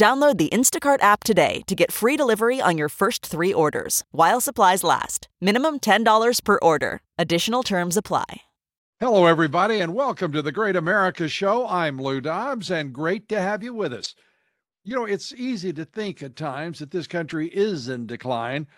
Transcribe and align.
Download 0.00 0.38
the 0.38 0.48
Instacart 0.48 1.02
app 1.02 1.24
today 1.24 1.60
to 1.66 1.74
get 1.74 1.92
free 1.92 2.16
delivery 2.16 2.58
on 2.58 2.78
your 2.78 2.88
first 2.88 3.26
three 3.26 3.52
orders 3.52 4.02
while 4.12 4.40
supplies 4.40 4.82
last. 4.82 5.28
Minimum 5.42 5.80
$10 5.80 6.42
per 6.42 6.58
order. 6.62 7.02
Additional 7.18 7.62
terms 7.62 7.98
apply. 7.98 8.40
Hello, 8.98 9.26
everybody, 9.26 9.78
and 9.78 9.92
welcome 9.92 10.32
to 10.32 10.40
the 10.40 10.52
Great 10.52 10.74
America 10.74 11.28
Show. 11.28 11.66
I'm 11.66 12.00
Lou 12.00 12.22
Dobbs, 12.22 12.70
and 12.70 12.94
great 12.94 13.28
to 13.28 13.42
have 13.42 13.62
you 13.62 13.74
with 13.74 13.92
us. 13.92 14.14
You 14.84 14.96
know, 14.96 15.04
it's 15.04 15.34
easy 15.34 15.70
to 15.74 15.84
think 15.84 16.22
at 16.22 16.34
times 16.34 16.78
that 16.78 16.92
this 16.92 17.06
country 17.06 17.48
is 17.48 17.90
in 17.90 18.06
decline. 18.06 18.68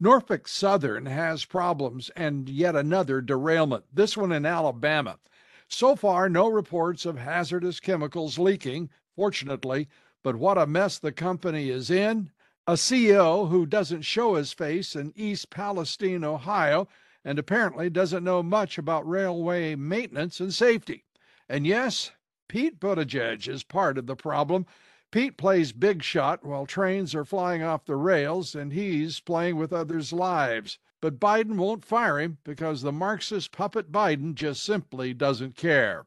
Norfolk 0.00 0.48
Southern 0.48 1.06
has 1.06 1.44
problems 1.44 2.10
and 2.16 2.48
yet 2.48 2.74
another 2.74 3.20
derailment, 3.20 3.84
this 3.92 4.16
one 4.16 4.32
in 4.32 4.44
Alabama. 4.44 5.20
So 5.68 5.94
far, 5.94 6.28
no 6.28 6.48
reports 6.48 7.06
of 7.06 7.18
hazardous 7.18 7.78
chemicals 7.78 8.36
leaking, 8.36 8.90
fortunately, 9.14 9.86
but 10.22 10.36
what 10.36 10.56
a 10.56 10.66
mess 10.66 10.98
the 10.98 11.12
company 11.12 11.68
is 11.68 11.90
in. 11.90 12.30
A 12.66 12.74
CEO 12.74 13.48
who 13.48 13.66
doesn't 13.66 14.02
show 14.02 14.36
his 14.36 14.52
face 14.52 14.94
in 14.94 15.12
East 15.16 15.50
Palestine, 15.50 16.22
Ohio, 16.22 16.86
and 17.24 17.38
apparently 17.38 17.90
doesn't 17.90 18.24
know 18.24 18.42
much 18.42 18.78
about 18.78 19.08
railway 19.08 19.74
maintenance 19.74 20.38
and 20.40 20.54
safety. 20.54 21.04
And 21.48 21.66
yes, 21.66 22.12
Pete 22.48 22.78
Buttigieg 22.78 23.48
is 23.48 23.64
part 23.64 23.98
of 23.98 24.06
the 24.06 24.14
problem. 24.14 24.66
Pete 25.10 25.36
plays 25.36 25.72
big 25.72 26.02
shot 26.02 26.44
while 26.44 26.66
trains 26.66 27.14
are 27.14 27.24
flying 27.24 27.62
off 27.62 27.84
the 27.84 27.96
rails 27.96 28.54
and 28.54 28.72
he's 28.72 29.20
playing 29.20 29.56
with 29.56 29.72
others' 29.72 30.12
lives. 30.12 30.78
But 31.00 31.18
Biden 31.18 31.56
won't 31.56 31.84
fire 31.84 32.20
him 32.20 32.38
because 32.44 32.82
the 32.82 32.92
Marxist 32.92 33.52
puppet 33.52 33.90
Biden 33.90 34.34
just 34.34 34.64
simply 34.64 35.12
doesn't 35.12 35.56
care. 35.56 36.06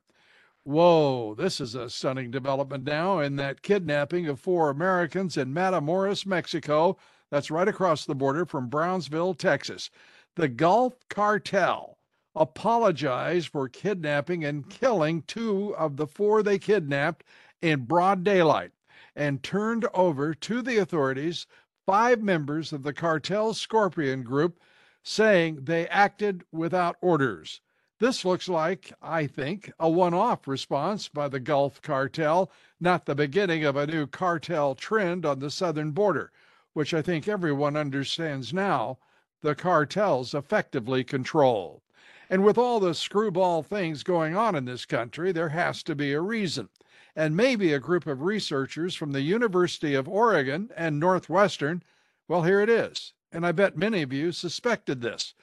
Whoa, 0.68 1.36
this 1.36 1.62
is 1.62 1.76
a 1.76 1.92
stunning 1.92 2.32
development 2.32 2.86
now 2.86 3.20
in 3.20 3.36
that 3.36 3.62
kidnapping 3.62 4.28
of 4.28 4.40
four 4.40 4.72
Americans 4.72 5.38
in 5.38 5.54
Matamoros, 5.54 6.26
Mexico. 6.26 6.98
That's 7.30 7.52
right 7.52 7.68
across 7.68 8.04
the 8.04 8.16
border 8.16 8.48
from 8.48 8.70
Brownsville, 8.70 9.36
Texas. 9.36 9.92
The 10.36 10.48
Gulf 10.48 10.96
Cartel 11.08 12.00
apologized 12.36 13.50
for 13.50 13.70
kidnapping 13.70 14.44
and 14.44 14.68
killing 14.68 15.22
two 15.28 15.76
of 15.76 15.98
the 15.98 16.08
four 16.08 16.42
they 16.42 16.58
kidnapped 16.58 17.24
in 17.62 17.86
broad 17.86 18.24
daylight 18.24 18.72
and 19.16 19.44
turned 19.44 19.86
over 19.94 20.34
to 20.34 20.64
the 20.64 20.78
authorities 20.78 21.46
five 21.86 22.24
members 22.24 22.74
of 22.74 22.82
the 22.82 22.92
cartel 22.92 23.54
Scorpion 23.54 24.24
Group, 24.24 24.60
saying 25.04 25.60
they 25.66 25.88
acted 25.90 26.44
without 26.52 26.96
orders. 27.02 27.62
This 27.98 28.26
looks 28.26 28.50
like, 28.50 28.92
I 29.02 29.26
think, 29.26 29.72
a 29.80 29.90
one 29.90 30.14
off 30.14 30.50
response 30.50 31.08
by 31.08 31.30
the 31.30 31.40
Gulf 31.40 31.82
cartel, 31.82 32.52
not 32.78 33.06
the 33.06 33.16
beginning 33.16 33.64
of 33.64 33.78
a 33.78 33.88
new 33.88 34.06
cartel 34.06 34.76
trend 34.76 35.26
on 35.26 35.40
the 35.40 35.50
southern 35.50 35.92
border, 35.92 36.34
which 36.74 36.94
I 36.94 37.02
think 37.02 37.30
everyone 37.30 37.78
understands 37.78 38.54
now 38.54 38.98
the 39.42 39.56
cartels 39.56 40.34
effectively 40.34 41.06
control. 41.06 41.84
And 42.30 42.44
with 42.44 42.58
all 42.58 42.82
the 42.82 42.94
screwball 42.94 43.64
things 43.64 44.04
going 44.04 44.36
on 44.36 44.56
in 44.56 44.66
this 44.66 44.86
country, 44.86 45.32
there 45.32 45.50
has 45.50 45.82
to 45.84 45.96
be 45.96 46.12
a 46.12 46.20
reason. 46.20 46.68
And 47.16 47.38
maybe 47.38 47.72
a 47.72 47.80
group 47.80 48.08
of 48.08 48.24
researchers 48.24 48.94
from 48.96 49.14
the 49.14 49.22
University 49.22 49.96
of 49.96 50.10
Oregon 50.10 50.70
and 50.76 51.00
Northwestern, 51.00 51.82
well, 52.28 52.44
here 52.44 52.60
it 52.60 52.70
is. 52.70 53.14
And 53.32 53.46
I 53.46 53.54
bet 53.54 53.78
many 53.78 54.02
of 54.02 54.12
you 54.12 54.34
suspected 54.34 55.00
this. 55.00 55.34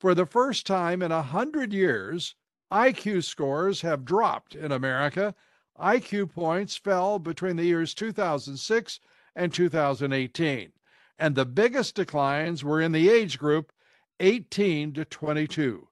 For 0.00 0.14
the 0.14 0.24
first 0.24 0.66
time 0.66 1.02
in 1.02 1.12
a 1.12 1.20
hundred 1.20 1.74
years, 1.74 2.34
IQ 2.72 3.22
scores 3.22 3.82
have 3.82 4.06
dropped 4.06 4.54
in 4.54 4.72
America. 4.72 5.34
IQ 5.78 6.32
points 6.32 6.74
fell 6.74 7.18
between 7.18 7.56
the 7.56 7.66
years 7.66 7.92
2006 7.92 8.98
and 9.36 9.52
2018. 9.52 10.72
And 11.18 11.34
the 11.34 11.44
biggest 11.44 11.96
declines 11.96 12.64
were 12.64 12.80
in 12.80 12.92
the 12.92 13.10
age 13.10 13.38
group 13.38 13.74
18 14.20 14.94
to 14.94 15.04
22. 15.04 15.88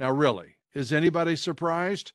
Now, 0.00 0.10
really, 0.10 0.56
is 0.72 0.90
anybody 0.90 1.36
surprised? 1.36 2.12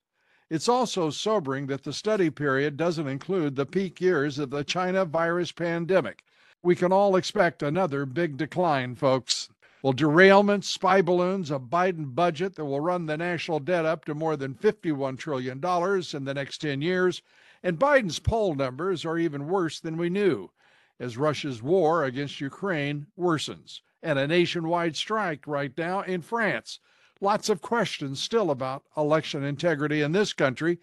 It's 0.50 0.67
also 0.67 1.11
sobering 1.11 1.67
that 1.67 1.84
the 1.84 1.94
study 1.94 2.31
period 2.31 2.75
doesn't 2.75 3.07
include 3.07 3.56
the 3.56 3.67
peak 3.67 4.01
years 4.01 4.40
of 4.40 4.50
the 4.50 4.63
China 4.63 5.06
virus 5.06 5.51
pandemic. 5.51 6.23
We 6.63 6.75
can 6.75 6.91
all 6.91 7.16
expect 7.16 7.61
another 7.61 8.07
big 8.07 8.35
decline, 8.35 8.96
folks. 8.96 9.50
Well, 9.81 9.94
derailments, 9.94 10.66
spy 10.66 11.01
balloons, 11.01 11.51
a 11.51 11.59
Biden 11.59 12.13
budget 12.13 12.56
that 12.56 12.66
will 12.66 12.81
run 12.81 13.06
the 13.06 13.16
national 13.16 13.59
debt 13.59 13.85
up 13.85 14.03
to 14.06 14.13
more 14.13 14.35
than 14.35 14.53
$51 14.53 15.17
trillion 15.17 15.57
in 15.57 16.23
the 16.25 16.34
next 16.34 16.57
10 16.57 16.81
years, 16.81 17.22
and 17.63 17.79
Biden's 17.79 18.19
poll 18.19 18.56
numbers 18.56 19.06
are 19.06 19.17
even 19.17 19.47
worse 19.47 19.79
than 19.79 19.95
we 19.95 20.09
knew 20.09 20.51
as 21.00 21.17
Russia's 21.17 21.63
war 21.63 22.03
against 22.03 22.41
Ukraine 22.41 23.07
worsens, 23.17 23.79
and 24.03 24.19
a 24.19 24.28
nationwide 24.28 24.97
strike 24.97 25.47
right 25.47 25.72
now 25.78 26.01
in 26.01 26.22
France. 26.22 26.79
Lots 27.22 27.47
of 27.47 27.61
questions 27.61 28.22
still 28.22 28.51
about 28.51 28.84
election 28.97 29.46
integrity 29.46 30.01
in 30.01 30.11
this 30.11 30.34
country. 30.34 30.79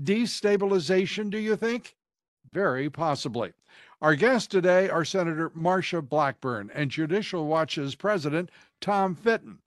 Destabilization, 0.00 1.28
do 1.28 1.38
you 1.38 1.54
think? 1.54 1.96
Very 2.50 2.88
possibly. 2.88 3.52
Our 4.00 4.14
guests 4.14 4.46
today 4.46 4.88
are 4.88 5.04
Senator 5.04 5.50
Marsha 5.50 6.08
Blackburn 6.08 6.70
and 6.72 6.88
Judicial 6.88 7.48
Watch's 7.48 7.96
President 7.96 8.48
Tom 8.80 9.16
Fitton. 9.16 9.58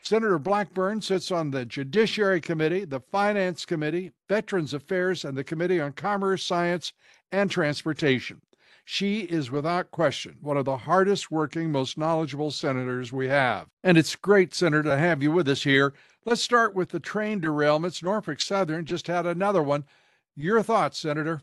Senator 0.00 0.38
Blackburn 0.38 1.02
sits 1.02 1.30
on 1.30 1.50
the 1.50 1.66
Judiciary 1.66 2.40
Committee, 2.40 2.86
the 2.86 3.00
Finance 3.00 3.66
Committee, 3.66 4.12
Veterans 4.26 4.72
Affairs, 4.72 5.22
and 5.22 5.36
the 5.36 5.44
Committee 5.44 5.82
on 5.82 5.92
Commerce, 5.92 6.42
Science, 6.42 6.94
and 7.30 7.50
Transportation. 7.50 8.40
She 8.86 9.20
is 9.20 9.50
without 9.50 9.90
question 9.90 10.36
one 10.40 10.56
of 10.56 10.64
the 10.64 10.78
hardest 10.78 11.30
working, 11.30 11.70
most 11.70 11.98
knowledgeable 11.98 12.52
senators 12.52 13.12
we 13.12 13.28
have. 13.28 13.66
And 13.82 13.98
it's 13.98 14.16
great, 14.16 14.54
Senator, 14.54 14.84
to 14.84 14.96
have 14.96 15.22
you 15.22 15.30
with 15.30 15.48
us 15.48 15.64
here. 15.64 15.92
Let's 16.24 16.40
start 16.40 16.74
with 16.74 16.88
the 16.88 17.00
train 17.00 17.38
derailments. 17.38 18.02
Norfolk 18.02 18.40
Southern 18.40 18.86
just 18.86 19.08
had 19.08 19.26
another 19.26 19.62
one. 19.62 19.84
Your 20.34 20.62
thoughts, 20.62 20.98
Senator? 20.98 21.42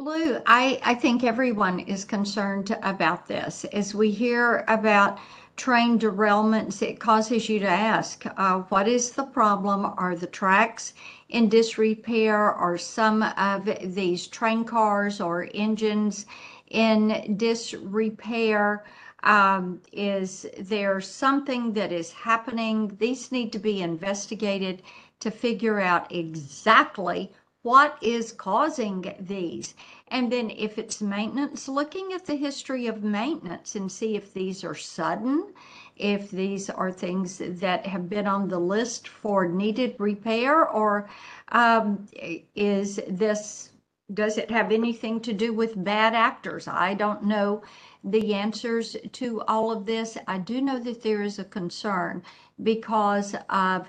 Lou, 0.00 0.40
I, 0.46 0.78
I 0.84 0.94
think 0.94 1.24
everyone 1.24 1.80
is 1.80 2.04
concerned 2.04 2.70
about 2.84 3.26
this. 3.26 3.64
As 3.72 3.96
we 3.96 4.12
hear 4.12 4.64
about 4.68 5.18
train 5.56 5.98
derailments, 5.98 6.82
it 6.82 7.00
causes 7.00 7.48
you 7.48 7.58
to 7.58 7.68
ask, 7.68 8.24
uh, 8.36 8.60
what 8.68 8.86
is 8.86 9.10
the 9.10 9.24
problem? 9.24 9.84
Are 9.84 10.14
the 10.14 10.28
tracks 10.28 10.92
in 11.30 11.48
disrepair? 11.48 12.36
Are 12.38 12.78
some 12.78 13.24
of 13.24 13.68
these 13.92 14.28
train 14.28 14.62
cars 14.62 15.20
or 15.20 15.48
engines 15.52 16.26
in 16.68 17.36
disrepair? 17.36 18.84
Um, 19.24 19.82
is 19.92 20.46
there 20.60 21.00
something 21.00 21.72
that 21.72 21.90
is 21.90 22.12
happening? 22.12 22.96
These 23.00 23.32
need 23.32 23.52
to 23.52 23.58
be 23.58 23.82
investigated 23.82 24.84
to 25.18 25.32
figure 25.32 25.80
out 25.80 26.12
exactly 26.12 27.32
what 27.62 27.98
is 28.00 28.32
causing 28.32 29.14
these? 29.20 29.74
And 30.08 30.30
then 30.32 30.50
if 30.50 30.78
it's 30.78 31.00
maintenance, 31.00 31.68
looking 31.68 32.12
at 32.12 32.24
the 32.24 32.36
history 32.36 32.86
of 32.86 33.02
maintenance 33.02 33.74
and 33.74 33.90
see 33.90 34.16
if 34.16 34.32
these 34.32 34.64
are 34.64 34.74
sudden, 34.74 35.52
if 35.96 36.30
these 36.30 36.70
are 36.70 36.92
things 36.92 37.42
that 37.44 37.86
have 37.86 38.08
been 38.08 38.26
on 38.26 38.48
the 38.48 38.58
list 38.58 39.08
for 39.08 39.48
needed 39.48 39.96
repair, 39.98 40.68
or 40.68 41.08
um, 41.48 42.06
is 42.54 43.00
this, 43.08 43.70
does 44.14 44.38
it 44.38 44.50
have 44.50 44.70
anything 44.70 45.20
to 45.20 45.32
do 45.32 45.52
with 45.52 45.84
bad 45.84 46.14
actors? 46.14 46.68
I 46.68 46.94
don't 46.94 47.24
know 47.24 47.62
the 48.04 48.34
answers 48.34 48.96
to 49.12 49.42
all 49.42 49.72
of 49.72 49.84
this. 49.84 50.16
I 50.26 50.38
do 50.38 50.60
know 50.60 50.78
that 50.78 51.02
there 51.02 51.22
is 51.22 51.38
a 51.38 51.44
concern 51.44 52.22
because 52.62 53.34
of 53.50 53.88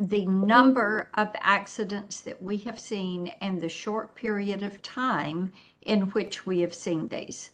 the 0.00 0.26
number 0.26 1.10
of 1.14 1.28
accidents 1.40 2.20
that 2.20 2.42
we 2.42 2.56
have 2.58 2.78
seen 2.78 3.30
and 3.40 3.60
the 3.60 3.68
short 3.68 4.14
period 4.14 4.62
of 4.62 4.80
time 4.82 5.52
in 5.82 6.02
which 6.10 6.46
we 6.46 6.60
have 6.60 6.74
seen 6.74 7.08
these. 7.08 7.50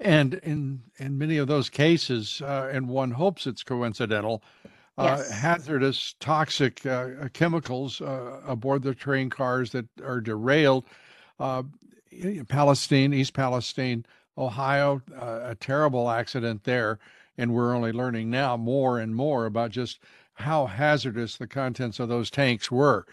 And 0.00 0.34
in 0.34 0.82
in 0.98 1.16
many 1.16 1.36
of 1.36 1.46
those 1.46 1.70
cases, 1.70 2.42
uh, 2.42 2.70
and 2.72 2.88
one 2.88 3.12
hopes 3.12 3.46
it's 3.46 3.62
coincidental, 3.62 4.42
uh, 4.98 5.16
yes. 5.18 5.30
hazardous, 5.30 6.14
toxic 6.18 6.84
uh, 6.84 7.28
chemicals 7.32 8.00
uh, 8.00 8.40
aboard 8.46 8.82
the 8.82 8.94
train 8.94 9.30
cars 9.30 9.70
that 9.72 9.86
are 10.04 10.20
derailed. 10.20 10.84
Uh, 11.38 11.62
Palestine, 12.48 13.14
East 13.14 13.32
Palestine, 13.32 14.04
Ohio, 14.36 15.00
uh, 15.18 15.40
a 15.44 15.54
terrible 15.54 16.10
accident 16.10 16.64
there. 16.64 16.98
And 17.38 17.54
we're 17.54 17.74
only 17.74 17.92
learning 17.92 18.28
now 18.28 18.56
more 18.58 18.98
and 18.98 19.14
more 19.14 19.46
about 19.46 19.70
just 19.70 20.00
how 20.42 20.66
hazardous 20.66 21.36
the 21.36 21.46
contents 21.46 21.98
of 21.98 22.08
those 22.08 22.30
tanks 22.30 22.70
were. 22.70 23.06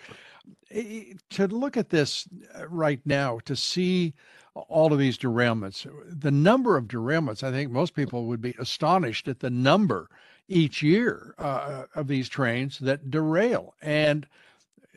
To 0.72 1.48
look 1.48 1.78
at 1.78 1.90
this 1.90 2.28
uh, 2.56 2.68
right 2.68 3.00
now, 3.06 3.40
to 3.46 3.56
see 3.56 4.14
all 4.54 4.92
of 4.92 5.00
these 5.00 5.18
derailments, 5.18 5.88
the 6.06 6.32
number 6.32 6.76
of 6.76 6.86
derailments, 6.86 7.44
I 7.44 7.52
think 7.52 7.72
most 7.72 7.94
people 7.96 8.26
would 8.26 8.42
be 8.42 8.56
astonished 8.60 9.28
at 9.28 9.40
the 9.40 9.50
number 9.50 10.10
each 10.48 10.82
year 10.82 11.36
uh, 11.38 11.84
of 11.96 12.08
these 12.08 12.28
trains 12.28 12.80
that 12.80 13.12
derail. 13.12 13.76
And 13.82 14.28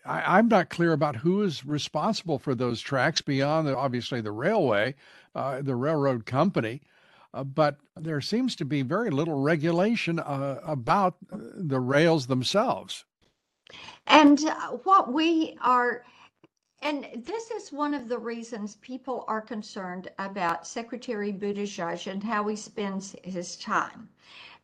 I, 0.04 0.38
am 0.38 0.48
not 0.48 0.70
clear 0.70 0.92
about 0.92 1.16
who 1.16 1.42
is 1.42 1.64
responsible 1.64 2.38
for 2.38 2.54
those 2.54 2.80
tracks 2.80 3.20
beyond 3.20 3.68
the, 3.68 3.76
obviously 3.76 4.20
the 4.20 4.32
railway, 4.32 4.94
uh, 5.34 5.62
the 5.62 5.76
railroad 5.76 6.26
company. 6.26 6.80
Uh, 7.34 7.44
but 7.44 7.76
there 7.96 8.20
seems 8.20 8.54
to 8.56 8.64
be 8.64 8.82
very 8.82 9.10
little 9.10 9.40
regulation 9.40 10.18
uh, 10.18 10.60
about 10.64 11.16
the 11.30 11.80
rails 11.80 12.26
themselves. 12.26 13.04
And 14.06 14.44
uh, 14.44 14.72
what 14.84 15.12
we 15.12 15.56
are, 15.62 16.04
and 16.82 17.06
this 17.24 17.50
is 17.50 17.72
one 17.72 17.94
of 17.94 18.08
the 18.08 18.18
reasons 18.18 18.76
people 18.76 19.24
are 19.28 19.40
concerned 19.40 20.10
about 20.18 20.66
Secretary 20.66 21.32
Buttigieg 21.32 22.06
and 22.10 22.22
how 22.22 22.46
he 22.48 22.56
spends 22.56 23.16
his 23.24 23.56
time. 23.56 24.08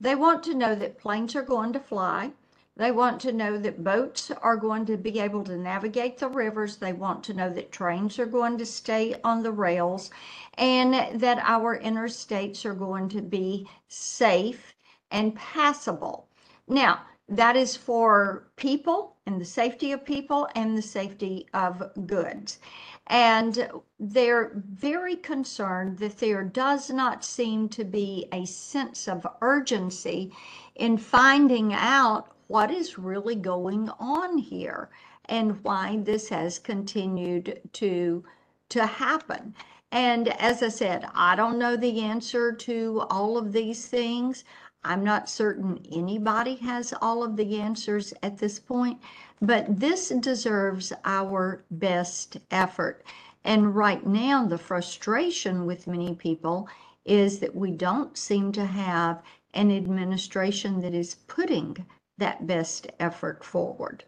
They 0.00 0.14
want 0.14 0.42
to 0.44 0.54
know 0.54 0.74
that 0.74 0.98
planes 0.98 1.34
are 1.34 1.42
going 1.42 1.72
to 1.72 1.80
fly. 1.80 2.32
They 2.78 2.92
want 2.92 3.20
to 3.22 3.32
know 3.32 3.58
that 3.58 3.82
boats 3.82 4.30
are 4.30 4.56
going 4.56 4.86
to 4.86 4.96
be 4.96 5.18
able 5.18 5.42
to 5.44 5.58
navigate 5.58 6.16
the 6.16 6.28
rivers. 6.28 6.76
They 6.76 6.92
want 6.92 7.24
to 7.24 7.34
know 7.34 7.50
that 7.50 7.72
trains 7.72 8.20
are 8.20 8.26
going 8.26 8.56
to 8.58 8.66
stay 8.66 9.16
on 9.24 9.42
the 9.42 9.50
rails 9.50 10.12
and 10.54 11.20
that 11.20 11.38
our 11.42 11.76
interstates 11.76 12.64
are 12.64 12.74
going 12.74 13.08
to 13.08 13.20
be 13.20 13.68
safe 13.88 14.76
and 15.10 15.34
passable. 15.34 16.28
Now, 16.68 17.00
that 17.28 17.56
is 17.56 17.76
for 17.76 18.48
people 18.54 19.16
and 19.26 19.40
the 19.40 19.44
safety 19.44 19.90
of 19.90 20.04
people 20.04 20.48
and 20.54 20.78
the 20.78 20.82
safety 20.82 21.48
of 21.54 21.82
goods. 22.06 22.60
And 23.08 23.70
they're 23.98 24.52
very 24.54 25.16
concerned 25.16 25.98
that 25.98 26.18
there 26.18 26.44
does 26.44 26.90
not 26.90 27.24
seem 27.24 27.68
to 27.70 27.84
be 27.84 28.28
a 28.32 28.44
sense 28.46 29.08
of 29.08 29.26
urgency 29.42 30.32
in 30.76 30.96
finding 30.96 31.74
out 31.74 32.28
what 32.48 32.70
is 32.70 32.98
really 32.98 33.36
going 33.36 33.88
on 34.00 34.38
here 34.38 34.90
and 35.26 35.62
why 35.62 35.98
this 36.02 36.28
has 36.28 36.58
continued 36.58 37.60
to 37.72 38.24
to 38.70 38.84
happen. 38.84 39.54
And 39.92 40.28
as 40.40 40.62
I 40.62 40.68
said, 40.68 41.06
I 41.14 41.34
don't 41.34 41.58
know 41.58 41.76
the 41.76 42.02
answer 42.02 42.52
to 42.52 43.06
all 43.08 43.38
of 43.38 43.52
these 43.52 43.86
things. 43.86 44.44
I'm 44.84 45.02
not 45.02 45.30
certain 45.30 45.80
anybody 45.90 46.56
has 46.56 46.92
all 47.00 47.24
of 47.24 47.36
the 47.36 47.60
answers 47.60 48.12
at 48.22 48.38
this 48.38 48.58
point, 48.58 49.00
but 49.40 49.80
this 49.80 50.10
deserves 50.10 50.92
our 51.04 51.64
best 51.70 52.36
effort. 52.50 53.04
And 53.44 53.74
right 53.74 54.06
now, 54.06 54.46
the 54.46 54.58
frustration 54.58 55.64
with 55.64 55.86
many 55.86 56.14
people 56.14 56.68
is 57.04 57.38
that 57.38 57.54
we 57.54 57.70
don't 57.70 58.16
seem 58.18 58.52
to 58.52 58.66
have 58.66 59.22
an 59.54 59.70
administration 59.70 60.80
that 60.80 60.94
is 60.94 61.14
putting 61.26 61.86
that 62.18 62.46
best 62.46 62.88
effort 63.00 63.44
forward. 63.44 64.04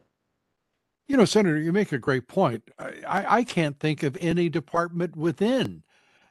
You 1.08 1.16
know, 1.16 1.24
Senator, 1.24 1.58
you 1.58 1.72
make 1.72 1.90
a 1.90 1.98
great 1.98 2.28
point. 2.28 2.70
I, 2.78 3.38
I 3.38 3.44
can't 3.44 3.80
think 3.80 4.02
of 4.02 4.16
any 4.20 4.48
department 4.48 5.16
within 5.16 5.82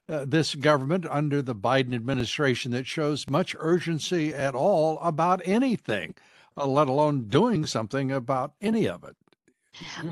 uh, 0.08 0.26
this 0.26 0.56
government 0.56 1.06
under 1.10 1.42
the 1.42 1.56
Biden 1.56 1.94
administration 1.94 2.72
that 2.72 2.88
shows 2.88 3.30
much 3.30 3.56
urgency 3.60 4.34
at 4.34 4.56
all 4.56 4.98
about 5.00 5.42
anything, 5.44 6.16
uh, 6.58 6.66
let 6.66 6.88
alone 6.88 7.28
doing 7.28 7.66
something 7.66 8.12
about 8.12 8.54
any 8.62 8.88
of 8.88 9.04
it. 9.04 9.16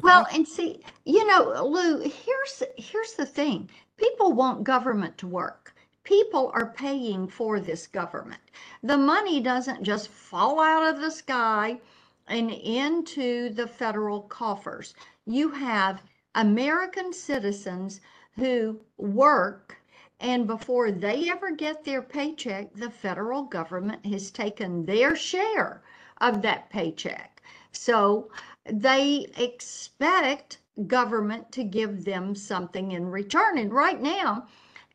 Well, 0.04 0.28
and 0.34 0.48
see, 0.48 0.82
you 1.06 1.26
know, 1.26 1.66
Lou, 1.66 2.00
here's 2.00 2.64
here's 2.78 3.14
the 3.14 3.26
thing. 3.26 3.70
People 3.98 4.34
want 4.34 4.64
government 4.64 5.18
to 5.18 5.28
work 5.28 5.74
people 6.08 6.50
are 6.54 6.72
paying 6.72 7.28
for 7.28 7.60
this 7.60 7.86
government. 7.86 8.40
The 8.82 8.96
money 8.98 9.42
doesn't 9.42 9.84
just 9.84 10.08
fall 10.08 10.62
out 10.62 10.88
of 10.88 11.02
the 11.02 11.12
sky 11.12 11.82
and 12.30 12.50
into 12.50 13.50
the 13.50 13.68
federal 13.68 14.22
coffers. 14.22 14.96
You 15.26 15.50
have 15.50 16.02
American 16.36 17.12
citizens 17.12 18.00
who 18.38 18.80
work, 18.98 19.76
and 20.22 20.48
before 20.48 20.92
they 20.92 21.30
ever 21.30 21.52
get 21.52 21.84
their 21.84 22.02
paycheck, 22.02 22.74
the 22.74 22.90
federal 22.90 23.44
government 23.44 24.06
has 24.06 24.32
taken 24.32 24.86
their 24.86 25.14
share 25.14 25.84
of 26.22 26.42
that 26.42 26.70
paycheck. 26.70 27.42
So 27.74 28.32
they 28.72 29.28
expect 29.36 30.60
government 30.88 31.52
to 31.52 31.66
give 31.66 32.06
them 32.06 32.34
something 32.34 32.94
in 32.94 33.08
return. 33.08 33.58
And 33.58 33.74
right 33.74 34.02
now, 34.02 34.48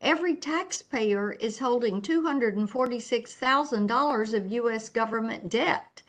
Every 0.03 0.35
taxpayer 0.35 1.31
is 1.31 1.57
holding 1.57 1.99
$246,000 2.01 4.33
of 4.33 4.51
U.S. 4.51 4.89
government 4.89 5.47
debt. 5.47 6.01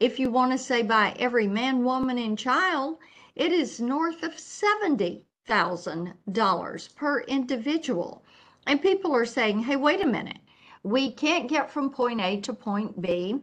If 0.00 0.18
you 0.18 0.30
want 0.30 0.52
to 0.52 0.58
say 0.58 0.80
by 0.80 1.14
every 1.18 1.46
man, 1.46 1.84
woman, 1.84 2.16
and 2.16 2.38
child, 2.38 2.96
it 3.36 3.52
is 3.52 3.78
north 3.78 4.22
of 4.22 4.32
$70,000 4.32 6.96
per 6.96 7.20
individual. 7.20 8.24
And 8.66 8.80
people 8.80 9.14
are 9.14 9.26
saying, 9.26 9.64
hey, 9.64 9.76
wait 9.76 10.02
a 10.02 10.06
minute. 10.06 10.38
We 10.82 11.12
can't 11.12 11.46
get 11.46 11.70
from 11.70 11.90
point 11.90 12.22
A 12.22 12.40
to 12.40 12.54
point 12.54 13.02
B. 13.02 13.42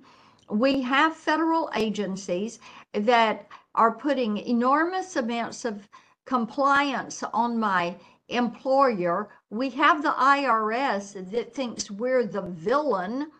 We 0.50 0.82
have 0.82 1.16
federal 1.16 1.70
agencies 1.76 2.58
that 2.94 3.48
are 3.76 3.92
putting 3.92 4.38
enormous 4.38 5.18
amounts 5.18 5.66
of 5.66 5.88
compliance 6.26 7.22
on 7.32 7.60
my 7.60 7.96
employer. 8.30 9.30
We 9.50 9.70
have 9.72 10.04
the 10.04 10.12
IRS 10.12 11.30
that 11.32 11.54
thinks 11.54 11.92
we're 11.92 12.26
the 12.26 12.42
villain. 12.42 13.32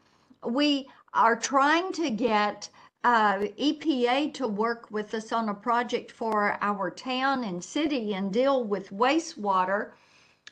We 0.46 0.88
are 1.14 1.36
trying 1.36 1.92
to 1.94 2.10
get 2.10 2.70
uh, 3.04 3.40
EPA 3.58 4.34
to 4.34 4.48
work 4.48 4.92
with 4.92 5.14
us 5.14 5.32
on 5.32 5.50
a 5.50 5.54
project 5.54 6.12
for 6.12 6.58
our 6.62 6.92
town 6.92 7.44
and 7.44 7.64
city 7.64 8.14
and 8.14 8.34
deal 8.34 8.64
with 8.64 8.90
wastewater. 8.90 9.92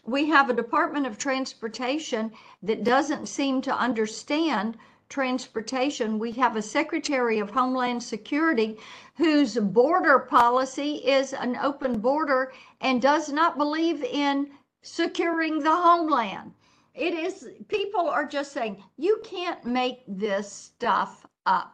We 0.06 0.28
have 0.30 0.50
a 0.50 0.54
Department 0.54 1.06
of 1.06 1.18
Transportation 1.18 2.31
that 2.63 2.86
doesn't 2.86 3.28
seem 3.28 3.62
to 3.63 3.78
understand 3.78 4.78
transportation. 5.09 6.20
We 6.20 6.32
have 6.34 6.55
a 6.55 6.62
Secretary 6.62 7.39
of 7.39 7.50
Homeland 7.50 8.01
Security 8.03 8.77
whose 9.15 9.58
border 9.58 10.20
policy 10.20 10.96
is 10.98 11.34
an 11.34 11.55
open 11.58 12.00
border 12.00 12.53
and 12.82 13.01
does 13.01 13.32
not 13.32 13.58
believe 13.58 14.03
in 14.03 14.50
securing 14.82 15.60
the 15.60 15.75
homeland. 15.75 16.51
It 16.93 17.13
is, 17.13 17.50
people 17.67 18.10
are 18.10 18.25
just 18.25 18.51
saying, 18.51 18.84
you 18.98 19.22
can't 19.24 19.63
make 19.65 20.03
this 20.08 20.51
stuff 20.51 21.25
up. 21.46 21.74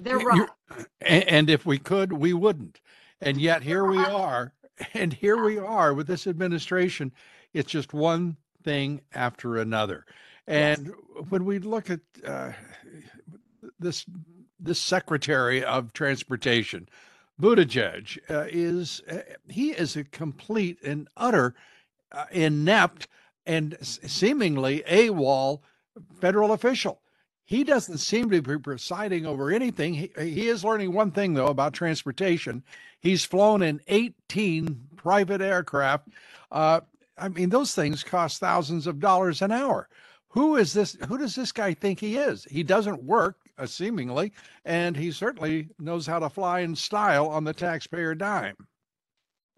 They're 0.00 0.18
right. 0.18 0.48
And 1.00 1.48
if 1.48 1.64
we 1.64 1.78
could, 1.78 2.12
we 2.12 2.32
wouldn't. 2.32 2.80
And 3.20 3.40
yet 3.40 3.62
here 3.62 3.84
we 3.84 3.98
are. 3.98 4.52
And 4.92 5.12
here 5.12 5.44
we 5.44 5.56
are 5.56 5.94
with 5.94 6.08
this 6.08 6.26
administration. 6.26 7.12
It's 7.52 7.70
just 7.70 7.94
one 7.94 8.36
thing 8.64 9.02
after 9.14 9.56
another. 9.56 10.04
And 10.46 10.86
yes. 10.86 11.26
when 11.28 11.44
we 11.44 11.58
look 11.58 11.90
at 11.90 12.00
uh, 12.26 12.52
this 13.78 14.04
this 14.60 14.80
Secretary 14.80 15.62
of 15.62 15.92
Transportation, 15.92 16.88
Buttigieg, 17.40 18.18
uh, 18.30 18.46
is 18.50 19.02
uh, 19.10 19.18
he 19.48 19.70
is 19.70 19.96
a 19.96 20.04
complete 20.04 20.78
and 20.82 21.08
utter 21.16 21.54
uh, 22.12 22.26
inept 22.30 23.08
and 23.46 23.76
seemingly 23.80 24.82
AWOL 24.86 25.60
federal 26.20 26.52
official. 26.52 27.00
He 27.46 27.62
doesn't 27.62 27.98
seem 27.98 28.30
to 28.30 28.40
be 28.40 28.58
presiding 28.58 29.26
over 29.26 29.50
anything. 29.50 29.94
He, 29.94 30.10
he 30.18 30.48
is 30.48 30.64
learning 30.64 30.94
one 30.94 31.10
thing, 31.10 31.34
though, 31.34 31.48
about 31.48 31.74
transportation. 31.74 32.64
He's 32.98 33.24
flown 33.26 33.60
in 33.60 33.82
18 33.86 34.88
private 34.96 35.42
aircraft. 35.42 36.08
Uh, 36.50 36.80
I 37.18 37.28
mean, 37.28 37.50
those 37.50 37.74
things 37.74 38.02
cost 38.02 38.40
thousands 38.40 38.86
of 38.86 38.98
dollars 38.98 39.42
an 39.42 39.52
hour 39.52 39.88
who 40.34 40.56
is 40.56 40.72
this? 40.72 40.96
Who 41.06 41.16
does 41.16 41.36
this 41.36 41.52
guy 41.52 41.74
think 41.74 42.00
he 42.00 42.16
is? 42.16 42.42
He 42.50 42.64
doesn't 42.64 43.04
work, 43.04 43.36
uh, 43.56 43.66
seemingly, 43.66 44.32
and 44.64 44.96
he 44.96 45.12
certainly 45.12 45.68
knows 45.78 46.08
how 46.08 46.18
to 46.18 46.28
fly 46.28 46.60
in 46.60 46.74
style 46.74 47.28
on 47.28 47.44
the 47.44 47.52
taxpayer 47.52 48.16
dime. 48.16 48.56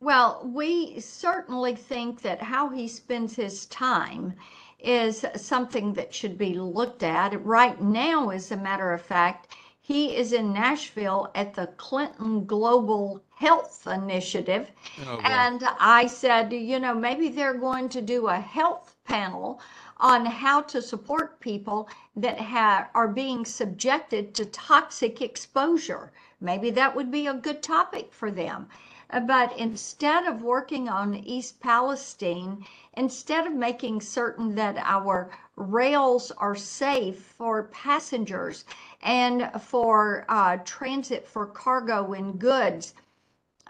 Well, 0.02 0.42
we 0.44 1.00
certainly 1.00 1.74
think 1.74 2.20
that 2.20 2.42
how 2.42 2.68
he 2.68 2.88
spends 2.88 3.34
his 3.34 3.64
time 3.66 4.34
is 4.78 5.24
something 5.34 5.94
that 5.94 6.12
should 6.12 6.36
be 6.36 6.52
looked 6.52 7.02
at. 7.02 7.42
Right 7.42 7.80
now, 7.80 8.28
as 8.28 8.50
a 8.50 8.56
matter 8.58 8.92
of 8.92 9.00
fact, 9.00 9.56
he 9.80 10.14
is 10.14 10.34
in 10.34 10.52
Nashville 10.52 11.30
at 11.34 11.54
the 11.54 11.68
Clinton 11.78 12.44
Global 12.44 13.22
Health 13.34 13.86
Initiative. 13.86 14.70
Oh, 15.06 15.20
and 15.24 15.62
I 15.80 16.06
said, 16.06 16.52
you 16.52 16.78
know, 16.78 16.94
maybe 16.94 17.30
they're 17.30 17.54
going 17.54 17.88
to 17.90 18.02
do 18.02 18.26
a 18.26 18.38
health 18.38 18.94
panel 19.04 19.60
on 19.98 20.26
how 20.26 20.60
to 20.60 20.82
support 20.82 21.40
people 21.40 21.88
that 22.14 22.38
ha- 22.38 22.88
are 22.94 23.08
being 23.08 23.44
subjected 23.44 24.34
to 24.34 24.44
toxic 24.46 25.22
exposure. 25.22 26.12
Maybe 26.40 26.70
that 26.70 26.94
would 26.94 27.10
be 27.10 27.26
a 27.26 27.34
good 27.34 27.62
topic 27.62 28.12
for 28.12 28.30
them. 28.30 28.68
Uh, 29.08 29.20
but 29.20 29.56
instead 29.56 30.26
of 30.26 30.42
working 30.42 30.88
on 30.88 31.14
East 31.14 31.60
Palestine, 31.60 32.64
instead 32.94 33.46
of 33.46 33.52
making 33.52 34.00
certain 34.00 34.54
that 34.56 34.76
our 34.78 35.30
rails 35.54 36.32
are 36.32 36.56
safe 36.56 37.34
for 37.38 37.64
passengers 37.64 38.64
and 39.02 39.50
for 39.62 40.26
uh, 40.28 40.58
transit 40.64 41.26
for 41.26 41.46
cargo 41.46 42.12
and 42.12 42.38
goods, 42.38 42.94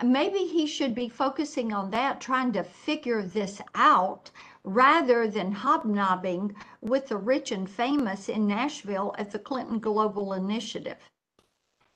maybe 0.02 0.38
he 0.38 0.66
should 0.66 0.94
be 0.94 1.08
focusing 1.08 1.72
on 1.72 1.90
that, 1.90 2.20
trying 2.20 2.52
to 2.52 2.64
figure 2.64 3.22
this 3.22 3.60
out 3.74 4.30
rather 4.66 5.28
than 5.28 5.52
hobnobbing 5.52 6.54
with 6.82 7.06
the 7.06 7.16
rich 7.16 7.52
and 7.52 7.70
famous 7.70 8.28
in 8.28 8.46
Nashville 8.46 9.14
at 9.16 9.30
the 9.30 9.38
Clinton 9.38 9.78
Global 9.78 10.34
Initiative. 10.34 10.98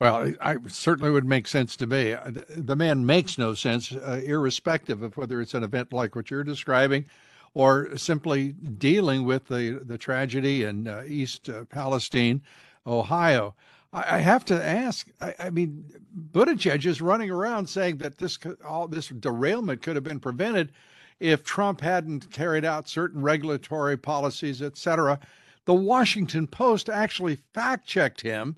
Well, 0.01 0.33
I 0.41 0.57
certainly 0.69 1.11
would 1.11 1.27
make 1.27 1.47
sense 1.47 1.77
to 1.77 1.87
me. 1.87 2.17
The 2.57 2.77
man 2.77 3.05
makes 3.05 3.37
no 3.37 3.53
sense, 3.53 3.93
uh, 3.93 4.23
irrespective 4.25 5.03
of 5.03 5.17
whether 5.19 5.43
it's 5.43 5.53
an 5.53 5.65
event 5.65 5.93
like 5.93 6.17
what 6.17 6.31
you're 6.31 6.45
describing, 6.45 7.05
or 7.53 7.95
simply 7.99 8.53
dealing 8.53 9.25
with 9.25 9.49
the 9.49 9.83
the 9.85 9.99
tragedy 9.99 10.63
in 10.65 10.89
uh, 10.89 11.03
East 11.07 11.51
uh, 11.51 11.65
Palestine, 11.67 12.41
Ohio. 12.87 13.55
I, 13.93 14.17
I 14.17 14.19
have 14.21 14.45
to 14.47 14.65
ask. 14.65 15.07
I, 15.21 15.35
I, 15.39 15.51
mean, 15.51 15.85
Buttigieg 16.33 16.87
is 16.87 17.03
running 17.03 17.31
around 17.31 17.69
saying 17.69 17.99
that 17.99 18.17
this 18.17 18.39
all 18.65 18.89
this 18.89 19.09
derailment 19.09 19.83
could 19.83 19.97
have 19.97 20.05
been 20.05 20.21
prevented 20.21 20.73
if 21.21 21.45
Trump 21.45 21.81
hadn't 21.81 22.31
carried 22.33 22.65
out 22.65 22.89
certain 22.89 23.23
regulatory 23.23 23.97
policies, 23.97 24.63
et 24.63 24.77
cetera. 24.77 25.21
The 25.67 25.75
Washington 25.75 26.47
Post 26.47 26.89
actually 26.89 27.39
fact 27.55 27.87
checked 27.87 28.23
him 28.23 28.57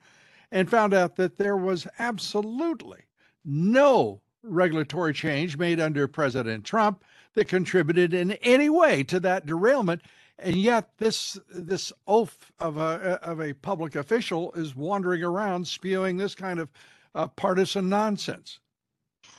and 0.51 0.71
found 0.71 0.95
out 0.95 1.17
that 1.17 1.37
there 1.37 1.57
was 1.57 1.87
absolutely 1.99 3.01
no 3.45 4.21
regulatory 4.43 5.13
change 5.13 5.59
made 5.59 5.81
under 5.81 6.07
President 6.07 6.65
Trump 6.65 7.05
that 7.35 7.49
contributed 7.49 8.15
in 8.15 8.33
any 8.43 8.69
way 8.69 9.03
to 9.05 9.19
that 9.21 9.47
derailment. 9.47 10.03
And 10.39 10.57
yet, 10.57 10.91
this 10.99 11.39
this 11.55 11.93
oaf 12.07 12.53
of 12.59 12.77
a 12.77 13.19
of 13.23 13.41
a 13.41 13.53
public 13.53 13.95
official 13.95 14.53
is 14.53 14.75
wandering 14.75 15.23
around 15.23 15.67
spewing 15.67 16.17
this 16.17 16.35
kind 16.35 16.59
of 16.59 16.71
uh, 17.15 17.29
partisan 17.29 17.89
nonsense. 17.89 18.59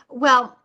Well, 0.09 0.57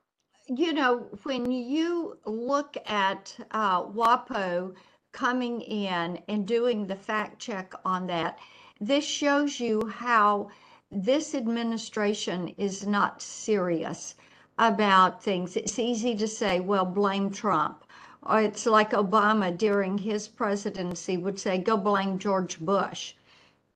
you 0.48 0.72
know, 0.72 1.06
when 1.24 1.50
you 1.50 2.18
look 2.24 2.76
at 2.86 3.36
uh, 3.50 3.84
WAPO 3.84 4.74
coming 5.12 5.60
in 5.60 6.18
and 6.28 6.46
doing 6.46 6.86
the 6.86 6.96
fact 6.96 7.38
check 7.38 7.74
on 7.84 8.06
that, 8.06 8.38
this 8.80 9.04
shows 9.04 9.60
you 9.60 9.86
how 9.88 10.48
this 10.90 11.34
administration 11.34 12.48
is 12.56 12.86
not 12.86 13.20
serious 13.20 14.14
about 14.58 15.22
things. 15.22 15.56
It's 15.56 15.78
easy 15.78 16.16
to 16.16 16.26
say, 16.26 16.60
well, 16.60 16.86
blame 16.86 17.30
Trump. 17.30 17.84
Or 18.22 18.40
it's 18.40 18.66
like 18.66 18.90
Obama 18.92 19.56
during 19.56 19.98
his 19.98 20.28
presidency 20.28 21.16
would 21.18 21.38
say, 21.38 21.58
go 21.58 21.76
blame 21.76 22.18
George 22.18 22.58
Bush. 22.58 23.14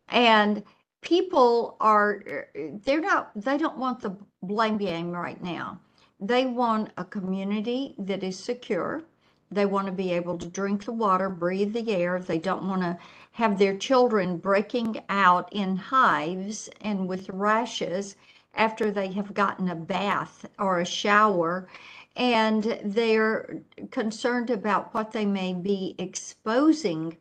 And 0.09 0.63
people 1.01 1.77
are, 1.81 2.49
they're 2.85 3.01
not, 3.01 3.31
they 3.37 3.59
don't 3.59 3.79
want 3.79 4.01
the 4.01 4.17
blame 4.43 4.79
game 4.79 5.11
right 5.13 5.43
now. 5.43 5.79
They 6.25 6.47
want 6.47 6.93
a 6.97 7.05
community 7.05 7.97
that 7.99 8.23
is 8.23 8.39
secure. 8.39 9.03
They 9.51 9.67
want 9.67 9.87
to 9.87 9.93
be 9.93 10.13
able 10.13 10.39
to 10.39 10.47
drink 10.47 10.85
the 10.85 10.93
water, 10.93 11.29
breathe 11.29 11.73
the 11.73 11.91
air. 11.91 12.21
They 12.21 12.39
don't 12.39 12.69
want 12.69 12.83
to 12.83 12.97
have 13.33 13.59
their 13.59 13.77
children 13.77 14.37
breaking 14.37 15.03
out 15.09 15.53
in 15.53 15.77
hives 15.77 16.71
and 16.81 17.09
with 17.09 17.29
rashes 17.29 18.15
after 18.55 18.93
they 18.93 19.11
have 19.11 19.35
gotten 19.35 19.69
a 19.69 19.75
bath 19.75 20.47
or 20.61 20.79
a 20.79 20.87
shower. 20.87 21.67
And 22.15 22.79
they're 22.85 23.61
concerned 23.91 24.51
about 24.51 24.95
what 24.95 25.11
they 25.11 25.27
may 25.27 25.53
be 25.53 25.97
exposing 25.99 27.17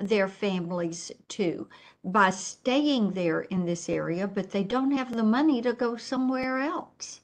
their 0.00 0.28
families 0.28 1.10
to 1.30 1.68
by 2.04 2.30
staying 2.30 3.14
there 3.14 3.40
in 3.40 3.64
this 3.66 3.88
area, 3.88 4.28
but 4.28 4.52
they 4.52 4.62
don't 4.62 4.92
have 4.92 5.16
the 5.16 5.24
money 5.24 5.60
to 5.62 5.72
go 5.72 5.96
somewhere 5.96 6.60
else. 6.60 7.20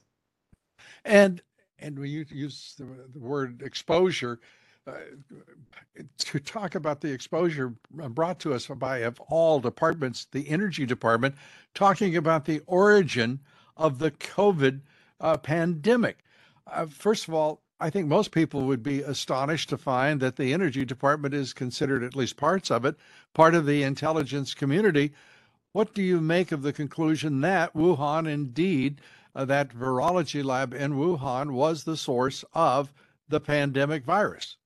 And 1.05 1.41
and 1.79 1.97
you 1.97 2.25
use 2.29 2.75
the, 2.77 2.85
the 3.11 3.19
word 3.19 3.61
exposure, 3.63 4.39
uh, 4.87 4.93
to 6.17 6.39
talk 6.39 6.75
about 6.75 7.01
the 7.01 7.11
exposure 7.11 7.73
brought 7.91 8.39
to 8.39 8.53
us 8.53 8.67
by 8.67 8.99
of 8.99 9.19
all 9.21 9.59
departments, 9.59 10.27
the 10.31 10.49
energy 10.49 10.85
department, 10.85 11.35
talking 11.73 12.15
about 12.17 12.45
the 12.45 12.61
origin 12.65 13.39
of 13.77 13.99
the 13.99 14.11
COVID 14.11 14.81
uh, 15.19 15.37
pandemic. 15.37 16.19
Uh, 16.67 16.85
first 16.87 17.27
of 17.27 17.33
all, 17.33 17.61
I 17.79 17.89
think 17.89 18.07
most 18.07 18.31
people 18.31 18.63
would 18.63 18.83
be 18.83 19.01
astonished 19.01 19.69
to 19.69 19.77
find 19.77 20.19
that 20.19 20.35
the 20.35 20.53
energy 20.53 20.85
department 20.85 21.33
is 21.33 21.53
considered, 21.53 22.03
at 22.03 22.15
least 22.15 22.37
parts 22.37 22.69
of 22.69 22.85
it, 22.85 22.95
part 23.33 23.55
of 23.55 23.65
the 23.65 23.83
intelligence 23.83 24.53
community. 24.53 25.13
What 25.73 25.93
do 25.93 26.01
you 26.01 26.21
make 26.21 26.51
of 26.51 26.61
the 26.63 26.73
conclusion 26.73 27.41
that 27.41 27.73
Wuhan 27.73 28.27
indeed 28.27 29.01
that 29.35 29.69
virology 29.69 30.43
lab 30.43 30.73
in 30.73 30.93
Wuhan 30.93 31.51
was 31.51 31.83
the 31.83 31.97
source 31.97 32.43
of 32.53 32.91
the 33.27 33.39
pandemic 33.39 34.03
virus. 34.03 34.57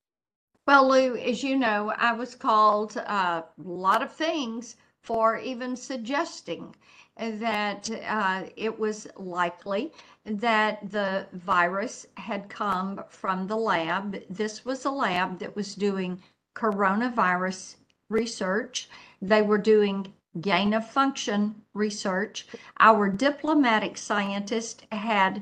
Well, 0.67 0.89
Lou, 0.89 1.15
as 1.15 1.43
you 1.43 1.57
know, 1.57 1.93
I 1.95 2.13
was 2.13 2.34
called 2.34 2.98
uh, 2.98 3.43
a 3.43 3.45
lot 3.57 4.01
of 4.01 4.12
things 4.12 4.77
for 5.03 5.38
even 5.38 5.75
suggesting 5.75 6.75
that 7.17 7.89
uh, 8.07 8.43
it 8.57 8.77
was 8.77 9.07
likely 9.15 9.91
that 10.25 10.91
the 10.91 11.27
virus 11.34 12.07
had 12.17 12.50
come 12.50 13.03
from 13.10 13.48
the 13.48 13.55
lab. 13.55 14.17
This 14.29 14.65
was 14.65 14.86
a 14.86 14.91
lab 14.91 15.39
that 15.39 15.55
was 15.55 15.75
doing 15.75 16.22
coronavirus 16.55 17.75
research. 18.10 18.89
They 19.22 19.43
were 19.43 19.60
doing 19.60 20.12
gain 20.41 20.73
of 20.73 20.89
function 20.89 21.55
research. 21.73 22.47
Our 22.79 23.09
diplomatic 23.09 23.97
scientist 23.97 24.85
had 24.91 25.41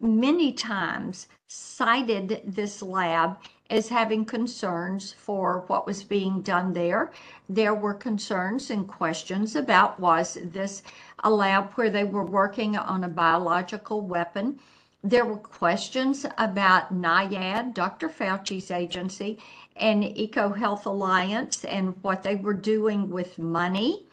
many 0.00 0.52
times 0.52 1.28
cited 1.46 2.40
this 2.44 2.80
lab 2.80 3.36
as 3.68 3.88
having 3.88 4.24
concerns 4.24 5.12
for 5.12 5.64
what 5.68 5.86
was 5.86 6.02
being 6.02 6.42
done 6.42 6.72
there. 6.72 7.12
There 7.48 7.74
were 7.74 7.94
concerns 7.94 8.70
and 8.70 8.88
questions 8.88 9.56
about 9.56 10.00
was 10.00 10.38
this 10.42 10.82
a 11.22 11.30
lab 11.30 11.72
where 11.74 11.90
they 11.90 12.04
were 12.04 12.24
working 12.24 12.76
on 12.76 13.04
a 13.04 13.08
biological 13.08 14.00
weapon? 14.00 14.58
There 15.02 15.24
were 15.24 15.36
questions 15.36 16.26
about 16.36 16.92
NIAID, 16.92 17.74
Dr. 17.74 18.08
Fauci's 18.08 18.70
agency, 18.70 19.38
and 19.76 20.02
EcoHealth 20.04 20.86
Alliance 20.86 21.64
and 21.64 21.94
what 22.02 22.22
they 22.22 22.36
were 22.36 22.54
doing 22.54 23.08
with 23.08 23.38
money 23.38 24.06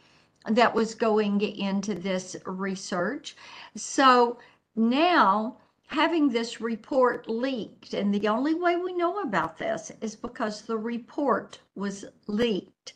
that 0.47 0.73
was 0.73 0.95
going 0.95 1.41
into 1.41 1.93
this 1.93 2.35
research. 2.45 3.35
So 3.75 4.37
now 4.75 5.57
having 5.87 6.29
this 6.29 6.61
report 6.61 7.29
leaked, 7.29 7.93
and 7.93 8.13
the 8.13 8.27
only 8.27 8.53
way 8.53 8.75
we 8.75 8.93
know 8.93 9.21
about 9.21 9.57
this 9.57 9.91
is 10.01 10.15
because 10.15 10.61
the 10.61 10.77
report 10.77 11.59
was 11.75 12.05
leaked. 12.27 12.93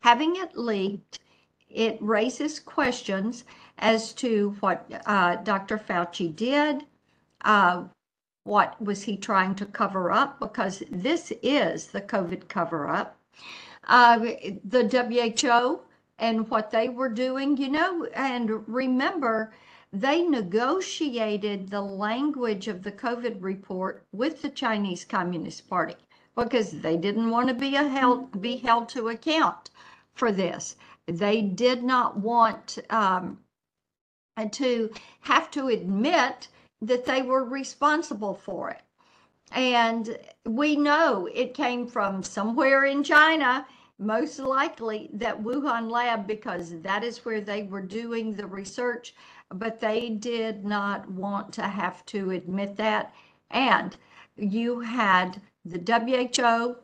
Having 0.00 0.36
it 0.36 0.56
leaked, 0.56 1.20
it 1.68 1.98
raises 2.00 2.58
questions 2.58 3.44
as 3.78 4.12
to 4.14 4.56
what 4.60 4.90
uh, 5.06 5.36
Dr. 5.36 5.78
Fauci 5.78 6.34
did. 6.34 6.84
Uh, 7.44 7.84
what 8.44 8.80
was 8.80 9.02
he 9.02 9.16
trying 9.16 9.54
to 9.56 9.66
cover 9.66 10.10
up? 10.10 10.40
Because 10.40 10.82
this 10.90 11.32
is 11.42 11.88
the 11.88 12.00
COVID 12.00 12.48
cover 12.48 12.88
up. 12.88 13.18
Uh, 13.86 14.18
the 14.64 14.84
WHO 14.88 15.80
and 16.20 16.48
what 16.50 16.70
they 16.70 16.88
were 16.88 17.08
doing, 17.08 17.56
you 17.56 17.68
know, 17.68 18.04
and 18.14 18.68
remember, 18.68 19.52
they 19.92 20.22
negotiated 20.22 21.68
the 21.68 21.80
language 21.80 22.68
of 22.68 22.82
the 22.82 22.92
COVID 22.92 23.38
report 23.40 24.04
with 24.12 24.42
the 24.42 24.50
Chinese 24.50 25.04
Communist 25.04 25.68
Party 25.68 25.96
because 26.36 26.70
they 26.70 26.96
didn't 26.96 27.30
want 27.30 27.48
to 27.48 27.54
be 27.54 27.70
held 27.70 28.40
be 28.40 28.56
held 28.56 28.88
to 28.90 29.08
account 29.08 29.70
for 30.14 30.30
this. 30.30 30.76
They 31.06 31.40
did 31.40 31.82
not 31.82 32.18
want 32.18 32.78
um, 32.90 33.38
to 34.52 34.90
have 35.22 35.50
to 35.52 35.68
admit 35.68 36.48
that 36.82 37.04
they 37.04 37.22
were 37.22 37.44
responsible 37.44 38.34
for 38.34 38.70
it. 38.70 38.82
And 39.52 40.16
we 40.46 40.76
know 40.76 41.28
it 41.34 41.54
came 41.54 41.86
from 41.86 42.22
somewhere 42.22 42.84
in 42.84 43.02
China 43.02 43.66
most 44.00 44.38
likely 44.38 45.10
that 45.12 45.42
Wuhan 45.42 45.90
lab 45.90 46.26
because 46.26 46.80
that 46.80 47.04
is 47.04 47.24
where 47.24 47.40
they 47.40 47.64
were 47.64 47.82
doing 47.82 48.34
the 48.34 48.46
research, 48.46 49.14
but 49.50 49.78
they 49.78 50.08
did 50.08 50.64
not 50.64 51.10
want 51.10 51.52
to 51.52 51.62
have 51.62 52.04
to 52.06 52.30
admit 52.30 52.76
that. 52.76 53.14
And 53.50 53.96
you 54.36 54.80
had 54.80 55.40
the 55.64 55.78
WHO 55.78 56.76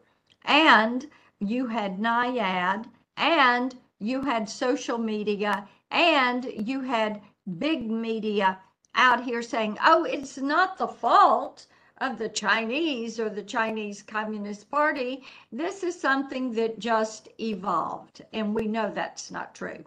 and 0.45 1.07
you 1.41 1.67
had 1.67 1.99
NIAID, 1.99 2.87
and 3.17 3.75
you 3.99 4.21
had 4.23 4.49
social 4.49 4.99
media, 4.99 5.67
and 5.91 6.45
you 6.45 6.83
had 6.83 7.23
big 7.59 7.91
media 7.91 8.59
out 8.95 9.25
here 9.25 9.43
saying, 9.43 9.79
oh, 9.85 10.05
it's 10.05 10.37
not 10.39 10.79
the 10.79 10.89
fault 10.89 11.67
of 11.99 12.19
the 12.19 12.29
Chinese 12.29 13.19
or 13.19 13.31
the 13.31 13.43
Chinese 13.43 14.03
Communist 14.03 14.71
Party. 14.71 15.23
This 15.51 15.83
is 15.83 15.99
something 15.99 16.53
that 16.53 16.79
just 16.79 17.29
evolved. 17.41 18.23
And 18.33 18.55
we 18.55 18.67
know 18.67 18.91
that's 18.91 19.31
not 19.31 19.55
true. 19.55 19.85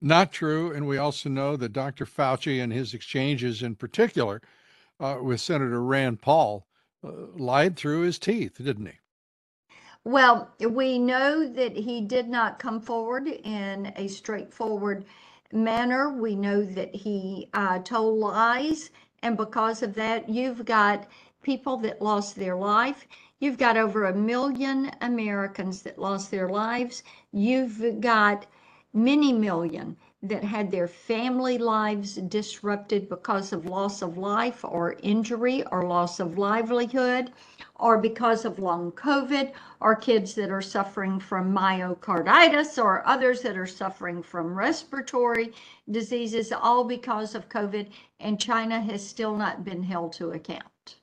Not 0.00 0.32
true. 0.32 0.72
And 0.72 0.86
we 0.86 0.96
also 0.96 1.28
know 1.28 1.56
that 1.56 1.72
Dr. 1.72 2.06
Fauci 2.06 2.62
and 2.62 2.72
his 2.72 2.94
exchanges 2.94 3.62
in 3.62 3.74
particular 3.74 4.40
uh, 5.00 5.18
with 5.20 5.40
Senator 5.40 5.82
Rand 5.82 6.20
Paul 6.22 6.66
uh, 7.04 7.10
lied 7.36 7.76
through 7.76 8.02
his 8.02 8.18
teeth, 8.18 8.58
didn't 8.62 8.86
he? 8.86 8.98
Well, 10.04 10.54
we 10.60 10.98
know 10.98 11.46
that 11.46 11.76
he 11.76 12.00
did 12.00 12.28
not 12.28 12.58
come 12.58 12.80
forward 12.80 13.28
in 13.28 13.92
a 13.96 14.08
straightforward 14.08 15.04
manner. 15.52 16.10
We 16.10 16.34
know 16.34 16.64
that 16.64 16.94
he 16.94 17.50
uh, 17.52 17.80
told 17.80 18.18
lies 18.18 18.90
and 19.22 19.36
because 19.36 19.82
of 19.82 19.94
that, 19.94 20.28
you've 20.28 20.64
got 20.64 21.06
people 21.42 21.76
that 21.78 22.02
lost 22.02 22.36
their 22.36 22.56
life. 22.56 23.06
You've 23.40 23.58
got 23.58 23.76
over 23.76 24.06
a 24.06 24.14
million 24.14 24.90
Americans 25.00 25.82
that 25.82 25.98
lost 25.98 26.30
their 26.30 26.48
lives. 26.48 27.02
You've 27.32 28.00
got 28.00 28.46
many 28.92 29.32
million 29.32 29.96
that 30.22 30.42
had 30.42 30.70
their 30.70 30.88
family 30.88 31.58
lives 31.58 32.16
disrupted 32.16 33.08
because 33.08 33.52
of 33.52 33.66
loss 33.66 34.02
of 34.02 34.18
life 34.18 34.64
or 34.64 34.96
injury 35.02 35.64
or 35.70 35.86
loss 35.86 36.18
of 36.18 36.36
livelihood 36.36 37.30
or 37.76 37.98
because 37.98 38.44
of 38.44 38.58
long 38.58 38.90
COVID 38.92 39.52
or 39.80 39.94
kids 39.94 40.34
that 40.34 40.50
are 40.50 40.60
suffering 40.62 41.20
from 41.20 41.54
myocarditis 41.54 42.82
or 42.82 43.06
others 43.06 43.42
that 43.42 43.56
are 43.56 43.66
suffering 43.66 44.20
from 44.20 44.54
respiratory 44.54 45.52
diseases, 45.88 46.50
all 46.50 46.82
because 46.82 47.36
of 47.36 47.48
COVID. 47.48 47.88
And 48.18 48.40
China 48.40 48.80
has 48.80 49.06
still 49.06 49.36
not 49.36 49.64
been 49.64 49.84
held 49.84 50.12
to 50.14 50.32
account. 50.32 50.96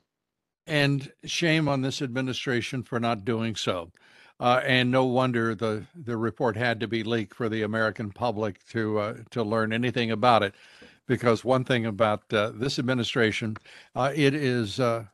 And 0.66 1.10
shame 1.24 1.68
on 1.68 1.80
this 1.80 2.02
administration 2.02 2.82
for 2.82 3.00
not 3.00 3.24
doing 3.24 3.56
so. 3.56 3.92
Uh, 4.38 4.60
and 4.66 4.90
no 4.90 5.04
wonder 5.06 5.54
the 5.54 5.86
the 5.94 6.16
report 6.16 6.56
had 6.56 6.78
to 6.80 6.86
be 6.86 7.02
leaked 7.02 7.34
for 7.34 7.48
the 7.48 7.62
American 7.62 8.10
public 8.10 8.62
to 8.66 8.98
uh, 8.98 9.14
to 9.30 9.42
learn 9.42 9.72
anything 9.72 10.10
about 10.10 10.42
it, 10.42 10.54
because 11.06 11.42
one 11.42 11.64
thing 11.64 11.86
about 11.86 12.30
uh, 12.32 12.52
this 12.54 12.78
administration, 12.78 13.56
uh, 13.94 14.12
it 14.14 14.34
is, 14.34 14.78
uh, 14.78 15.04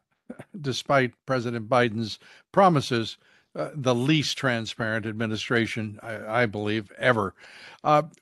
despite 0.60 1.12
President 1.24 1.68
Biden's 1.68 2.18
promises, 2.50 3.16
uh, 3.54 3.70
the 3.74 3.94
least 3.94 4.36
transparent 4.36 5.06
administration 5.06 6.00
I, 6.02 6.42
I 6.42 6.46
believe 6.46 6.90
ever. 6.98 7.34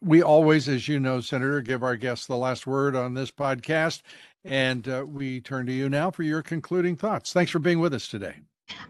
we 0.03 0.23
always, 0.23 0.69
as 0.69 0.87
you 0.87 1.01
know, 1.01 1.23
Senator, 1.23 1.63
give 1.63 1.83
our 1.83 1.97
guests 1.97 2.27
the 2.27 2.37
last 2.37 2.67
word 2.67 2.95
on 2.95 3.15
this 3.15 3.31
podcast, 3.31 4.03
and 4.45 4.87
we 5.11 5.41
turn 5.41 5.65
to 5.65 5.73
you 5.73 5.89
now 5.89 6.11
for 6.11 6.25
your 6.25 6.43
concluding 6.43 6.97
thoughts. 6.97 7.33
Thanks 7.33 7.53
for 7.53 7.59
being 7.59 7.81
with 7.81 7.95
us 7.95 8.07
today. 8.07 8.35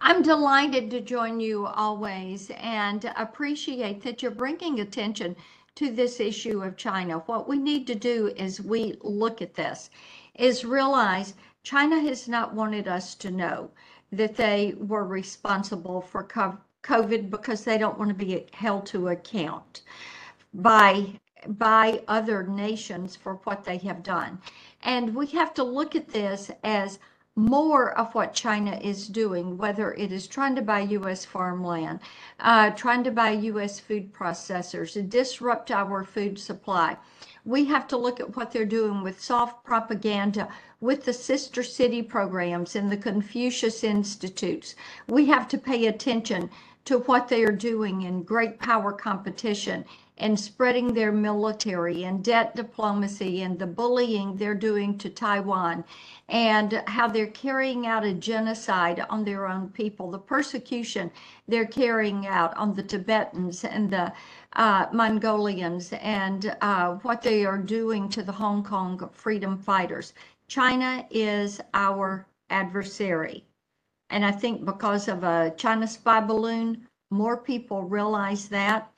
I'm 0.01 0.23
delighted 0.23 0.91
to 0.91 1.01
join 1.01 1.41
you 1.41 1.67
always 1.67 2.51
and 2.57 3.05
appreciate 3.17 4.03
that 4.03 4.23
you're 4.23 4.31
bringing 4.31 4.81
attention 4.81 5.37
to 5.77 5.91
this 5.91 6.21
issue 6.21 6.63
of 6.63 6.77
China. 6.77 7.19
What 7.27 7.49
we 7.49 7.59
need 7.59 7.87
to 7.87 7.95
do 7.95 8.33
as 8.39 8.61
we 8.61 8.97
look 9.03 9.41
at 9.41 9.55
this 9.55 9.91
is 10.35 10.65
realize 10.65 11.35
China 11.63 12.01
has 12.01 12.29
not 12.29 12.55
wanted 12.55 12.89
us 12.89 13.15
to 13.17 13.31
know 13.31 13.71
that 14.13 14.37
they 14.37 14.75
were 14.79 15.05
responsible 15.05 16.01
for 16.01 16.25
COVID 16.83 17.31
because 17.31 17.65
they 17.65 17.79
don't 17.79 17.99
want 17.99 18.09
to 18.09 18.15
be 18.15 18.47
held 18.53 18.87
to 18.87 19.09
account 19.09 19.83
by 20.55 21.07
by 21.57 22.03
other 22.07 22.43
nations 22.43 23.16
for 23.16 23.37
what 23.45 23.64
they 23.64 23.79
have 23.79 24.03
done. 24.03 24.38
And 24.83 25.14
we 25.14 25.27
have 25.29 25.55
to 25.55 25.64
look 25.64 25.97
at 25.97 26.09
this 26.09 26.51
as 26.64 26.99
more 27.40 27.98
of 27.98 28.14
what 28.14 28.35
China 28.35 28.79
is 28.83 29.09
doing, 29.09 29.57
whether 29.57 29.94
it 29.94 30.12
is 30.12 30.26
trying 30.26 30.55
to 30.55 30.62
buy 30.62 30.81
U.S. 30.81 31.24
farmland, 31.24 32.00
uh, 32.38 32.70
trying 32.70 33.03
to 33.05 33.11
buy 33.11 33.31
U.S. 33.31 33.81
food 33.81 34.12
processors, 34.12 34.92
to 34.92 35.03
disrupt 35.03 35.70
our 35.70 36.05
food 36.05 36.38
supply. 36.38 36.96
We 37.46 37.64
have 37.64 37.88
to 37.88 37.96
look 37.96 38.20
at 38.20 38.37
what 38.37 38.53
they're 38.53 38.66
doing 38.66 39.03
with 39.03 39.22
soft 39.22 39.64
propaganda, 39.64 40.48
with 40.81 41.05
the 41.05 41.12
sister 41.12 41.62
city 41.62 42.03
programs 42.03 42.76
and 42.76 42.92
the 42.92 42.96
Confucius 42.96 43.83
Institutes. 43.83 44.74
We 45.09 45.26
have 45.26 45.48
to 45.48 45.59
pay 45.59 45.87
attention 45.87 46.50
to 46.85 46.98
what 47.00 47.29
they 47.29 47.42
are 47.44 47.53
doing 47.53 48.03
in 48.03 48.22
great 48.22 48.59
power 48.59 48.92
competition 48.92 49.85
and 50.20 50.38
spreading 50.38 50.92
their 50.92 51.11
military 51.11 52.04
and 52.04 52.22
debt 52.22 52.54
diplomacy 52.54 53.42
and 53.42 53.59
the 53.59 53.66
bullying 53.66 54.37
they're 54.37 54.54
doing 54.54 54.96
to 54.98 55.09
Taiwan 55.09 55.83
and 56.28 56.83
how 56.87 57.09
they're 57.09 57.26
carrying 57.26 57.87
out 57.87 58.04
a 58.04 58.12
genocide 58.12 59.04
on 59.09 59.24
their 59.24 59.46
own 59.46 59.70
people, 59.70 60.11
the 60.11 60.18
persecution 60.18 61.11
they're 61.48 61.66
carrying 61.66 62.26
out 62.26 62.56
on 62.56 62.74
the 62.74 62.83
Tibetans 62.83 63.64
and 63.64 63.90
the 63.90 64.12
uh, 64.52 64.87
Mongolians, 64.92 65.92
and 65.94 66.54
uh, 66.61 66.94
what 66.96 67.22
they 67.22 67.44
are 67.44 67.59
doing 67.59 68.09
to 68.11 68.22
the 68.22 68.33
Hong 68.33 68.62
Kong 68.62 69.09
freedom 69.12 69.56
fighters. 69.56 70.12
China 70.48 71.06
is 71.11 71.61
our 71.72 72.26
adversary. 72.50 73.44
And 74.11 74.24
I 74.24 74.33
think 74.33 74.64
because 74.64 75.09
of 75.09 75.24
a 75.24 75.54
China 75.56 75.87
spy 75.87 76.20
balloon, 76.20 76.87
more 77.11 77.37
people 77.37 77.85
realize 77.85 78.48
that. 78.48 78.92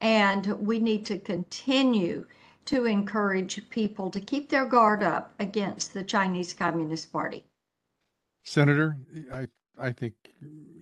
And 0.00 0.46
we 0.66 0.78
need 0.78 1.04
to 1.06 1.18
continue 1.18 2.26
to 2.66 2.84
encourage 2.84 3.68
people 3.70 4.10
to 4.10 4.20
keep 4.20 4.50
their 4.50 4.66
guard 4.66 5.02
up 5.02 5.32
against 5.38 5.94
the 5.94 6.04
Chinese 6.04 6.52
Communist 6.52 7.12
Party. 7.12 7.44
Senator, 8.44 8.96
I, 9.32 9.48
I 9.78 9.92
think 9.92 10.14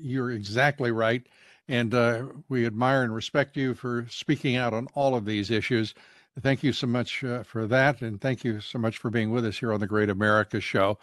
you're 0.00 0.32
exactly 0.32 0.90
right. 0.90 1.26
And 1.68 1.94
uh, 1.94 2.26
we 2.48 2.66
admire 2.66 3.02
and 3.02 3.14
respect 3.14 3.56
you 3.56 3.74
for 3.74 4.06
speaking 4.10 4.56
out 4.56 4.72
on 4.72 4.88
all 4.94 5.14
of 5.14 5.24
these 5.24 5.50
issues. 5.50 5.94
Thank 6.40 6.62
you 6.62 6.72
so 6.72 6.86
much 6.86 7.24
uh, 7.24 7.42
for 7.42 7.66
that. 7.66 8.02
And 8.02 8.20
thank 8.20 8.44
you 8.44 8.60
so 8.60 8.78
much 8.78 8.98
for 8.98 9.10
being 9.10 9.30
with 9.30 9.46
us 9.46 9.58
here 9.58 9.72
on 9.72 9.80
the 9.80 9.86
Great 9.86 10.10
America 10.10 10.60
Show. 10.60 10.98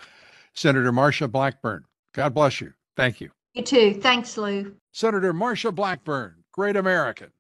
Senator 0.54 0.91
Marsha 0.91 1.32
Blackburn, 1.32 1.86
God 2.13 2.34
bless 2.34 2.62
you. 2.62 2.73
Thank 2.95 3.19
you. 3.19 3.32
You 3.54 3.63
too. 3.63 3.93
Thanks, 3.95 4.38
Lou. 4.38 4.76
Senator 4.91 5.34
Marsha 5.34 5.73
Blackburn, 5.73 6.36
great 6.52 6.76
American. 6.76 7.32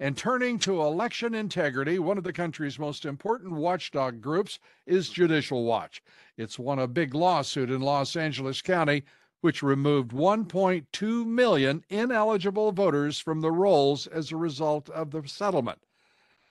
And 0.00 0.16
turning 0.16 0.60
to 0.60 0.80
election 0.80 1.34
integrity, 1.34 1.98
one 1.98 2.18
of 2.18 2.24
the 2.24 2.32
country's 2.32 2.78
most 2.78 3.04
important 3.04 3.54
watchdog 3.54 4.20
groups 4.20 4.60
is 4.86 5.08
Judicial 5.08 5.64
Watch. 5.64 6.02
It's 6.36 6.58
won 6.58 6.78
a 6.78 6.86
big 6.86 7.14
lawsuit 7.14 7.68
in 7.68 7.80
Los 7.80 8.14
Angeles 8.14 8.62
County, 8.62 9.02
which 9.40 9.62
removed 9.62 10.12
1.2 10.12 11.26
million 11.26 11.84
ineligible 11.88 12.70
voters 12.70 13.18
from 13.18 13.40
the 13.40 13.50
rolls 13.50 14.06
as 14.06 14.30
a 14.30 14.36
result 14.36 14.88
of 14.90 15.10
the 15.10 15.26
settlement. 15.26 15.80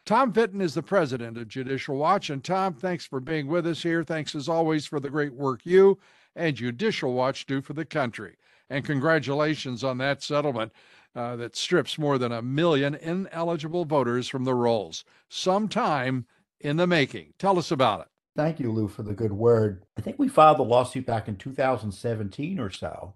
Tom 0.06 0.32
Fitton 0.34 0.62
is 0.62 0.74
the 0.74 0.84
president 0.84 1.38
of 1.38 1.48
Judicial 1.48 1.98
Watch. 1.98 2.30
And 2.30 2.44
Tom, 2.44 2.74
thanks 2.74 3.06
for 3.06 3.20
being 3.20 3.48
with 3.48 3.68
us 3.68 3.84
here. 3.84 4.04
Thanks 4.04 4.36
as 4.36 4.48
always 4.48 4.86
for 4.86 5.00
the 5.00 5.10
great 5.10 5.34
work 5.34 5.66
you 5.66 6.00
and 6.36 6.56
Judicial 6.56 7.14
Watch 7.14 7.46
do 7.46 7.62
for 7.62 7.74
the 7.74 7.86
country. 7.86 8.38
And 8.70 8.86
congratulations 8.86 9.84
on 9.84 9.98
that 10.00 10.22
settlement 10.22 10.72
uh, 11.18 11.36
that 11.36 11.56
strips 11.56 11.98
more 11.98 12.20
than 12.20 12.32
a 12.32 12.44
million 12.44 12.94
ineligible 12.94 13.86
voters 13.86 14.28
from 14.28 14.44
the 14.44 14.54
rolls. 14.54 15.04
Sometime 15.30 16.28
in 16.62 16.78
the 16.78 16.86
making. 16.86 17.34
Tell 17.40 17.58
us 17.58 17.72
about 17.72 18.02
it. 18.02 18.08
Thank 18.36 18.60
you, 18.60 18.72
Lou, 18.72 18.88
for 18.88 19.02
the 19.02 19.16
good 19.16 19.34
word. 19.34 19.84
I 19.98 20.02
think 20.02 20.20
we 20.20 20.28
filed 20.28 20.60
the 20.60 20.64
lawsuit 20.64 21.08
back 21.08 21.28
in 21.28 21.36
2017 21.36 22.60
or 22.60 22.70
so. 22.70 23.16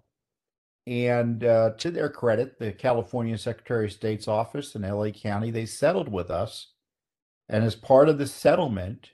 And 0.84 1.44
uh, 1.44 1.74
to 1.78 1.92
their 1.92 2.08
credit, 2.08 2.58
the 2.58 2.72
California 2.72 3.38
Secretary 3.38 3.84
of 3.84 3.92
State's 3.92 4.26
office 4.26 4.74
in 4.74 4.82
LA 4.82 5.10
County, 5.10 5.52
they 5.52 5.64
settled 5.64 6.08
with 6.08 6.28
us. 6.28 6.72
And 7.48 7.62
as 7.62 7.76
part 7.76 8.08
of 8.08 8.18
the 8.18 8.26
settlement, 8.26 9.10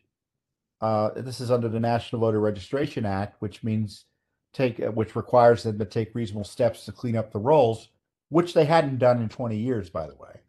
uh, 0.80 1.10
this 1.14 1.40
is 1.40 1.50
under 1.50 1.68
the 1.68 1.80
National 1.80 2.22
Voter 2.22 2.40
Registration 2.40 3.04
Act, 3.04 3.42
which 3.42 3.62
means 3.62 4.06
take, 4.54 4.80
uh, 4.80 4.92
which 4.92 5.14
requires 5.14 5.64
them 5.64 5.78
to 5.78 5.84
take 5.84 6.14
reasonable 6.14 6.44
steps 6.44 6.86
to 6.86 6.92
clean 6.92 7.16
up 7.16 7.32
the 7.32 7.38
rolls 7.38 7.88
which 8.28 8.54
they 8.54 8.64
hadn't 8.64 8.98
done 8.98 9.22
in 9.22 9.28
20 9.28 9.56
years, 9.56 9.90
by 9.90 10.06
the 10.06 10.14
way. 10.14 10.40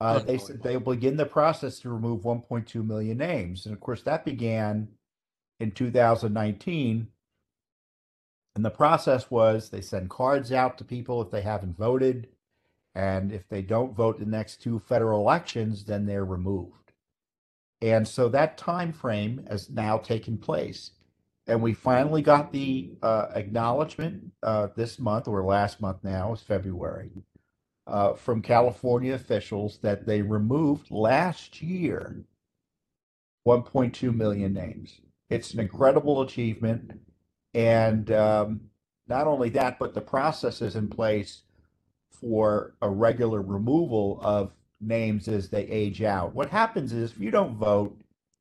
Uh, 0.00 0.18
they 0.18 0.38
said 0.38 0.62
they'll 0.62 0.78
begin 0.78 1.16
the 1.16 1.26
process 1.26 1.80
to 1.80 1.88
remove 1.88 2.22
1.2 2.22 2.86
million 2.86 3.16
names. 3.16 3.64
And 3.64 3.74
of 3.74 3.80
course, 3.80 4.02
that 4.02 4.24
began 4.24 4.88
in 5.58 5.70
2019. 5.70 7.08
And 8.54 8.64
the 8.64 8.70
process 8.70 9.30
was 9.30 9.70
they 9.70 9.80
send 9.80 10.10
cards 10.10 10.52
out 10.52 10.78
to 10.78 10.84
people 10.84 11.22
if 11.22 11.30
they 11.30 11.40
haven't 11.40 11.78
voted. 11.78 12.28
And 12.94 13.32
if 13.32 13.48
they 13.48 13.62
don't 13.62 13.96
vote 13.96 14.18
the 14.18 14.26
next 14.26 14.62
two 14.62 14.78
federal 14.78 15.20
elections, 15.20 15.84
then 15.84 16.06
they're 16.06 16.24
removed. 16.24 16.92
And 17.82 18.06
so 18.08 18.28
that 18.30 18.56
time 18.56 18.92
frame 18.92 19.46
has 19.48 19.68
now 19.68 19.98
taken 19.98 20.38
place 20.38 20.92
and 21.46 21.62
we 21.62 21.74
finally 21.74 22.22
got 22.22 22.52
the 22.52 22.92
uh, 23.02 23.28
acknowledgement 23.34 24.32
uh, 24.42 24.68
this 24.76 24.98
month 24.98 25.28
or 25.28 25.44
last 25.44 25.80
month 25.80 25.98
now 26.04 26.32
is 26.32 26.40
February 26.42 27.10
uh, 27.86 28.14
from 28.14 28.42
California 28.42 29.14
officials 29.14 29.78
that 29.82 30.06
they 30.06 30.22
removed 30.22 30.90
last 30.90 31.62
year 31.62 32.24
1.2 33.46 34.14
million 34.14 34.52
names. 34.52 35.00
It's 35.30 35.54
an 35.54 35.60
incredible 35.60 36.22
achievement. 36.22 37.00
And 37.54 38.10
um, 38.12 38.60
not 39.08 39.26
only 39.26 39.50
that, 39.50 39.78
but 39.78 39.94
the 39.94 40.00
process 40.00 40.60
is 40.62 40.76
in 40.76 40.88
place 40.88 41.42
for 42.10 42.74
a 42.82 42.90
regular 42.90 43.42
removal 43.42 44.20
of 44.22 44.52
names 44.80 45.28
as 45.28 45.48
they 45.48 45.62
age 45.64 46.02
out. 46.02 46.34
What 46.34 46.50
happens 46.50 46.92
is 46.92 47.12
if 47.12 47.18
you 47.20 47.30
don't 47.30 47.56
vote 47.56 47.98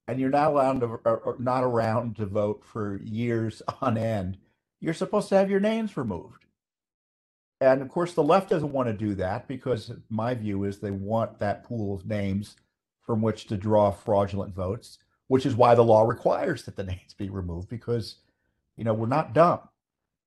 and 0.07 0.19
you're 0.19 0.29
not 0.29 0.51
allowed 0.51 0.79
to, 0.81 0.85
or 0.85 1.35
not 1.39 1.63
around 1.63 2.15
to 2.17 2.25
vote 2.25 2.63
for 2.63 2.99
years 3.03 3.61
on 3.81 3.97
end, 3.97 4.37
you're 4.79 4.93
supposed 4.93 5.29
to 5.29 5.35
have 5.35 5.49
your 5.49 5.59
names 5.59 5.97
removed. 5.97 6.45
And 7.61 7.81
of 7.81 7.89
course, 7.89 8.13
the 8.13 8.23
left 8.23 8.49
doesn't 8.49 8.73
want 8.73 8.89
to 8.89 8.93
do 8.93 9.15
that 9.15 9.47
because 9.47 9.91
my 10.09 10.33
view 10.33 10.65
is 10.65 10.77
they 10.77 10.91
want 10.91 11.39
that 11.39 11.63
pool 11.63 11.95
of 11.95 12.05
names 12.05 12.57
from 13.01 13.21
which 13.21 13.47
to 13.47 13.57
draw 13.57 13.91
fraudulent 13.91 14.53
votes, 14.53 14.99
which 15.27 15.45
is 15.45 15.55
why 15.55 15.73
the 15.73 15.83
law 15.83 16.03
requires 16.03 16.63
that 16.63 16.75
the 16.75 16.83
names 16.85 17.13
be 17.17 17.29
removed 17.29 17.69
because, 17.69 18.17
you 18.77 18.83
know, 18.83 18.93
we're 18.93 19.07
not 19.07 19.33
dumb. 19.33 19.59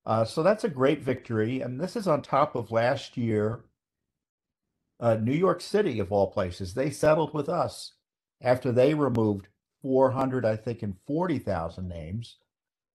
Uh, 0.07 0.25
so 0.25 0.43
that's 0.43 0.65
a 0.65 0.69
great 0.71 1.03
victory. 1.03 1.61
And 1.61 1.79
this 1.79 1.95
is 1.95 2.09
on 2.09 2.23
top 2.23 2.57
of 2.57 2.73
last 2.73 3.17
year. 3.17 3.61
Uh, 5.01 5.15
New 5.15 5.35
York 5.35 5.61
City, 5.61 6.01
of 6.01 6.11
all 6.11 6.29
places, 6.33 6.75
they 6.75 6.91
settled 6.91 7.33
with 7.33 7.49
us 7.49 7.93
after 8.41 8.73
they 8.73 8.95
removed 8.95 9.47
400, 9.83 10.45
I 10.45 10.57
think, 10.57 10.83
and 10.83 10.97
40,000 11.07 11.89
names. 11.89 12.37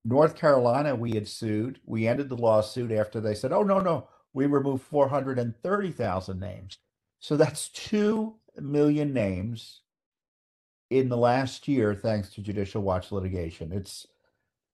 North 0.06 0.36
Carolina, 0.36 0.96
we 0.96 1.12
had 1.12 1.28
sued. 1.28 1.80
We 1.86 2.08
ended 2.08 2.30
the 2.30 2.36
lawsuit 2.36 2.91
after 2.91 3.22
they 3.22 3.36
said, 3.36 3.54
oh, 3.54 3.63
no, 3.63 3.80
no, 3.80 4.10
we 4.34 4.46
removed 4.46 4.84
430,000 4.84 6.39
names. 6.39 6.78
So 7.19 7.38
that's 7.38 7.69
2 7.69 8.36
million 8.60 9.13
names 9.13 9.82
in 10.89 11.10
the 11.10 11.17
last 11.17 11.67
year, 11.67 11.96
thanks 11.96 12.30
to 12.34 12.41
Judicial 12.41 12.82
Watch 12.82 13.12
litigation. 13.12 13.72
It's 13.72 14.06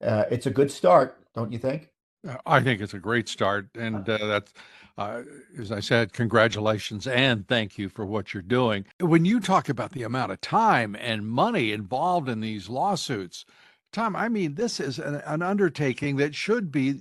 uh, 0.02 0.26
it's 0.32 0.46
a 0.46 0.52
good 0.52 0.72
start, 0.72 1.18
don't 1.36 1.52
you 1.52 1.60
think? 1.60 1.90
Uh, 2.28 2.38
I 2.46 2.62
think 2.62 2.82
it's 2.82 2.94
a 2.94 3.00
great 3.00 3.30
start, 3.30 3.70
and 3.76 4.08
uh, 4.08 4.18
that's 4.26 4.54
uh, 4.98 5.24
as 5.58 5.72
I 5.72 5.80
said, 5.80 6.12
congratulations 6.12 7.08
and 7.08 7.48
thank 7.48 7.78
you 7.78 7.88
for 7.88 8.06
what 8.06 8.34
you're 8.34 8.44
doing. 8.44 8.86
When 9.00 9.24
you 9.24 9.40
talk 9.40 9.70
about 9.70 9.94
the 9.94 10.04
amount 10.04 10.34
of 10.34 10.42
time 10.42 10.94
and 11.00 11.26
money 11.26 11.72
involved 11.72 12.28
in 12.28 12.42
these 12.42 12.68
lawsuits, 12.68 13.46
Tom, 13.94 14.14
I 14.14 14.28
mean, 14.28 14.56
this 14.56 14.78
is 14.82 15.00
an, 15.00 15.16
an 15.26 15.42
undertaking 15.42 16.18
that 16.18 16.36
should 16.36 16.70
be, 16.70 17.00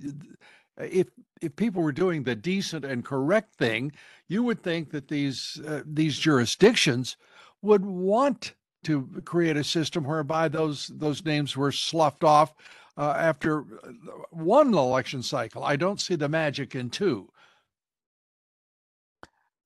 if 0.77 1.07
if 1.41 1.55
people 1.57 1.81
were 1.83 1.91
doing 1.91 2.23
the 2.23 2.35
decent 2.35 2.85
and 2.85 3.03
correct 3.03 3.55
thing, 3.55 3.91
you 4.29 4.43
would 4.43 4.63
think 4.63 4.91
that 4.91 5.09
these 5.09 5.59
uh, 5.67 5.81
these 5.85 6.17
jurisdictions 6.17 7.17
would 7.61 7.85
want 7.85 8.53
to 8.83 9.09
create 9.25 9.57
a 9.57 9.63
system 9.63 10.05
whereby 10.05 10.47
those 10.47 10.87
those 10.87 11.25
names 11.25 11.57
were 11.57 11.71
sloughed 11.71 12.23
off 12.23 12.53
uh, 12.99 13.15
after 13.17 13.61
one 14.29 14.73
election 14.73 15.23
cycle. 15.23 15.63
I 15.63 15.77
don't 15.77 16.01
see 16.01 16.15
the 16.15 16.27
magic 16.27 16.75
in 16.75 16.89
two. 16.89 17.31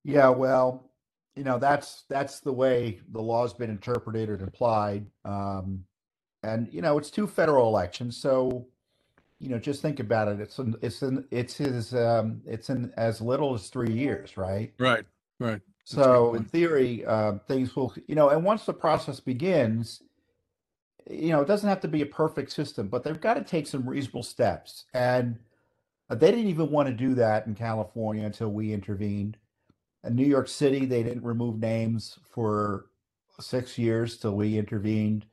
Yeah, 0.04 0.30
well, 0.30 0.92
you 1.36 1.44
know 1.44 1.58
that's 1.58 2.04
that's 2.10 2.42
the 2.42 2.54
way 2.54 3.02
the 3.12 3.22
law's 3.22 3.54
been 3.54 3.72
interpreted 3.72 4.30
and 4.30 4.48
applied, 4.48 5.08
um, 5.26 5.84
and 6.44 6.72
you 6.72 6.82
know 6.84 7.00
it's 7.00 7.10
two 7.10 7.26
federal 7.26 7.68
elections, 7.68 8.18
so 8.18 8.68
you 9.40 9.50
know 9.50 9.58
just 9.58 9.82
think 9.82 10.00
about 10.00 10.28
it. 10.28 10.40
It's 10.40 10.60
in, 10.60 10.76
it's 10.84 11.02
in 11.02 11.26
it's 11.32 11.58
his 11.58 11.96
um, 11.96 12.42
it's 12.46 12.70
in 12.70 12.94
as 12.98 13.20
little 13.20 13.56
as 13.56 13.70
three 13.70 13.94
years, 13.94 14.38
right? 14.38 14.72
Right, 14.78 15.06
right. 15.40 15.62
So 15.86 16.36
in 16.36 16.44
theory, 16.44 17.04
uh, 17.06 17.40
things 17.48 17.76
will 17.76 17.96
you 18.08 18.14
know, 18.14 18.30
and 18.30 18.44
once 18.44 18.66
the 18.66 18.74
process 18.74 19.20
begins, 19.20 20.04
you 21.10 21.30
know, 21.30 21.42
it 21.42 21.48
doesn't 21.48 21.70
have 21.70 21.82
to 21.82 21.88
be 21.88 22.02
a 22.02 22.08
perfect 22.08 22.52
system, 22.52 22.88
but 22.88 23.04
they've 23.04 23.20
got 23.20 23.36
to 23.36 23.44
take 23.44 23.68
some 23.68 23.88
reasonable 23.88 24.24
steps, 24.24 24.86
and 24.94 25.40
uh, 26.10 26.16
they 26.16 26.32
didn't 26.32 26.48
even 26.48 26.72
want 26.72 26.88
to 26.88 26.94
do 26.94 27.16
that 27.16 27.48
in 27.48 27.56
California 27.56 28.26
until 28.26 28.50
we 28.50 28.74
intervened. 28.74 29.38
In 30.04 30.16
New 30.16 30.26
York 30.26 30.48
City, 30.48 30.86
they 30.86 31.04
didn't 31.04 31.24
remove 31.24 31.60
names 31.60 32.20
for 32.30 32.88
six 33.40 33.78
years 33.78 34.18
till 34.18 34.36
we 34.36 34.58
intervened. 34.58 35.26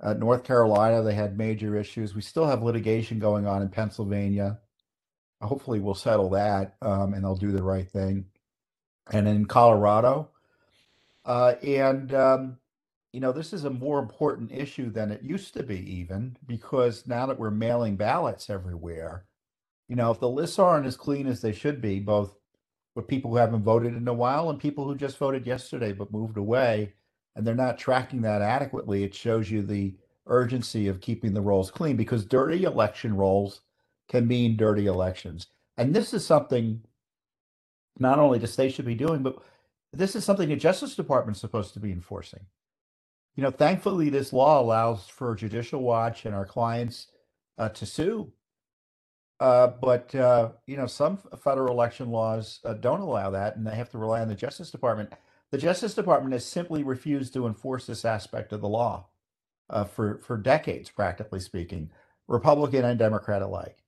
Uh, 0.00 0.14
North 0.14 0.44
Carolina, 0.44 1.02
they 1.02 1.14
had 1.14 1.38
major 1.38 1.76
issues. 1.76 2.14
We 2.14 2.22
still 2.22 2.46
have 2.46 2.62
litigation 2.62 3.18
going 3.18 3.46
on 3.46 3.62
in 3.62 3.68
Pennsylvania. 3.68 4.58
Hopefully, 5.40 5.80
we'll 5.80 5.94
settle 5.94 6.30
that 6.30 6.76
um, 6.82 7.14
and 7.14 7.22
they'll 7.22 7.36
do 7.36 7.52
the 7.52 7.62
right 7.62 7.88
thing. 7.88 8.26
And 9.12 9.28
in 9.28 9.44
Colorado, 9.44 10.30
uh, 11.24 11.54
and 11.62 12.14
um, 12.14 12.58
you 13.14 13.20
know, 13.20 13.30
this 13.30 13.52
is 13.52 13.64
a 13.64 13.70
more 13.70 14.00
important 14.00 14.50
issue 14.50 14.90
than 14.90 15.12
it 15.12 15.22
used 15.22 15.54
to 15.54 15.62
be, 15.62 15.78
even 16.00 16.36
because 16.48 17.06
now 17.06 17.26
that 17.26 17.38
we're 17.38 17.52
mailing 17.52 17.94
ballots 17.94 18.50
everywhere, 18.50 19.24
you 19.88 19.94
know, 19.94 20.10
if 20.10 20.18
the 20.18 20.28
lists 20.28 20.58
aren't 20.58 20.84
as 20.84 20.96
clean 20.96 21.28
as 21.28 21.40
they 21.40 21.52
should 21.52 21.80
be, 21.80 22.00
both 22.00 22.36
with 22.96 23.06
people 23.06 23.30
who 23.30 23.36
haven't 23.36 23.62
voted 23.62 23.94
in 23.94 24.08
a 24.08 24.12
while 24.12 24.50
and 24.50 24.58
people 24.58 24.84
who 24.84 24.96
just 24.96 25.16
voted 25.16 25.46
yesterday 25.46 25.92
but 25.92 26.10
moved 26.10 26.36
away 26.36 26.92
and 27.36 27.46
they're 27.46 27.54
not 27.54 27.78
tracking 27.78 28.20
that 28.22 28.42
adequately 28.42 29.04
it 29.04 29.14
shows 29.14 29.48
you 29.48 29.62
the 29.62 29.94
urgency 30.26 30.88
of 30.88 31.00
keeping 31.00 31.32
the 31.32 31.40
rolls 31.40 31.70
clean 31.70 31.94
because 31.96 32.24
dirty 32.24 32.64
election 32.64 33.16
rolls 33.16 33.60
can 34.08 34.26
mean 34.26 34.56
dirty 34.56 34.86
elections. 34.86 35.46
And 35.76 35.94
this 35.94 36.14
is 36.14 36.26
something 36.26 36.82
not 37.96 38.18
only 38.18 38.40
the 38.40 38.48
state 38.48 38.74
should 38.74 38.86
be 38.86 38.96
doing 38.96 39.22
but 39.22 39.36
this 39.92 40.16
is 40.16 40.24
something 40.24 40.48
the 40.48 40.56
justice 40.56 40.96
department 40.96 41.36
is 41.36 41.40
supposed 41.40 41.74
to 41.74 41.80
be 41.80 41.92
enforcing 41.92 42.44
you 43.36 43.42
know 43.42 43.50
thankfully 43.50 44.10
this 44.10 44.32
law 44.32 44.60
allows 44.60 45.08
for 45.08 45.34
judicial 45.34 45.82
watch 45.82 46.24
and 46.26 46.34
our 46.34 46.46
clients 46.46 47.08
uh, 47.58 47.68
to 47.70 47.86
sue 47.86 48.32
uh, 49.40 49.66
but 49.66 50.14
uh, 50.14 50.50
you 50.66 50.76
know, 50.76 50.86
some 50.86 51.18
federal 51.42 51.72
election 51.72 52.10
laws 52.10 52.60
uh, 52.64 52.74
don't 52.74 53.00
allow 53.00 53.30
that, 53.30 53.56
and 53.56 53.66
they 53.66 53.74
have 53.74 53.90
to 53.90 53.98
rely 53.98 54.20
on 54.20 54.28
the 54.28 54.34
Justice 54.34 54.70
Department. 54.70 55.12
The 55.50 55.58
Justice 55.58 55.94
Department 55.94 56.32
has 56.32 56.46
simply 56.46 56.82
refused 56.82 57.34
to 57.34 57.46
enforce 57.46 57.86
this 57.86 58.04
aspect 58.04 58.52
of 58.52 58.60
the 58.60 58.68
law 58.68 59.06
uh, 59.70 59.84
for 59.84 60.18
for 60.18 60.36
decades, 60.36 60.90
practically 60.90 61.40
speaking, 61.40 61.90
Republican 62.28 62.84
and 62.84 62.98
Democrat 62.98 63.42
alike. 63.42 63.78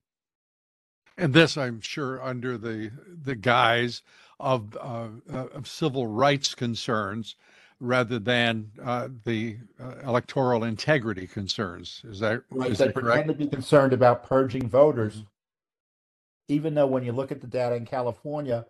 And 1.17 1.33
this, 1.33 1.57
I'm 1.57 1.81
sure, 1.81 2.21
under 2.21 2.57
the 2.57 2.91
the 3.23 3.35
guise 3.35 4.03
of 4.39 4.77
uh, 4.77 5.09
of 5.31 5.67
civil 5.67 6.07
rights 6.07 6.53
concerns 6.53 7.35
rather 7.79 8.19
than 8.19 8.71
uh, 8.83 9.09
the 9.23 9.57
uh, 9.79 9.95
electoral 10.03 10.63
integrity 10.63 11.27
concerns. 11.27 12.01
Is 12.09 12.19
that 12.19 12.43
right? 12.49 12.71
Is 12.71 12.79
they 12.79 12.85
that 12.85 12.95
pretend 12.95 13.27
to 13.27 13.33
be 13.33 13.47
concerned 13.47 13.93
about 13.93 14.23
purging 14.23 14.67
voters 14.67 15.23
even 16.47 16.73
though 16.73 16.87
when 16.87 17.03
you 17.03 17.11
look 17.11 17.31
at 17.31 17.41
the 17.41 17.47
data 17.47 17.75
in 17.75 17.85
California, 17.85 18.65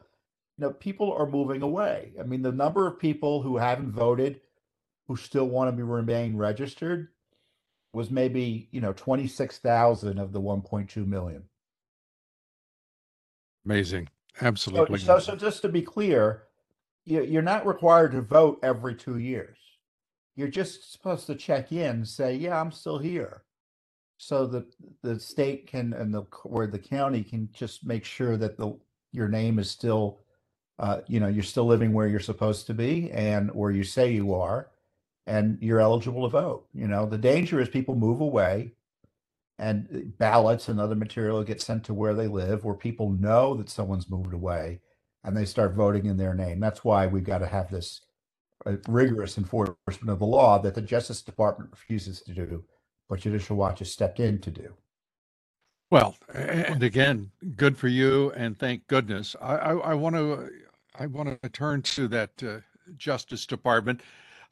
you 0.57 0.65
know, 0.65 0.71
people 0.71 1.13
are 1.13 1.27
moving 1.27 1.61
away. 1.61 2.13
I 2.19 2.23
mean, 2.23 2.41
the 2.41 2.51
number 2.51 2.87
of 2.87 2.99
people 2.99 3.41
who 3.41 3.57
haven't 3.57 3.91
voted 3.91 4.41
who 5.07 5.15
still 5.15 5.45
want 5.45 5.69
to 5.69 5.71
be 5.71 5.83
remain 5.83 6.35
registered 6.35 7.09
was 7.93 8.11
maybe, 8.11 8.67
you 8.71 8.81
know, 8.81 8.93
26,000 8.93 10.17
of 10.19 10.33
the 10.33 10.41
1.2 10.41 11.07
million. 11.07 11.43
Amazing. 13.65 14.09
Absolutely. 14.41 14.99
So, 14.99 15.19
so, 15.19 15.31
so 15.31 15.35
just 15.35 15.61
to 15.61 15.69
be 15.69 15.81
clear, 15.81 16.43
you're 17.07 17.41
not 17.41 17.65
required 17.65 18.11
to 18.11 18.21
vote 18.21 18.59
every 18.63 18.93
two 18.95 19.17
years. 19.17 19.57
You're 20.35 20.49
just 20.49 20.91
supposed 20.91 21.25
to 21.27 21.35
check 21.35 21.71
in 21.71 21.87
and 21.87 22.07
say, 22.07 22.35
yeah, 22.35 22.59
I'm 22.59 22.71
still 22.71 22.99
here. 22.99 23.43
So 24.17 24.45
that 24.47 24.65
the 25.03 25.19
state 25.19 25.67
can 25.67 25.93
and 25.93 26.13
the 26.13 26.23
where 26.43 26.67
the 26.67 26.79
county 26.79 27.23
can 27.23 27.49
just 27.53 27.85
make 27.85 28.03
sure 28.03 28.35
that 28.37 28.57
the 28.57 28.77
your 29.11 29.27
name 29.27 29.59
is 29.59 29.69
still 29.69 30.19
uh, 30.79 31.01
you 31.07 31.19
know 31.19 31.27
you're 31.27 31.43
still 31.43 31.67
living 31.67 31.93
where 31.93 32.07
you're 32.07 32.19
supposed 32.19 32.65
to 32.67 32.73
be 32.73 33.11
and 33.11 33.53
where 33.53 33.69
you 33.71 33.83
say 33.83 34.11
you 34.11 34.33
are 34.33 34.71
and 35.27 35.59
you're 35.61 35.79
eligible 35.79 36.23
to 36.23 36.29
vote. 36.29 36.65
You 36.73 36.87
know 36.87 37.05
the 37.05 37.17
danger 37.17 37.61
is 37.61 37.69
people 37.69 37.95
move 37.95 38.21
away 38.21 38.73
and 39.59 39.87
uh, 39.93 39.99
ballots 40.17 40.67
and 40.67 40.79
other 40.79 40.95
material 40.95 41.43
get 41.43 41.61
sent 41.61 41.83
to 41.83 41.93
where 41.93 42.15
they 42.15 42.27
live 42.27 42.65
where 42.65 42.75
people 42.75 43.11
know 43.11 43.53
that 43.53 43.69
someone's 43.69 44.09
moved 44.09 44.33
away 44.33 44.79
and 45.23 45.35
they 45.35 45.45
start 45.45 45.73
voting 45.73 46.05
in 46.05 46.17
their 46.17 46.33
name 46.33 46.59
that's 46.59 46.83
why 46.83 47.07
we've 47.07 47.23
got 47.23 47.39
to 47.39 47.47
have 47.47 47.69
this 47.69 48.01
uh, 48.65 48.73
rigorous 48.87 49.37
enforcement 49.37 50.09
of 50.09 50.19
the 50.19 50.25
law 50.25 50.59
that 50.59 50.75
the 50.75 50.81
justice 50.81 51.21
department 51.21 51.69
refuses 51.71 52.21
to 52.21 52.33
do 52.33 52.63
but 53.09 53.19
Judicial 53.19 53.55
Watch 53.55 53.79
has 53.79 53.91
stepped 53.91 54.19
in 54.19 54.39
to 54.39 54.51
do. 54.51 54.73
Well, 55.89 56.17
and 56.33 56.83
again, 56.83 57.31
good 57.55 57.77
for 57.77 57.87
you, 57.87 58.31
and 58.31 58.59
thank 58.59 58.87
goodness. 58.87 59.35
I, 59.41 59.93
want 59.93 60.15
to 60.15 60.49
I 60.99 61.05
want 61.05 61.41
to 61.41 61.49
turn 61.49 61.81
to 61.83 62.07
that 62.09 62.43
uh, 62.43 62.57
Justice 62.97 63.45
Department. 63.45 64.01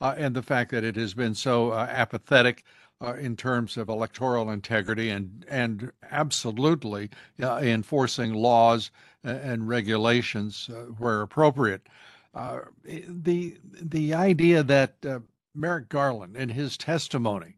uh, 0.02 0.16
and 0.18 0.36
the 0.36 0.42
fact 0.42 0.72
that 0.72 0.84
it 0.84 0.96
has 0.96 1.14
been 1.14 1.36
so 1.36 1.72
uh, 1.72 1.88
apathetic 1.90 2.64
uh, 3.02 3.14
in 3.16 3.36
terms 3.36 3.78
of 3.78 3.90
electoral 3.90 4.50
integrity 4.50 5.10
and 5.10 5.46
and 5.50 5.92
absolutely 6.12 7.10
uh, 7.42 7.58
enforcing 7.58 8.34
laws 8.34 8.92
and 9.24 9.68
regulations 9.68 10.70
uh, 10.72 10.82
where 10.98 11.22
appropriate. 11.22 11.88
Uh, 12.34 12.60
the 12.84 13.58
the 13.64 14.14
idea 14.14 14.64
that 14.64 14.96
uh, 15.06 15.20
Merrick 15.54 15.90
Garland 15.90 16.36
in 16.36 16.50
his 16.50 16.78
testimony 16.78 17.56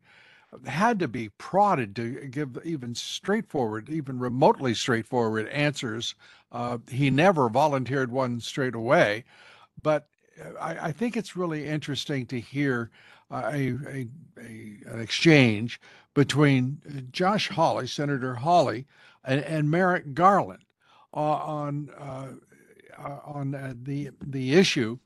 had 0.66 0.98
to 1.00 1.08
be 1.08 1.30
prodded 1.30 1.96
to 1.96 2.28
give 2.28 2.58
even 2.64 2.96
straightforward, 2.96 3.90
even 3.90 4.18
remotely 4.18 4.74
straightforward 4.74 5.48
answers. 5.50 6.16
Uh, 6.52 6.78
he 6.90 7.10
never 7.10 7.50
volunteered 7.50 8.12
one 8.12 8.40
straight 8.40 8.76
away, 8.76 9.26
but 9.84 10.08
I, 10.60 10.88
I 10.88 10.92
think 10.92 11.18
it's 11.18 11.36
really 11.36 11.66
interesting 11.66 12.26
to 12.28 12.40
hear 12.40 12.90
a, 13.32 13.38
a, 13.38 14.08
a, 14.40 14.78
an 14.86 15.00
exchange 15.00 15.80
between 16.14 16.82
Josh 17.12 17.50
Hawley, 17.50 17.88
Senator 17.88 18.36
Hawley, 18.36 18.86
and, 19.24 19.42
and 19.42 19.70
Merrick 19.70 20.14
Garland 20.14 20.64
uh, 21.14 21.20
on 21.20 21.90
uh, 21.98 22.28
uh 22.98 23.20
on 23.26 23.54
uh, 23.54 23.74
the 23.84 24.10
the 24.22 24.54
issue 24.54 24.98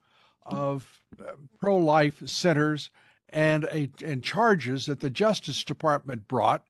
of 0.45 1.01
uh, 1.19 1.31
pro-life 1.59 2.21
centers 2.27 2.89
and 3.29 3.65
a 3.65 3.89
and 4.03 4.23
charges 4.23 4.85
that 4.85 4.99
the 4.99 5.09
Justice 5.09 5.63
Department 5.63 6.27
brought 6.27 6.63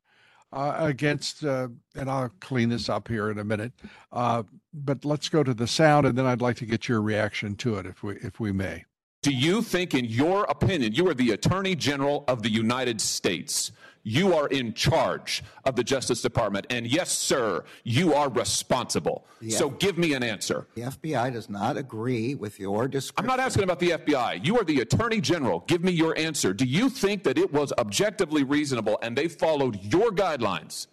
uh, 0.54 0.76
against, 0.80 1.44
uh, 1.44 1.70
and 1.96 2.10
I'll 2.10 2.32
clean 2.40 2.70
this 2.70 2.90
up 2.90 3.08
here 3.08 3.30
in 3.30 3.40
a 3.40 3.44
minute. 3.44 3.72
Uh, 4.12 4.44
but 4.74 5.06
let's 5.06 5.30
go 5.30 5.44
to 5.44 5.54
the 5.54 5.68
sound, 5.68 6.06
and 6.06 6.18
then 6.18 6.26
I'd 6.26 6.42
like 6.42 6.58
to 6.58 6.66
get 6.66 6.88
your 6.88 7.02
reaction 7.02 7.56
to 7.58 7.76
it, 7.76 7.86
if 7.86 8.04
we 8.04 8.16
if 8.18 8.40
we 8.40 8.52
may. 8.52 8.86
Do 9.22 9.32
you 9.32 9.62
think, 9.62 9.94
in 9.94 10.06
your 10.06 10.46
opinion, 10.46 10.94
you 10.94 11.08
are 11.08 11.14
the 11.14 11.32
Attorney 11.32 11.76
General 11.76 12.24
of 12.28 12.42
the 12.42 12.50
United 12.50 13.00
States? 13.00 13.72
You 14.04 14.34
are 14.34 14.48
in 14.48 14.74
charge 14.74 15.44
of 15.64 15.76
the 15.76 15.84
Justice 15.84 16.24
Department. 16.24 16.66
And 16.72 16.88
yes, 16.88 17.12
sir, 17.12 17.64
you 17.84 18.16
are 18.16 18.30
responsible. 18.32 19.28
The 19.40 19.52
so 19.52 19.70
F- 19.70 19.78
give 19.78 20.00
me 20.00 20.16
an 20.16 20.24
answer. 20.24 20.66
The 20.74 20.82
FBI 20.82 21.34
does 21.34 21.52
not 21.52 21.78
agree 21.78 22.34
with 22.34 22.60
your 22.60 22.88
description. 22.88 23.30
I'm 23.30 23.38
not 23.38 23.40
asking 23.40 23.62
about 23.64 23.78
the 23.78 23.92
FBI. 23.92 24.44
You 24.44 24.58
are 24.60 24.64
the 24.64 24.80
Attorney 24.82 25.22
General. 25.22 25.60
Give 25.68 25.84
me 25.84 25.92
your 25.92 26.18
answer. 26.18 26.52
Do 26.52 26.66
you 26.66 26.90
think 26.90 27.24
that 27.26 27.38
it 27.38 27.54
was 27.54 27.72
objectively 27.78 28.44
reasonable 28.44 28.98
and 29.04 29.16
they 29.16 29.28
followed 29.28 29.80
your 29.84 30.10
guidelines 30.10 30.88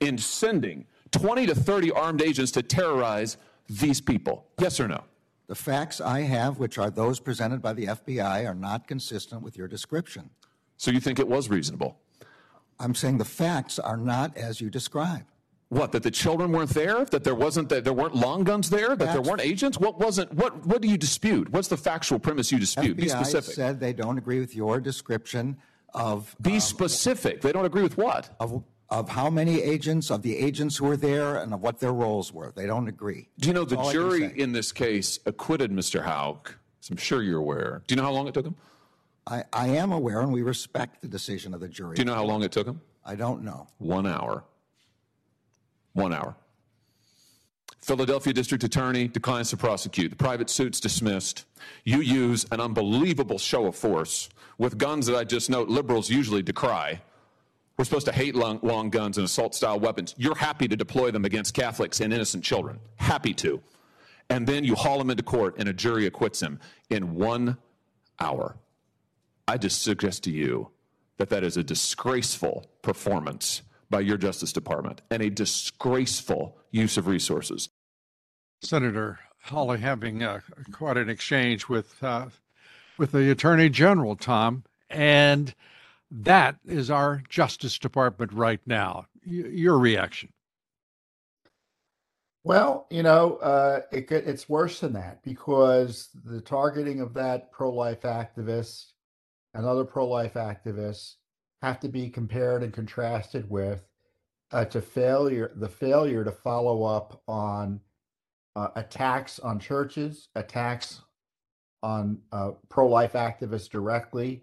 in 0.00 0.18
sending 0.18 0.84
20 1.12 1.46
to 1.46 1.54
30 1.54 1.92
armed 1.92 2.22
agents 2.22 2.50
to 2.52 2.62
terrorize 2.62 3.36
these 3.68 4.00
people? 4.00 4.46
Yes 4.58 4.80
or 4.80 4.88
no? 4.88 5.04
The 5.46 5.54
facts 5.54 6.00
I 6.00 6.20
have, 6.20 6.58
which 6.58 6.78
are 6.78 6.90
those 6.90 7.20
presented 7.20 7.60
by 7.60 7.72
the 7.72 7.86
FBI, 7.86 8.48
are 8.48 8.54
not 8.54 8.86
consistent 8.86 9.42
with 9.42 9.56
your 9.56 9.68
description. 9.68 10.30
So 10.76 10.90
you 10.90 11.00
think 11.00 11.18
it 11.18 11.28
was 11.28 11.48
reasonable? 11.48 11.98
I'm 12.78 12.94
saying 12.94 13.18
the 13.18 13.24
facts 13.24 13.78
are 13.78 13.96
not 13.96 14.36
as 14.36 14.60
you 14.60 14.70
describe. 14.70 15.24
What? 15.68 15.92
That 15.92 16.02
the 16.02 16.10
children 16.10 16.52
weren't 16.52 16.70
there? 16.70 17.06
That 17.06 17.24
there 17.24 17.34
wasn't 17.34 17.70
that 17.70 17.84
there 17.84 17.94
weren't 17.94 18.14
long 18.14 18.44
guns 18.44 18.68
there? 18.68 18.94
That 18.94 19.12
there 19.14 19.22
weren't 19.22 19.40
agents? 19.40 19.78
What 19.78 19.98
wasn't? 19.98 20.32
What? 20.34 20.66
What 20.66 20.82
do 20.82 20.88
you 20.88 20.98
dispute? 20.98 21.50
What's 21.50 21.68
the 21.68 21.78
factual 21.78 22.18
premise 22.18 22.52
you 22.52 22.58
dispute? 22.58 22.98
FBI 22.98 23.00
Be 23.00 23.08
specific. 23.08 23.54
said 23.54 23.80
they 23.80 23.94
don't 23.94 24.18
agree 24.18 24.38
with 24.38 24.54
your 24.54 24.80
description 24.80 25.56
of. 25.94 26.36
Be 26.42 26.54
um, 26.54 26.60
specific. 26.60 27.40
They 27.40 27.52
don't 27.52 27.64
agree 27.64 27.82
with 27.82 27.96
what? 27.96 28.36
Of 28.38 28.62
of 28.92 29.08
how 29.08 29.30
many 29.30 29.62
agents, 29.62 30.10
of 30.10 30.20
the 30.20 30.36
agents 30.36 30.76
who 30.76 30.84
were 30.84 30.98
there, 30.98 31.36
and 31.36 31.54
of 31.54 31.62
what 31.62 31.80
their 31.80 31.94
roles 31.94 32.30
were. 32.30 32.52
They 32.54 32.66
don't 32.66 32.88
agree. 32.88 33.30
Do 33.38 33.48
you 33.48 33.54
know 33.54 33.64
the 33.64 33.82
jury 33.90 34.38
in 34.38 34.52
this 34.52 34.70
case 34.70 35.18
acquitted 35.24 35.72
Mr. 35.72 36.04
Houck? 36.04 36.58
I'm 36.90 36.98
sure 36.98 37.22
you're 37.22 37.38
aware. 37.38 37.82
Do 37.86 37.94
you 37.94 37.96
know 37.96 38.02
how 38.04 38.12
long 38.12 38.28
it 38.28 38.34
took 38.34 38.44
him? 38.44 38.54
I, 39.26 39.44
I 39.50 39.68
am 39.68 39.92
aware, 39.92 40.20
and 40.20 40.30
we 40.30 40.42
respect 40.42 41.00
the 41.00 41.08
decision 41.08 41.54
of 41.54 41.60
the 41.60 41.68
jury. 41.68 41.96
Do 41.96 42.02
you 42.02 42.04
know 42.04 42.14
how 42.14 42.24
long 42.24 42.42
it 42.42 42.52
took 42.52 42.66
him? 42.66 42.82
I 43.02 43.14
don't 43.14 43.42
know. 43.42 43.66
One 43.78 44.06
hour. 44.06 44.44
One 45.94 46.12
hour. 46.12 46.36
Philadelphia 47.80 48.34
District 48.34 48.62
Attorney 48.62 49.08
declines 49.08 49.48
to 49.50 49.56
prosecute. 49.56 50.10
The 50.10 50.16
private 50.16 50.50
suit's 50.50 50.80
dismissed. 50.80 51.46
You 51.84 52.00
use 52.00 52.44
an 52.52 52.60
unbelievable 52.60 53.38
show 53.38 53.66
of 53.66 53.74
force 53.74 54.28
with 54.58 54.76
guns 54.76 55.06
that 55.06 55.16
I 55.16 55.24
just 55.24 55.48
note 55.48 55.68
liberals 55.68 56.10
usually 56.10 56.42
decry 56.42 57.00
we're 57.82 57.86
supposed 57.86 58.06
to 58.06 58.12
hate 58.12 58.36
long, 58.36 58.60
long 58.62 58.90
guns 58.90 59.18
and 59.18 59.24
assault 59.24 59.56
style 59.56 59.80
weapons. 59.80 60.14
You're 60.16 60.36
happy 60.36 60.68
to 60.68 60.76
deploy 60.76 61.10
them 61.10 61.24
against 61.24 61.52
Catholics 61.52 61.98
and 61.98 62.12
innocent 62.12 62.44
children. 62.44 62.78
Happy 62.94 63.34
to. 63.34 63.60
And 64.30 64.46
then 64.46 64.62
you 64.62 64.76
haul 64.76 65.00
him 65.00 65.10
into 65.10 65.24
court 65.24 65.56
and 65.58 65.68
a 65.68 65.72
jury 65.72 66.06
acquits 66.06 66.40
him 66.40 66.60
in 66.90 67.16
one 67.16 67.56
hour. 68.20 68.56
I 69.48 69.56
just 69.56 69.82
suggest 69.82 70.22
to 70.22 70.30
you 70.30 70.70
that 71.16 71.28
that 71.30 71.42
is 71.42 71.56
a 71.56 71.64
disgraceful 71.64 72.70
performance 72.82 73.62
by 73.90 73.98
your 73.98 74.16
Justice 74.16 74.52
Department 74.52 75.02
and 75.10 75.20
a 75.20 75.28
disgraceful 75.28 76.56
use 76.70 76.96
of 76.96 77.08
resources. 77.08 77.68
Senator 78.60 79.18
Hawley 79.46 79.80
having 79.80 80.22
uh, 80.22 80.38
quite 80.70 80.98
an 80.98 81.08
exchange 81.08 81.68
with 81.68 82.00
uh, 82.00 82.26
with 82.96 83.10
the 83.10 83.28
Attorney 83.32 83.70
General, 83.70 84.14
Tom, 84.14 84.62
and 84.88 85.52
that 86.12 86.56
is 86.66 86.90
our 86.90 87.22
Justice 87.28 87.78
Department 87.78 88.32
right 88.32 88.60
now. 88.66 89.06
Y- 89.26 89.48
your 89.48 89.78
reaction? 89.78 90.30
Well, 92.44 92.86
you 92.90 93.02
know, 93.02 93.36
uh, 93.36 93.80
it, 93.92 94.10
it's 94.10 94.48
worse 94.48 94.80
than 94.80 94.92
that 94.94 95.22
because 95.22 96.08
the 96.24 96.40
targeting 96.40 97.00
of 97.00 97.14
that 97.14 97.52
pro-life 97.52 98.02
activist 98.02 98.92
and 99.54 99.64
other 99.64 99.84
pro-life 99.84 100.34
activists 100.34 101.14
have 101.62 101.78
to 101.80 101.88
be 101.88 102.10
compared 102.10 102.62
and 102.62 102.72
contrasted 102.72 103.48
with 103.48 103.86
uh, 104.50 104.64
to 104.66 104.82
failure 104.82 105.52
the 105.56 105.68
failure 105.68 106.24
to 106.24 106.32
follow 106.32 106.82
up 106.82 107.22
on 107.28 107.80
uh, 108.56 108.68
attacks 108.76 109.38
on 109.38 109.58
churches, 109.58 110.28
attacks 110.34 111.00
on 111.82 112.18
uh, 112.32 112.50
pro-life 112.68 113.14
activists 113.14 113.70
directly, 113.70 114.42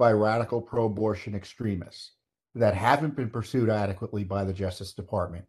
by 0.00 0.12
radical 0.12 0.62
pro 0.62 0.86
abortion 0.86 1.34
extremists 1.34 2.12
that 2.54 2.74
haven't 2.74 3.14
been 3.14 3.28
pursued 3.28 3.68
adequately 3.68 4.24
by 4.24 4.42
the 4.42 4.52
Justice 4.52 4.94
Department. 4.94 5.44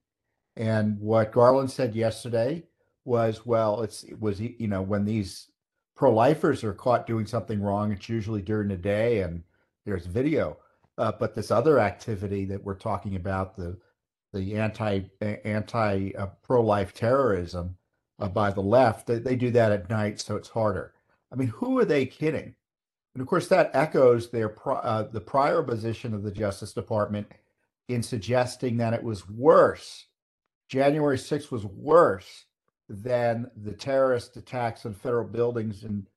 And 0.58 1.00
what 1.00 1.32
Garland 1.32 1.72
said 1.72 1.96
yesterday 1.96 2.66
was, 3.06 3.46
well, 3.46 3.82
it's 3.82 4.04
it 4.04 4.20
was 4.20 4.42
you 4.42 4.68
know 4.68 4.82
when 4.82 5.06
these 5.06 5.50
pro-lifers 5.96 6.66
are 6.66 6.74
caught 6.74 7.08
doing 7.08 7.26
something 7.26 7.62
wrong, 7.62 7.94
it's 7.94 8.10
usually 8.10 8.42
during 8.42 8.68
the 8.68 8.76
day 8.76 9.22
and 9.22 9.42
there's 9.86 10.06
video. 10.06 10.58
Uh, 10.98 11.14
but 11.18 11.34
this 11.34 11.50
other 11.50 11.80
activity 11.80 12.44
that 12.44 12.62
we're 12.62 12.76
talking 12.76 13.16
about, 13.16 13.56
the 13.56 13.78
the 14.34 14.58
anti 14.58 15.00
anti 15.46 16.12
uh, 16.18 16.28
pro-life 16.44 16.94
terrorism 16.94 17.78
uh, 18.20 18.28
by 18.28 18.52
the 18.52 18.62
left, 18.62 19.08
they, 19.08 19.18
they 19.18 19.38
do 19.38 19.50
that 19.52 19.72
at 19.72 19.90
night, 19.90 20.20
so 20.20 20.36
it's 20.36 20.50
harder. 20.50 20.94
I 21.32 21.38
mean, 21.38 21.48
who 21.48 21.80
are 21.80 21.86
they 21.86 22.06
kidding? 22.06 22.54
And 23.14 23.22
of 23.22 23.28
course, 23.28 23.48
that 23.48 23.72
echoes 23.74 24.30
their 24.30 24.56
uh, 24.66 25.04
the 25.04 25.22
prior 25.22 25.62
position 25.62 26.14
of 26.14 26.24
the 26.24 26.32
Justice 26.32 26.74
Department 26.74 27.28
in 27.88 28.02
suggesting 28.02 28.78
that 28.78 28.94
it 28.94 29.04
was 29.04 29.28
worse. 29.30 30.06
January 30.70 31.18
6th 31.18 31.52
was 31.52 31.66
worse 31.66 32.46
than 32.88 33.52
the 33.56 33.74
terrorist 33.74 34.38
attacks 34.38 34.86
on 34.86 34.94
federal 34.94 35.28
buildings 35.28 35.84
in 35.84 36.08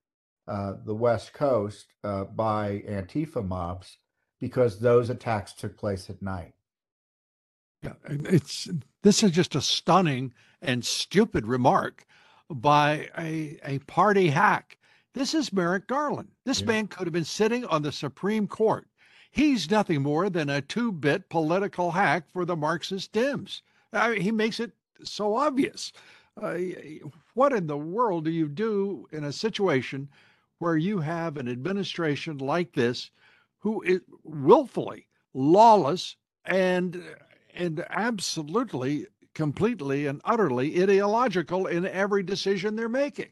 uh, 0.47 0.73
the 0.85 0.95
West 0.95 1.33
Coast 1.33 1.93
uh, 2.03 2.23
by 2.23 2.83
Antifa 2.87 3.45
mobs 3.45 3.97
because 4.39 4.79
those 4.79 5.09
attacks 5.09 5.53
took 5.53 5.77
place 5.77 6.09
at 6.09 6.21
night. 6.21 6.53
Yeah, 7.81 7.93
it's 8.09 8.69
this 9.03 9.21
is 9.21 9.31
just 9.31 9.55
a 9.55 9.61
stunning 9.61 10.33
and 10.61 10.83
stupid 10.83 11.45
remark 11.45 12.05
by 12.49 13.09
a, 13.17 13.59
a 13.63 13.79
party 13.79 14.29
hack 14.29 14.77
this 15.15 15.33
is 15.33 15.53
Merrick 15.53 15.87
Garland. 15.87 16.29
This 16.43 16.59
yeah. 16.59 16.67
man 16.67 16.87
could 16.87 17.07
have 17.07 17.13
been 17.13 17.23
sitting 17.23 17.65
on 17.65 17.81
the 17.81 17.91
Supreme 17.91 18.47
Court. 18.47 18.87
He's 19.31 19.71
nothing 19.71 20.01
more 20.01 20.29
than 20.29 20.49
a 20.49 20.61
two 20.61 20.91
bit 20.91 21.29
political 21.29 21.91
hack 21.91 22.25
for 22.31 22.45
the 22.45 22.55
Marxist 22.55 23.11
Dems. 23.13 23.61
I 23.91 24.11
mean, 24.11 24.21
he 24.21 24.31
makes 24.31 24.59
it 24.59 24.73
so 25.03 25.35
obvious. 25.35 25.91
Uh, 26.41 26.57
what 27.33 27.53
in 27.53 27.67
the 27.67 27.77
world 27.77 28.25
do 28.25 28.31
you 28.31 28.47
do 28.47 29.07
in 29.11 29.23
a 29.23 29.31
situation 29.31 30.09
where 30.59 30.77
you 30.77 30.99
have 30.99 31.37
an 31.37 31.47
administration 31.47 32.37
like 32.37 32.73
this 32.73 33.09
who 33.59 33.81
is 33.83 34.01
willfully 34.23 35.07
lawless 35.33 36.15
and 36.45 37.01
and 37.53 37.85
absolutely 37.89 39.07
completely 39.33 40.07
and 40.07 40.21
utterly 40.25 40.81
ideological 40.81 41.67
in 41.67 41.85
every 41.85 42.23
decision 42.23 42.75
they're 42.75 42.89
making 42.89 43.29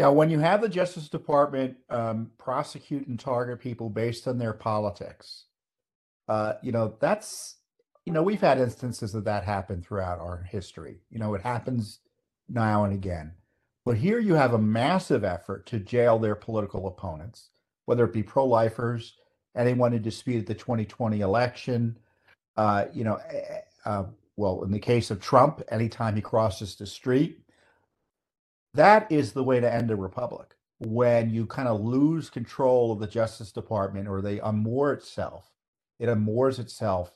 yeah, 0.00 0.08
when 0.08 0.30
you 0.30 0.38
have 0.38 0.62
the 0.62 0.68
Justice 0.70 1.10
Department 1.10 1.76
um, 1.90 2.30
prosecute 2.38 3.06
and 3.06 3.20
target 3.20 3.60
people 3.60 3.90
based 3.90 4.26
on 4.26 4.38
their 4.38 4.54
politics, 4.54 5.44
uh, 6.26 6.54
you 6.62 6.72
know, 6.72 6.94
that's, 7.00 7.56
you 8.06 8.12
know, 8.14 8.22
we've 8.22 8.40
had 8.40 8.58
instances 8.58 9.14
of 9.14 9.24
that 9.24 9.44
happen 9.44 9.82
throughout 9.82 10.18
our 10.18 10.48
history. 10.50 11.02
You 11.10 11.18
know, 11.18 11.34
it 11.34 11.42
happens 11.42 11.98
now 12.48 12.84
and 12.84 12.94
again. 12.94 13.32
But 13.84 13.98
here 13.98 14.18
you 14.18 14.32
have 14.32 14.54
a 14.54 14.58
massive 14.58 15.22
effort 15.22 15.66
to 15.66 15.78
jail 15.78 16.18
their 16.18 16.34
political 16.34 16.86
opponents, 16.86 17.50
whether 17.84 18.06
it 18.06 18.14
be 18.14 18.22
pro 18.22 18.46
lifers, 18.46 19.18
anyone 19.54 19.92
who 19.92 19.98
disputed 19.98 20.46
the 20.46 20.54
2020 20.54 21.20
election. 21.20 21.98
Uh, 22.56 22.86
you 22.94 23.04
know, 23.04 23.16
eh, 23.28 23.36
eh, 23.36 23.60
uh, 23.84 24.04
well, 24.36 24.62
in 24.62 24.70
the 24.70 24.78
case 24.78 25.10
of 25.10 25.20
Trump, 25.20 25.60
anytime 25.70 26.14
he 26.14 26.22
crosses 26.22 26.74
the 26.74 26.86
street, 26.86 27.42
that 28.74 29.10
is 29.10 29.32
the 29.32 29.44
way 29.44 29.60
to 29.60 29.72
end 29.72 29.90
a 29.90 29.96
republic. 29.96 30.56
When 30.78 31.30
you 31.30 31.46
kind 31.46 31.68
of 31.68 31.80
lose 31.80 32.30
control 32.30 32.92
of 32.92 33.00
the 33.00 33.06
Justice 33.06 33.52
Department 33.52 34.08
or 34.08 34.22
they 34.22 34.38
unmoor 34.38 34.94
itself, 34.94 35.50
it 35.98 36.06
unmoors 36.06 36.58
itself 36.58 37.12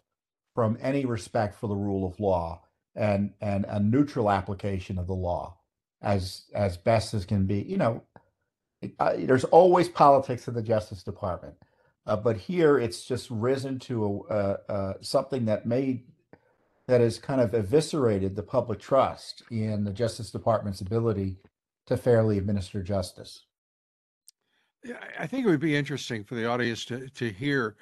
from 0.54 0.78
any 0.80 1.04
respect 1.06 1.54
for 1.58 1.68
the 1.68 1.74
rule 1.74 2.06
of 2.06 2.20
law 2.20 2.62
and 2.94 3.32
and 3.40 3.64
a 3.68 3.80
neutral 3.80 4.30
application 4.30 4.98
of 4.98 5.06
the 5.06 5.14
law 5.14 5.58
as 6.02 6.44
as 6.54 6.76
best 6.76 7.14
as 7.14 7.24
can 7.24 7.46
be. 7.46 7.62
You 7.62 7.78
know, 7.78 8.02
uh, 8.98 9.14
there's 9.16 9.44
always 9.44 9.88
politics 9.88 10.46
in 10.46 10.54
the 10.54 10.62
Justice 10.62 11.02
Department, 11.02 11.54
uh, 12.06 12.16
but 12.16 12.36
here 12.36 12.78
it's 12.78 13.04
just 13.04 13.30
risen 13.30 13.78
to 13.80 14.26
a, 14.30 14.34
uh, 14.68 14.94
something 15.00 15.46
that 15.46 15.66
made 15.66 16.04
that 16.86 17.00
has 17.00 17.18
kind 17.18 17.40
of 17.40 17.54
eviscerated 17.54 18.36
the 18.36 18.42
public 18.42 18.78
trust 18.78 19.42
in 19.50 19.84
the 19.84 19.92
Justice 19.92 20.30
Department's 20.30 20.80
ability 20.80 21.38
to 21.86 21.96
fairly 21.96 22.38
administer 22.38 22.82
justice. 22.82 23.44
I 25.18 25.26
think 25.26 25.46
it 25.46 25.50
would 25.50 25.60
be 25.60 25.76
interesting 25.76 26.24
for 26.24 26.34
the 26.34 26.46
audience 26.46 26.84
to 26.86 27.08
to 27.08 27.30
hear. 27.30 27.76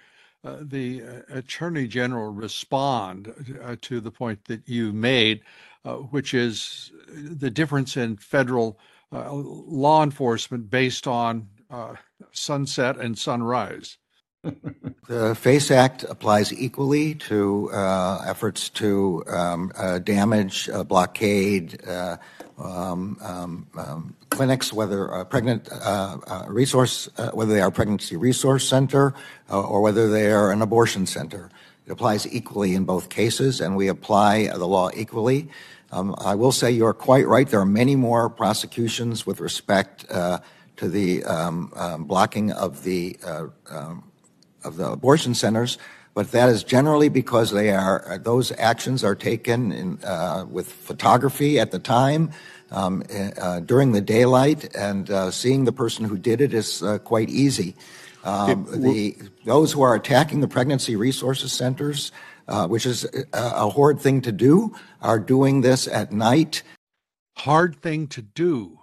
Uh, 0.44 0.56
the 0.62 1.00
uh, 1.04 1.36
attorney 1.38 1.86
general 1.86 2.32
respond 2.32 3.32
uh, 3.62 3.76
to 3.80 4.00
the 4.00 4.10
point 4.10 4.44
that 4.46 4.68
you 4.68 4.92
made, 4.92 5.40
uh, 5.84 5.94
which 5.94 6.34
is 6.34 6.90
the 7.06 7.48
difference 7.48 7.96
in 7.96 8.16
federal 8.16 8.76
uh, 9.12 9.30
law 9.32 10.02
enforcement 10.02 10.68
based 10.68 11.06
on 11.06 11.46
uh, 11.70 11.94
sunset 12.32 12.96
and 12.96 13.16
sunrise. 13.16 13.98
The 15.08 15.34
FACE 15.34 15.70
Act 15.70 16.04
applies 16.04 16.52
equally 16.52 17.14
to 17.14 17.70
uh, 17.72 18.24
efforts 18.26 18.68
to 18.70 19.22
um, 19.28 19.72
uh, 19.76 19.98
damage, 19.98 20.68
uh, 20.68 20.82
blockade 20.82 21.80
um, 21.88 23.18
um, 23.20 23.66
um, 23.76 24.16
clinics, 24.30 24.72
whether 24.72 25.24
pregnant 25.26 25.68
resource, 26.46 27.08
whether 27.32 27.52
they 27.52 27.60
are 27.60 27.70
pregnancy 27.70 28.16
resource 28.16 28.68
center 28.68 29.14
or 29.48 29.80
whether 29.80 30.10
they 30.10 30.30
are 30.30 30.50
an 30.50 30.62
abortion 30.62 31.06
center. 31.06 31.50
It 31.86 31.92
applies 31.92 32.32
equally 32.32 32.74
in 32.74 32.84
both 32.84 33.08
cases, 33.08 33.60
and 33.60 33.76
we 33.76 33.88
apply 33.88 34.46
the 34.46 34.66
law 34.66 34.90
equally. 34.94 35.48
Um, 35.90 36.14
I 36.18 36.36
will 36.36 36.52
say 36.52 36.70
you're 36.70 36.94
quite 36.94 37.26
right. 37.26 37.46
There 37.46 37.60
are 37.60 37.66
many 37.66 37.96
more 37.96 38.30
prosecutions 38.30 39.26
with 39.26 39.40
respect 39.40 40.06
uh, 40.10 40.38
to 40.76 40.88
the 40.88 41.24
um, 41.24 41.70
blocking 42.06 42.50
of 42.52 42.84
the 42.84 43.18
uh, 43.24 43.46
of 44.64 44.76
the 44.76 44.90
abortion 44.90 45.34
centers, 45.34 45.78
but 46.14 46.32
that 46.32 46.48
is 46.48 46.64
generally 46.64 47.08
because 47.08 47.50
they 47.50 47.70
are 47.70 48.06
uh, 48.08 48.18
those 48.18 48.52
actions 48.58 49.02
are 49.04 49.14
taken 49.14 49.72
in, 49.72 49.98
uh, 50.04 50.46
with 50.48 50.70
photography 50.70 51.58
at 51.58 51.70
the 51.70 51.78
time. 51.78 52.30
Um, 52.70 53.02
uh, 53.12 53.60
during 53.60 53.92
the 53.92 54.00
daylight, 54.00 54.74
and 54.74 55.10
uh, 55.10 55.30
seeing 55.30 55.66
the 55.66 55.72
person 55.72 56.06
who 56.06 56.16
did 56.16 56.40
it 56.40 56.54
is 56.54 56.82
quite 57.04 57.28
easy. 57.28 57.76
Um, 58.24 58.66
the 58.74 59.14
those 59.44 59.72
who 59.72 59.82
are 59.82 59.94
attacking 59.94 60.40
the 60.40 60.48
pregnancy 60.48 60.96
resources 60.96 61.52
centers 61.52 62.12
uh, 62.48 62.66
which 62.66 62.86
is 62.86 63.04
a, 63.04 63.24
a 63.32 63.68
horrid 63.70 64.00
thing 64.00 64.20
to 64.22 64.32
do, 64.32 64.74
are 65.00 65.18
doing 65.18 65.60
this 65.60 65.86
at 65.86 66.12
night. 66.12 66.62
Hard 67.36 67.76
thing 67.76 68.08
to 68.08 68.22
do. 68.22 68.80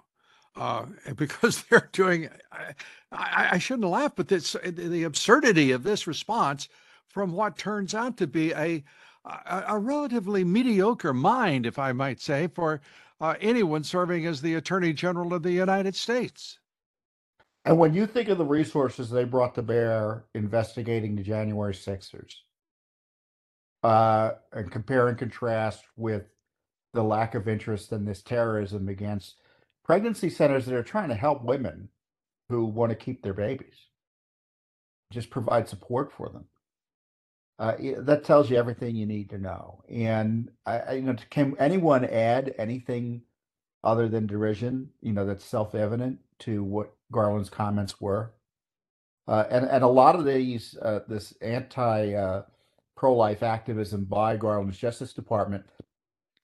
Uh, 0.56 0.86
because 1.16 1.64
they're 1.64 1.90
doing, 1.92 2.30
I, 2.52 2.74
I, 3.12 3.50
I, 3.54 3.58
shouldn't 3.58 3.90
laugh, 3.90 4.14
but 4.16 4.28
this, 4.28 4.56
the 4.64 5.04
absurdity 5.04 5.72
of 5.72 5.84
this 5.84 6.06
response 6.06 6.70
from 7.08 7.34
what 7.34 7.58
turns 7.58 7.96
out 7.96 8.18
to 8.18 8.28
be 8.28 8.52
a, 8.52 8.84
a, 9.26 9.64
a 9.70 9.80
relatively 9.80 10.44
mediocre 10.44 11.14
mind, 11.14 11.66
if 11.66 11.80
I 11.80 11.92
might 11.92 12.22
say, 12.22 12.48
for 12.48 12.82
uh, 13.20 13.36
anyone 13.42 13.84
serving 13.84 14.26
as 14.26 14.42
the 14.42 14.56
Attorney 14.56 14.94
General 14.94 15.34
of 15.34 15.44
the 15.44 15.52
United 15.52 15.96
States. 15.96 16.60
And 17.66 17.78
when 17.78 17.94
you 17.94 18.06
think 18.06 18.30
of 18.30 18.38
the 18.38 18.46
resources 18.46 19.10
they 19.10 19.24
brought 19.24 19.56
to 19.56 19.62
bear 19.62 20.26
investigating 20.36 21.16
the 21.16 21.24
January 21.24 21.74
Sixers, 21.74 22.44
uh, 23.84 24.32
and 24.52 24.72
compare 24.72 25.08
and 25.08 25.18
contrast 25.18 25.84
with 25.96 26.24
the 26.94 27.04
lack 27.04 27.36
of 27.36 27.48
interest 27.48 27.92
in 27.92 28.06
this 28.06 28.22
terrorism 28.22 28.90
against 28.90 29.36
pregnancy 29.84 30.30
centers 30.30 30.66
that 30.66 30.76
are 30.76 30.84
trying 30.84 31.10
to 31.10 31.16
help 31.16 31.44
women 31.44 31.90
who 32.50 32.66
want 32.66 32.90
to 32.90 32.96
keep 32.96 33.22
their 33.22 33.34
babies, 33.34 33.76
just 35.12 35.30
provide 35.30 35.70
support 35.70 36.12
for 36.12 36.30
them. 36.30 36.46
Uh, 37.60 37.74
that 38.00 38.24
tells 38.24 38.50
you 38.50 38.58
everything 38.58 38.96
you 38.96 39.06
need 39.06 39.30
to 39.30 39.38
know. 39.38 39.84
And 39.90 40.50
I, 40.66 40.94
you 40.94 41.02
know, 41.02 41.16
can 41.30 41.56
anyone 41.60 42.06
add 42.06 42.56
anything 42.58 43.22
other 43.84 44.08
than 44.08 44.28
derision? 44.28 44.90
You 45.02 45.14
know, 45.14 45.26
that's 45.26 45.44
self-evident 45.44 46.20
to 46.40 46.64
what 46.64 46.94
Garland's 47.12 47.50
comments 47.50 48.00
were. 48.00 48.34
Uh, 49.28 49.46
and 49.52 49.66
and 49.66 49.84
a 49.84 49.88
lot 49.88 50.16
of 50.16 50.26
these 50.26 50.76
uh, 50.82 51.02
this 51.08 51.34
anti 51.42 52.14
uh, 52.14 52.44
pro 52.96 53.14
life 53.14 53.44
activism 53.44 54.06
by 54.06 54.38
Garland's 54.38 54.78
Justice 54.78 55.14
Department 55.14 55.66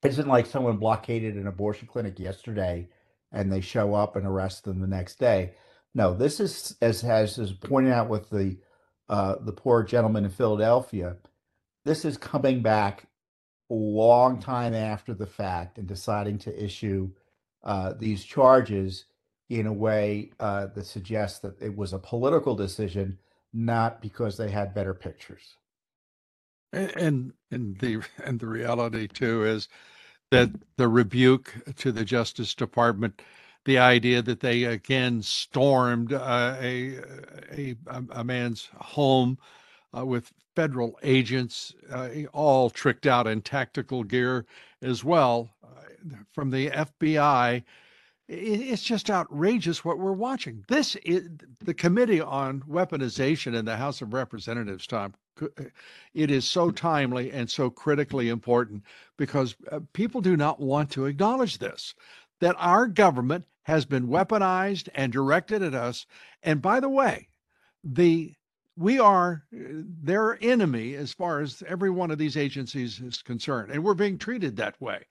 isn't 0.04 0.28
like 0.28 0.46
someone 0.46 0.76
blockaded 0.76 1.34
an 1.34 1.46
abortion 1.46 1.88
clinic 1.88 2.18
yesterday 2.18 2.88
and 3.32 3.50
they 3.50 3.60
show 3.60 3.94
up 3.94 4.16
and 4.16 4.26
arrest 4.26 4.64
them 4.64 4.80
the 4.80 4.86
next 4.86 5.18
day. 5.18 5.52
No, 5.96 6.12
this 6.12 6.40
is 6.40 6.76
as 6.82 7.00
has 7.00 7.38
is 7.38 7.52
pointed 7.52 7.90
out 7.90 8.10
with 8.10 8.28
the 8.28 8.58
uh, 9.08 9.36
the 9.40 9.52
poor 9.52 9.82
gentleman 9.82 10.26
in 10.26 10.30
Philadelphia. 10.30 11.16
This 11.86 12.04
is 12.04 12.18
coming 12.18 12.60
back 12.60 13.06
a 13.70 13.74
long 13.74 14.38
time 14.38 14.74
after 14.74 15.14
the 15.14 15.26
fact 15.26 15.78
and 15.78 15.88
deciding 15.88 16.36
to 16.40 16.64
issue 16.64 17.08
uh, 17.64 17.94
these 17.98 18.24
charges 18.24 19.06
in 19.48 19.66
a 19.66 19.72
way 19.72 20.32
uh, 20.38 20.66
that 20.74 20.84
suggests 20.84 21.38
that 21.38 21.62
it 21.62 21.74
was 21.74 21.94
a 21.94 21.98
political 21.98 22.54
decision, 22.54 23.18
not 23.54 24.02
because 24.02 24.36
they 24.36 24.50
had 24.50 24.74
better 24.74 24.92
pictures. 24.92 25.56
And 26.74 27.32
and 27.50 27.78
the 27.78 28.02
and 28.22 28.38
the 28.38 28.48
reality 28.48 29.08
too 29.08 29.46
is 29.46 29.66
that 30.30 30.50
the 30.76 30.88
rebuke 30.88 31.54
to 31.76 31.90
the 31.90 32.04
Justice 32.04 32.54
Department, 32.54 33.22
the 33.66 33.78
idea 33.78 34.22
that 34.22 34.40
they 34.40 34.64
again 34.64 35.20
stormed 35.20 36.12
uh, 36.12 36.56
a, 36.60 36.96
a 37.52 37.76
a 38.10 38.24
man's 38.24 38.70
home 38.76 39.38
uh, 39.96 40.06
with 40.06 40.32
federal 40.54 40.98
agents, 41.02 41.74
uh, 41.92 42.08
all 42.32 42.70
tricked 42.70 43.06
out 43.06 43.26
in 43.26 43.42
tactical 43.42 44.04
gear 44.04 44.46
as 44.80 45.04
well 45.04 45.50
uh, 45.62 46.16
from 46.32 46.50
the 46.50 46.70
FBI. 46.70 47.62
It's 48.28 48.82
just 48.82 49.10
outrageous 49.10 49.84
what 49.84 49.98
we're 49.98 50.12
watching. 50.12 50.64
This 50.68 50.96
is 51.04 51.28
the 51.60 51.74
Committee 51.74 52.20
on 52.20 52.62
Weaponization 52.62 53.54
in 53.54 53.64
the 53.64 53.76
House 53.76 54.00
of 54.00 54.14
Representatives, 54.14 54.86
Tom 54.86 55.14
it 56.14 56.30
is 56.30 56.44
so 56.48 56.70
timely 56.70 57.30
and 57.30 57.50
so 57.50 57.68
critically 57.68 58.28
important 58.28 58.82
because 59.16 59.54
uh, 59.70 59.80
people 59.92 60.20
do 60.20 60.36
not 60.36 60.60
want 60.60 60.90
to 60.90 61.06
acknowledge 61.06 61.58
this 61.58 61.94
that 62.40 62.56
our 62.58 62.86
government 62.86 63.44
has 63.62 63.84
been 63.84 64.08
weaponized 64.08 64.88
and 64.94 65.12
directed 65.12 65.62
at 65.62 65.74
us 65.74 66.06
and 66.42 66.62
by 66.62 66.80
the 66.80 66.88
way 66.88 67.28
the 67.82 68.34
we 68.76 68.98
are 68.98 69.44
their 69.50 70.42
enemy 70.42 70.94
as 70.94 71.12
far 71.12 71.40
as 71.40 71.62
every 71.66 71.90
one 71.90 72.10
of 72.10 72.18
these 72.18 72.36
agencies 72.36 73.00
is 73.00 73.22
concerned 73.22 73.70
and 73.70 73.82
we're 73.82 73.94
being 73.94 74.18
treated 74.18 74.56
that 74.56 74.80
way 74.80 75.04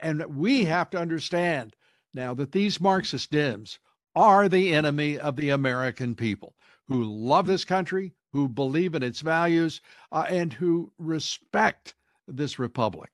and 0.00 0.24
we 0.34 0.64
have 0.64 0.90
to 0.90 0.98
understand 0.98 1.76
now 2.14 2.34
that 2.34 2.52
these 2.52 2.80
marxist 2.80 3.30
Dems 3.30 3.78
are 4.14 4.48
the 4.48 4.74
enemy 4.74 5.18
of 5.18 5.36
the 5.36 5.50
american 5.50 6.14
people 6.14 6.54
who 6.88 7.04
love 7.04 7.46
this 7.46 7.64
country 7.64 8.12
who 8.32 8.48
believe 8.48 8.94
in 8.94 9.02
its 9.02 9.20
values, 9.20 9.80
uh, 10.12 10.26
and 10.28 10.52
who 10.52 10.92
respect 10.98 11.94
this 12.28 12.58
republic. 12.58 13.10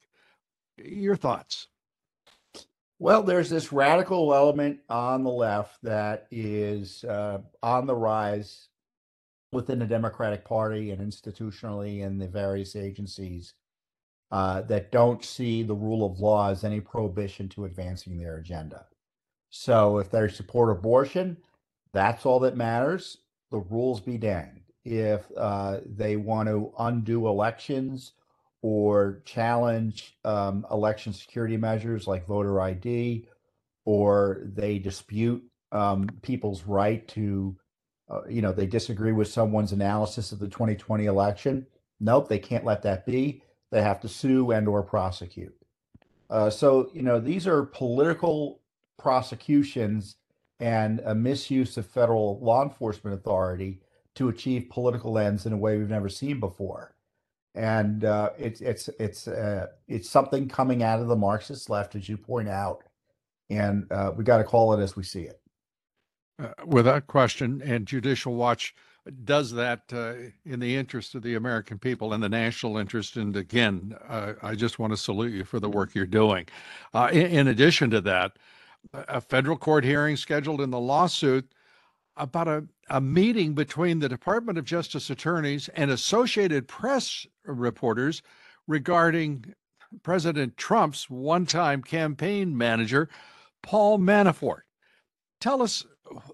Your 0.77 1.17
thoughts? 1.17 1.69
Well, 2.99 3.23
there's 3.23 3.51
this 3.51 3.73
radical 3.73 4.35
element 4.35 4.81
on 4.88 5.23
the 5.23 5.31
left 5.31 5.83
that 5.83 6.27
is 6.31 7.05
uh, 7.05 7.38
on 7.63 7.87
the 7.87 7.94
rise 7.94 8.69
within 9.53 9.79
the 9.79 9.87
Democratic 9.87 10.44
Party 10.44 10.90
and 10.90 11.01
institutionally 11.01 12.01
in 12.01 12.19
the 12.19 12.27
various 12.27 12.75
agencies 12.75 13.53
uh, 14.31 14.63
that 14.63 14.92
don't 14.92 15.23
see 15.25 15.63
the 15.63 15.75
rule 15.75 16.07
of 16.07 16.21
law 16.21 16.51
as 16.51 16.65
any 16.65 16.81
prohibition 16.81 17.49
to 17.51 17.67
advancing 17.67 18.17
their 18.17 18.38
agenda. 18.38 18.87
So 19.51 19.99
if 19.99 20.11
they 20.11 20.29
support 20.29 20.71
abortion, 20.71 21.37
that's 21.92 22.25
all 22.25 22.40
that 22.40 22.57
matters. 22.57 23.19
The 23.51 23.59
rules 23.59 24.01
be 24.01 24.17
danged 24.17 24.73
if 24.85 25.27
uh, 25.37 25.81
they 25.85 26.17
want 26.17 26.49
to 26.49 26.73
undo 26.79 27.29
elections 27.29 28.13
or 28.67 29.23
challenge 29.25 30.17
um, 30.25 30.67
election 30.73 31.12
security 31.12 31.56
measures 31.56 32.08
like 32.08 32.27
voter 32.27 32.60
ID, 32.60 33.29
or 33.85 34.42
they 34.42 34.81
dispute 34.81 35.44
um, 35.71 36.08
people's 36.23 36.64
right 36.64 37.06
to 37.06 37.56
uh, 38.08 38.21
you 38.29 38.42
know, 38.42 38.52
they 38.52 38.67
disagree 38.67 39.12
with 39.12 39.29
someone's 39.29 39.73
analysis 39.73 40.33
of 40.33 40.38
the 40.38 40.48
2020 40.48 41.06
election. 41.06 41.67
Nope, 42.00 42.29
they 42.29 42.38
can't 42.38 42.64
let 42.64 42.83
that 42.83 43.04
be. 43.06 43.42
They 43.73 43.83
have 43.83 44.00
to 44.00 44.08
sue 44.08 44.50
and 44.52 44.69
or 44.69 44.83
prosecute. 44.83 45.54
Uh, 46.31 46.50
so, 46.50 46.90
you 46.92 47.02
know, 47.02 47.19
these 47.19 47.46
are 47.46 47.64
political 47.64 48.60
prosecutions 48.98 50.17
and 50.60 51.00
a 51.00 51.14
misuse 51.14 51.77
of 51.77 51.87
federal 51.87 52.38
law 52.40 52.62
enforcement 52.62 53.14
authority 53.14 53.81
to 54.14 54.29
achieve 54.29 54.71
political 54.71 55.19
ends 55.19 55.46
in 55.46 55.52
a 55.52 55.56
way 55.56 55.77
we've 55.77 55.90
never 55.90 56.08
seen 56.08 56.40
before. 56.40 56.96
And 57.57 58.04
uh, 58.04 58.31
it's 58.38 58.61
it's 58.61 58.88
it's 59.00 59.27
uh, 59.27 59.69
it's 59.88 60.11
something 60.11 60.46
coming 60.48 60.83
out 60.83 61.00
of 61.00 61.09
the 61.09 61.17
Marxist 61.17 61.71
left, 61.71 61.94
as 61.94 62.09
you 62.09 62.19
point 62.19 62.48
out, 62.48 62.85
and 63.48 63.90
uh, 63.90 64.13
we 64.15 64.25
got 64.25 64.38
to 64.38 64.44
call 64.44 64.75
it 64.75 64.83
as 64.83 64.94
we 64.94 65.02
see 65.02 65.23
it. 65.23 65.40
Uh, 66.38 66.48
without 66.67 67.07
question, 67.07 67.63
and 67.65 67.87
Judicial 67.87 68.35
Watch 68.35 68.75
does 69.25 69.52
that 69.52 69.81
uh, 69.92 70.15
in 70.44 70.61
the 70.61 70.77
interest 70.77 71.15
of 71.15 71.23
the 71.23 71.35
American 71.35 71.79
people 71.79 72.13
and 72.13 72.23
the 72.23 72.29
national 72.29 72.77
interest. 72.77 73.17
And 73.17 73.37
again, 73.37 73.96
I 74.42 74.54
just 74.54 74.79
want 74.79 74.92
to 74.92 74.96
salute 74.96 75.33
you 75.33 75.44
for 75.44 75.61
the 75.61 75.71
work 75.71 75.94
you're 75.94 76.07
doing. 76.07 76.46
Uh, 76.92 77.09
in, 77.13 77.27
in, 77.27 77.48
addition 77.48 77.88
to 77.90 78.00
that, 78.02 78.37
a 78.92 79.21
federal 79.21 79.57
court 79.57 79.85
hearing 79.85 80.17
scheduled 80.17 80.61
in 80.61 80.71
the 80.71 80.81
lawsuit 80.81 81.48
about 82.17 82.48
a, 82.48 82.64
a 82.90 83.00
meeting 83.00 83.54
between 83.54 83.98
the 83.98 84.08
Department 84.08 84.58
of 84.58 84.64
Justice 84.64 85.10
attorneys 85.10 85.69
and 85.75 85.90
Associated 85.90 86.69
Press 86.69 87.27
reporters 87.44 88.23
regarding 88.67 89.54
President 90.02 90.56
Trump's 90.56 91.08
one 91.08 91.46
time 91.46 91.83
campaign 91.83 92.56
manager, 92.56 93.08
Paul 93.62 93.98
Manafort. 93.98 94.60
Tell 95.40 95.62
us 95.62 95.85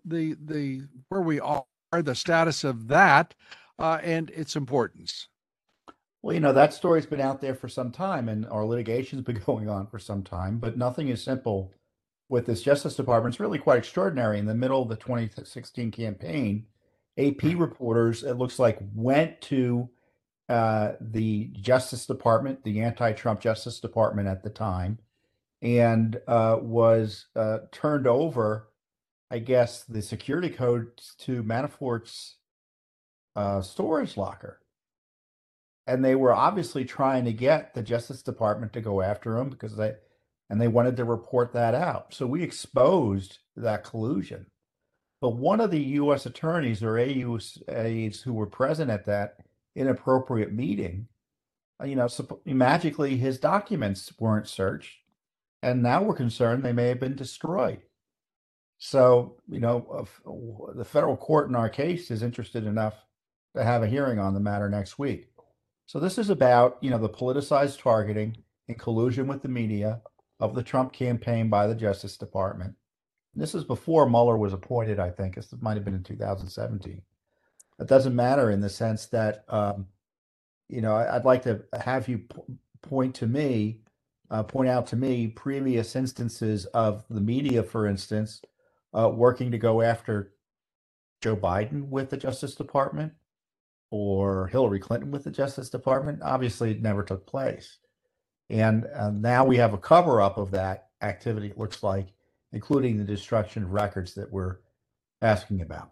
the 0.05 0.37
the 0.43 0.83
where 1.09 1.23
we 1.23 1.41
are, 1.41 1.65
the 1.93 2.15
status 2.15 2.65
of 2.65 2.89
that, 2.89 3.35
uh, 3.79 3.99
and 4.03 4.31
its 4.31 4.57
importance. 4.57 5.29
Well, 6.23 6.35
you 6.35 6.41
know 6.41 6.53
that 6.53 6.73
story's 6.73 7.07
been 7.07 7.21
out 7.21 7.41
there 7.41 7.55
for 7.55 7.69
some 7.69 7.91
time, 7.91 8.29
and 8.29 8.47
our 8.47 8.65
litigation's 8.65 9.23
been 9.23 9.43
going 9.47 9.69
on 9.69 9.87
for 9.87 9.99
some 9.99 10.23
time. 10.23 10.59
But 10.59 10.79
nothing 10.79 11.09
is 11.09 11.23
simple 11.23 11.73
with 12.33 12.47
this 12.47 12.63
Justice 12.63 12.97
Department. 12.97 13.35
It's 13.35 13.41
really 13.41 13.59
quite 13.59 13.79
extraordinary. 13.79 14.39
In 14.39 14.47
the 14.47 14.55
middle 14.55 14.83
of 14.83 14.89
the 14.89 14.97
2016 14.97 15.91
campaign, 15.93 16.67
AP 17.17 17.43
reporters, 17.57 18.25
it 18.25 18.35
looks 18.35 18.59
like, 18.59 18.79
went 18.95 19.41
to 19.43 19.89
uh, 20.49 20.93
the 21.01 21.51
Justice 21.53 22.07
Department, 22.07 22.65
the 22.65 22.81
anti-Trump 22.81 23.41
Justice 23.41 23.79
Department 23.79 24.27
at 24.29 24.43
the 24.43 24.51
time, 24.51 24.99
and 25.61 26.21
uh, 26.27 26.57
was 26.61 27.27
uh, 27.37 27.59
turned 27.71 28.07
over 28.09 28.69
I 29.33 29.39
guess, 29.39 29.85
the 29.85 30.03
security 30.03 30.51
codes 30.51 31.15
to 31.21 31.43
Manafort's 31.43 32.37
uh, 33.35 33.63
storage 33.63 34.19
locker. 34.19 34.61
And 35.87 36.05
they 36.05 36.15
were 36.15 36.35
obviously 36.35 36.85
trying 36.85 37.25
to 37.25 37.33
get 37.33 37.73
the 37.73 37.83
Justice 37.83 38.21
Department 38.21 38.75
to 38.75 38.83
go 38.83 39.01
after 39.01 39.39
him 39.39 39.49
because 39.49 39.75
they, 39.75 39.95
and 40.53 40.61
they 40.61 40.69
wanted 40.69 40.99
to 40.99 41.05
report 41.07 41.55
that 41.55 41.75
out. 41.75 42.13
So 42.13 42.27
we 42.27 42.43
exposed 42.43 43.39
that 43.57 43.85
collusion. 43.85 44.45
But 45.23 45.37
one 45.37 45.63
of 45.63 45.71
the 45.71 45.81
U.S. 45.81 46.27
attorneys 46.27 46.83
or 46.83 46.99
AUs 47.01 48.21
who 48.21 48.35
were 48.35 48.47
present 48.47 48.91
at 48.91 49.07
that 49.07 49.37
inappropriate 49.75 50.53
meeting, 50.53 51.09
uh, 51.81 51.87
you 51.87 51.97
know, 51.97 52.07
magically 52.45 53.17
his 53.17 53.39
documents 53.39 54.13
weren't 54.21 54.47
searched. 54.47 54.99
And 55.63 55.83
now 55.83 56.03
we're 56.03 56.15
concerned 56.15 56.63
they 56.63 56.75
may 56.75 56.89
have 56.89 57.01
been 57.01 57.17
destroyed. 57.17 57.81
So, 58.77 59.39
you 59.49 59.61
know, 59.61 60.07
the 60.77 60.85
federal 60.85 61.17
court 61.17 61.49
in 61.49 61.55
our 61.55 61.71
case 61.71 62.11
is 62.11 62.23
interested 62.23 62.67
enough 62.67 63.07
to 63.57 63.65
have 63.65 63.83
a 63.83 63.89
hearing 63.89 64.19
on 64.19 64.35
the 64.35 64.41
matter 64.41 64.69
next 64.69 64.99
week. 64.99 65.29
So 65.87 65.99
this 65.99 66.19
is 66.19 66.29
about, 66.29 66.77
you 66.83 66.91
know, 66.91 66.99
the 66.99 67.09
politicized 67.09 67.81
targeting 67.81 68.37
in 68.69 68.75
collusion 68.75 69.27
with 69.27 69.41
the 69.41 69.49
media 69.49 70.03
of 70.43 70.57
the 70.57 70.63
Trump 70.63 70.93
campaign 70.93 71.49
by 71.49 71.69
the 71.69 71.75
Justice 71.75 72.17
Department. 72.17 72.75
This 73.33 73.55
is 73.55 73.63
before 73.63 74.11
Mueller 74.11 74.37
was 74.37 74.53
appointed, 74.53 74.99
I 74.99 75.09
think. 75.09 75.37
This 75.37 75.55
might 75.61 75.77
have 75.77 75.85
been 75.85 75.95
in 75.95 76.03
2017. 76.03 77.01
It 77.79 77.87
doesn't 77.87 78.17
matter 78.17 78.51
in 78.51 78.61
the 78.61 78.69
sense 78.69 79.07
that, 79.07 79.45
um, 79.49 79.87
you 80.69 80.81
know, 80.81 80.97
I'd 80.97 81.25
like 81.25 81.45
to 81.45 81.63
have 81.81 82.09
you 82.09 82.25
point 82.83 83.15
to 83.17 83.29
me, 83.29 83.83
uh, 84.33 84.43
point 84.43 84.69
out 84.69 84.89
to 84.89 84.97
me 84.97 85.29
previous 85.29 85.95
instances 85.95 86.67
of 86.67 87.05
the 87.09 87.21
media, 87.21 87.63
for 87.63 87.87
instance, 87.87 88.43
uh, 88.93 89.09
working 89.09 89.53
to 89.53 89.59
go 89.59 89.81
after 89.81 90.35
Joe 91.21 91.37
Biden 91.37 91.89
with 91.89 92.11
the 92.11 92.17
Justice 92.17 92.57
Department 92.57 93.13
or 93.93 94.49
Hillary 94.49 94.81
Clinton 94.81 95.13
with 95.13 95.23
the 95.23 95.31
Justice 95.31 95.71
Department. 95.71 96.21
Obviously, 96.21 96.73
it 96.73 96.83
never 96.83 97.05
took 97.05 97.29
place. 97.29 97.79
And 98.51 98.87
uh, 98.95 99.11
now 99.11 99.45
we 99.45 99.57
have 99.57 99.75
a 99.75 99.79
cover 99.79 100.21
up 100.21 100.37
of 100.37 100.51
that 100.51 100.89
activity, 101.01 101.49
it 101.49 101.59
looks 101.59 101.83
like, 101.83 102.09
including 102.53 102.99
the 102.99 103.05
destruction 103.05 103.65
of 103.65 103.73
records 103.73 104.15
that 104.15 104.31
we're 104.31 104.59
asking 105.23 105.63
about. 105.63 105.89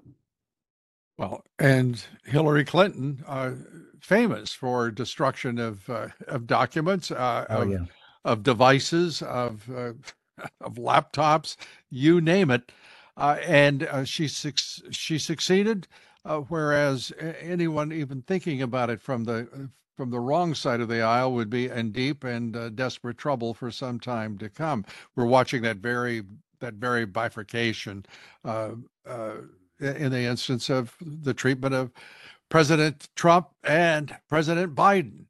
Well, 1.16 1.44
and 1.58 2.02
Hillary 2.24 2.64
Clinton, 2.64 3.22
uh, 3.26 3.52
famous 4.00 4.52
for 4.52 4.90
destruction 4.90 5.58
of 5.58 5.88
uh, 5.90 6.08
of 6.26 6.46
documents, 6.46 7.10
uh, 7.10 7.46
oh, 7.50 7.62
of, 7.62 7.70
yeah. 7.70 7.78
of 8.24 8.42
devices, 8.42 9.20
of 9.20 9.68
uh, 9.70 9.92
of 10.62 10.74
laptops, 10.76 11.56
you 11.90 12.20
name 12.20 12.50
it. 12.50 12.72
Uh, 13.16 13.36
and 13.46 13.82
uh, 13.82 14.04
she 14.04 14.28
she 14.28 15.18
succeeded, 15.18 15.86
uh, 16.24 16.38
whereas 16.38 17.12
anyone 17.40 17.92
even 17.92 18.22
thinking 18.22 18.62
about 18.62 18.88
it 18.88 19.02
from 19.02 19.24
the 19.24 19.70
from 20.00 20.08
the 20.08 20.18
wrong 20.18 20.54
side 20.54 20.80
of 20.80 20.88
the 20.88 21.02
aisle 21.02 21.34
would 21.34 21.50
be 21.50 21.68
in 21.68 21.92
deep 21.92 22.24
and 22.24 22.56
uh, 22.56 22.70
desperate 22.70 23.18
trouble 23.18 23.52
for 23.52 23.70
some 23.70 24.00
time 24.00 24.38
to 24.38 24.48
come. 24.48 24.82
We're 25.14 25.26
watching 25.26 25.60
that 25.60 25.76
very 25.76 26.22
that 26.60 26.72
very 26.72 27.04
bifurcation 27.04 28.06
uh, 28.42 28.70
in 29.78 30.10
the 30.10 30.22
instance 30.22 30.70
of 30.70 30.96
the 31.02 31.34
treatment 31.34 31.74
of 31.74 31.90
President 32.48 33.10
Trump 33.14 33.48
and 33.62 34.16
President 34.30 34.74
Biden. 34.74 35.26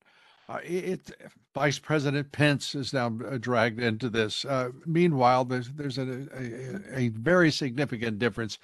it 0.62 1.10
Vice 1.52 1.80
President 1.80 2.30
Pence 2.30 2.76
is 2.76 2.92
now 2.92 3.12
uh, 3.28 3.38
dragged 3.38 3.80
into 3.80 4.08
this. 4.08 4.44
Uh, 4.44 4.70
meanwhile, 4.86 5.44
there's 5.44 5.70
there's 5.70 5.98
a, 5.98 6.28
a, 6.32 6.96
a, 6.96 7.08
very 7.08 7.50
significant 7.50 8.20
difference 8.20 8.56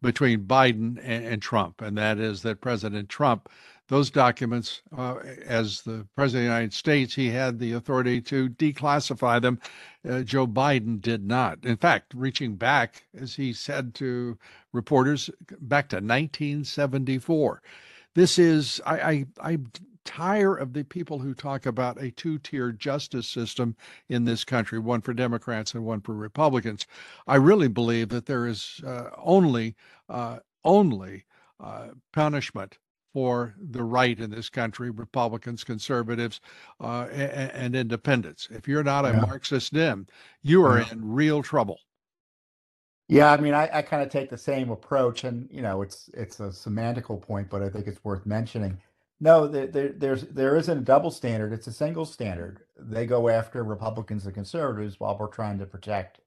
between 0.00 0.44
Biden 0.44 0.98
and, 1.02 1.26
and, 1.26 1.42
Trump, 1.42 1.82
and 1.82 1.98
that 1.98 2.18
is 2.18 2.40
that 2.40 2.62
President 2.62 3.10
Trump, 3.10 3.50
those 3.90 4.10
documents, 4.10 4.82
uh, 4.96 5.16
as 5.44 5.82
the 5.82 6.06
President 6.14 6.46
of 6.46 6.48
the 6.48 6.54
United 6.54 6.72
States, 6.72 7.14
he 7.14 7.28
had 7.28 7.58
the 7.58 7.72
authority 7.72 8.20
to 8.22 8.48
declassify 8.50 9.42
them. 9.42 9.60
Uh, 10.08 10.22
Joe 10.22 10.46
Biden 10.46 11.00
did 11.00 11.26
not. 11.26 11.58
In 11.64 11.76
fact, 11.76 12.14
reaching 12.14 12.56
back, 12.56 13.04
as 13.20 13.34
he 13.34 13.52
said 13.52 13.94
to 13.96 14.38
reporters, 14.72 15.28
back 15.60 15.88
to 15.90 15.96
1974 15.96 17.62
this 18.14 18.38
is 18.38 18.80
I, 18.84 19.00
I 19.00 19.26
I 19.40 19.58
tire 20.04 20.54
of 20.54 20.72
the 20.72 20.82
people 20.82 21.18
who 21.18 21.34
talk 21.34 21.66
about 21.66 22.02
a 22.02 22.10
two 22.10 22.38
tier 22.38 22.72
justice 22.72 23.28
system 23.28 23.76
in 24.08 24.24
this 24.24 24.44
country, 24.44 24.78
one 24.78 25.00
for 25.00 25.14
Democrats 25.14 25.74
and 25.74 25.84
one 25.84 26.00
for 26.00 26.14
Republicans. 26.14 26.86
I 27.26 27.36
really 27.36 27.68
believe 27.68 28.08
that 28.08 28.26
there 28.26 28.46
is 28.46 28.80
uh, 28.84 29.10
only, 29.18 29.76
uh, 30.08 30.38
only 30.64 31.24
uh, 31.60 31.88
punishment 32.12 32.78
for 33.12 33.54
the 33.58 33.82
right 33.82 34.18
in 34.18 34.30
this 34.30 34.48
country 34.48 34.90
Republicans, 34.90 35.64
conservatives, 35.64 36.40
uh, 36.80 37.08
and, 37.10 37.50
and, 37.52 37.76
independents. 37.76 38.48
If 38.50 38.68
you're 38.68 38.84
not 38.84 39.04
a 39.04 39.10
yeah. 39.10 39.20
Marxist 39.20 39.72
Dem, 39.72 40.06
you 40.42 40.64
are 40.64 40.80
yeah. 40.80 40.92
in 40.92 41.12
real 41.12 41.42
trouble. 41.42 41.78
Yeah, 43.08 43.32
I 43.32 43.38
mean, 43.38 43.54
I, 43.54 43.68
I 43.72 43.82
kind 43.82 44.04
of 44.04 44.08
take 44.08 44.30
the 44.30 44.38
same 44.38 44.70
approach, 44.70 45.24
and 45.24 45.48
you 45.50 45.62
know, 45.62 45.82
it's 45.82 46.08
it's 46.14 46.38
a 46.38 46.50
semantical 46.50 47.20
point, 47.20 47.50
but 47.50 47.62
I 47.62 47.68
think 47.68 47.88
it's 47.88 48.04
worth 48.04 48.24
mentioning. 48.24 48.78
No, 49.18 49.48
there, 49.48 49.66
there, 49.66 49.88
there's 49.88 50.22
there 50.22 50.56
isn't 50.56 50.78
a 50.78 50.82
double 50.82 51.10
standard. 51.10 51.52
It's 51.52 51.66
a 51.66 51.72
single 51.72 52.04
standard. 52.04 52.60
They 52.78 53.06
go 53.06 53.28
after 53.28 53.64
Republicans 53.64 54.24
and 54.26 54.34
conservatives 54.34 55.00
while 55.00 55.18
we're 55.18 55.26
trying 55.26 55.58
to 55.58 55.66
protect 55.66 56.20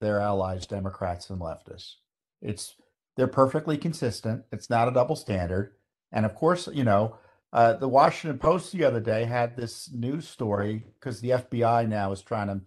their 0.00 0.18
allies, 0.18 0.66
Democrats 0.66 1.28
and 1.28 1.40
leftists. 1.40 1.96
It's 2.40 2.74
they're 3.16 3.26
perfectly 3.26 3.76
consistent. 3.76 4.44
It's 4.50 4.70
not 4.70 4.88
a 4.88 4.92
double 4.92 5.16
standard. 5.16 5.74
And 6.14 6.24
of 6.24 6.34
course, 6.34 6.66
you 6.72 6.84
know, 6.84 7.18
uh, 7.52 7.74
the 7.74 7.88
Washington 7.88 8.38
Post 8.38 8.72
the 8.72 8.84
other 8.84 9.00
day 9.00 9.24
had 9.24 9.56
this 9.56 9.90
news 9.92 10.26
story 10.26 10.84
because 10.94 11.20
the 11.20 11.30
FBI 11.30 11.86
now 11.86 12.10
is 12.12 12.22
trying 12.22 12.48
to 12.48 12.62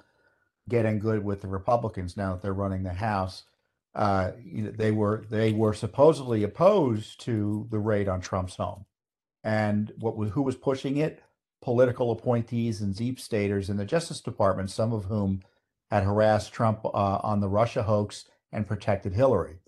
get 0.70 0.86
in 0.86 1.00
good 1.00 1.24
with 1.24 1.42
the 1.42 1.48
Republicans 1.48 2.16
now 2.16 2.34
that 2.34 2.44
they're 2.44 2.54
running 2.54 2.84
the 2.84 2.94
House. 2.94 3.46
Uh, 3.96 4.32
you 4.44 4.62
know, 4.62 4.72
they 4.72 4.92
were 4.92 5.26
they 5.32 5.52
were 5.52 5.74
supposedly 5.74 6.44
opposed 6.44 7.20
to 7.22 7.68
the 7.72 7.80
raid 7.80 8.08
on 8.08 8.22
Trump's 8.22 8.58
home 8.58 8.86
and 9.48 9.94
what 9.98 10.18
was, 10.18 10.32
who 10.32 10.42
was 10.42 10.58
pushing 10.58 10.98
it? 10.98 11.24
Political 11.62 12.12
appointees 12.12 12.82
and 12.82 12.94
deep 12.94 13.18
staters 13.18 13.70
in 13.70 13.78
the 13.78 13.86
Justice 13.86 14.20
Department, 14.20 14.70
some 14.70 14.92
of 14.92 15.06
whom 15.06 15.42
had 15.90 16.04
harassed 16.04 16.52
Trump 16.52 16.86
uh, 16.86 16.90
on 17.24 17.40
the 17.40 17.48
Russia 17.48 17.84
hoax 17.84 18.26
and 18.52 18.68
protected 18.68 19.14
Hillary. 19.14 19.60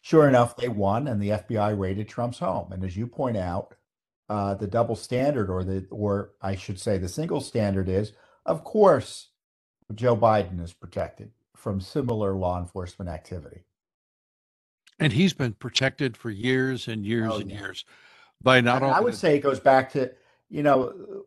Sure 0.00 0.28
enough, 0.28 0.56
they 0.56 0.68
won, 0.68 1.08
and 1.08 1.20
the 1.20 1.30
FBI 1.30 1.78
raided 1.78 2.08
Trump's 2.08 2.38
home. 2.38 2.72
And 2.72 2.84
as 2.84 2.96
you 2.96 3.06
point 3.06 3.36
out, 3.36 3.74
uh, 4.28 4.54
the 4.54 4.66
double 4.66 4.94
standard, 4.94 5.50
or 5.50 5.64
the, 5.64 5.86
or 5.90 6.30
I 6.40 6.54
should 6.54 6.78
say, 6.78 6.98
the 6.98 7.08
single 7.08 7.40
standard 7.40 7.88
is, 7.88 8.12
of 8.46 8.62
course, 8.64 9.30
Joe 9.94 10.16
Biden 10.16 10.62
is 10.62 10.72
protected 10.72 11.30
from 11.56 11.80
similar 11.80 12.34
law 12.34 12.58
enforcement 12.58 13.10
activity. 13.10 13.64
And 15.00 15.12
he's 15.12 15.32
been 15.32 15.54
protected 15.54 16.16
for 16.16 16.30
years 16.30 16.88
and 16.88 17.04
years 17.06 17.32
Oh, 17.32 17.38
and 17.38 17.50
yeah. 17.50 17.58
years 17.58 17.84
by 18.42 18.60
not 18.60 18.82
I, 18.82 18.88
I 18.88 19.00
would 19.00 19.14
say 19.14 19.36
it 19.36 19.40
goes 19.40 19.60
back 19.60 19.92
to, 19.92 20.10
you 20.48 20.62
know, 20.62 21.24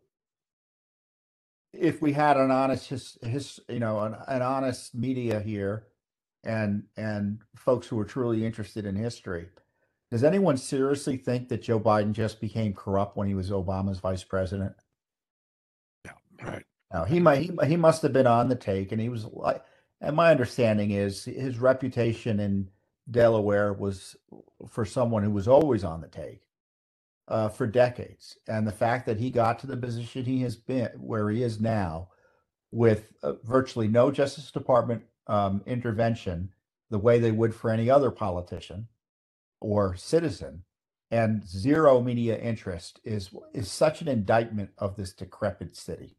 if 1.72 2.02
we 2.02 2.12
had 2.12 2.36
an 2.36 2.50
honest, 2.50 2.88
his, 2.88 3.18
his 3.22 3.60
you 3.68 3.78
know, 3.78 4.00
an, 4.00 4.16
an 4.28 4.42
honest 4.42 4.94
media 4.94 5.40
here, 5.40 5.86
and 6.44 6.84
and 6.96 7.40
folks 7.56 7.86
who 7.86 7.98
are 7.98 8.04
truly 8.04 8.44
interested 8.44 8.84
in 8.84 8.96
history, 8.96 9.48
does 10.10 10.24
anyone 10.24 10.56
seriously 10.56 11.16
think 11.16 11.48
that 11.48 11.62
Joe 11.62 11.80
Biden 11.80 12.12
just 12.12 12.40
became 12.40 12.74
corrupt 12.74 13.16
when 13.16 13.28
he 13.28 13.34
was 13.34 13.50
Obama's 13.50 14.00
vice 14.00 14.24
president? 14.24 14.74
Yeah, 16.04 16.12
right. 16.42 16.64
No, 16.92 17.04
he 17.04 17.20
might 17.20 17.42
he, 17.42 17.50
he 17.66 17.76
must 17.76 18.02
have 18.02 18.12
been 18.12 18.26
on 18.26 18.48
the 18.48 18.56
take, 18.56 18.92
and 18.92 19.00
he 19.00 19.08
was 19.08 19.24
like, 19.24 19.64
and 20.00 20.16
my 20.16 20.30
understanding 20.30 20.90
is 20.90 21.24
his 21.24 21.58
reputation 21.58 22.40
in 22.40 22.68
Delaware 23.10 23.72
was 23.72 24.16
for 24.68 24.84
someone 24.84 25.22
who 25.22 25.30
was 25.30 25.48
always 25.48 25.84
on 25.84 26.00
the 26.00 26.08
take 26.08 26.42
uh, 27.28 27.48
for 27.48 27.66
decades, 27.66 28.36
and 28.48 28.66
the 28.66 28.72
fact 28.72 29.06
that 29.06 29.18
he 29.18 29.30
got 29.30 29.58
to 29.60 29.66
the 29.66 29.76
position 29.76 30.24
he 30.24 30.42
has 30.42 30.56
been, 30.56 30.90
where 30.98 31.30
he 31.30 31.42
is 31.42 31.60
now, 31.60 32.08
with 32.70 33.12
uh, 33.22 33.34
virtually 33.44 33.88
no 33.88 34.10
Justice 34.10 34.50
Department 34.50 35.02
um, 35.26 35.62
intervention, 35.66 36.50
the 36.90 36.98
way 36.98 37.18
they 37.18 37.32
would 37.32 37.54
for 37.54 37.70
any 37.70 37.88
other 37.90 38.10
politician 38.10 38.88
or 39.60 39.96
citizen, 39.96 40.64
and 41.10 41.46
zero 41.46 42.00
media 42.00 42.38
interest 42.38 43.00
is 43.04 43.30
is 43.52 43.70
such 43.70 44.00
an 44.02 44.08
indictment 44.08 44.70
of 44.78 44.96
this 44.96 45.12
decrepit 45.12 45.76
city. 45.76 46.16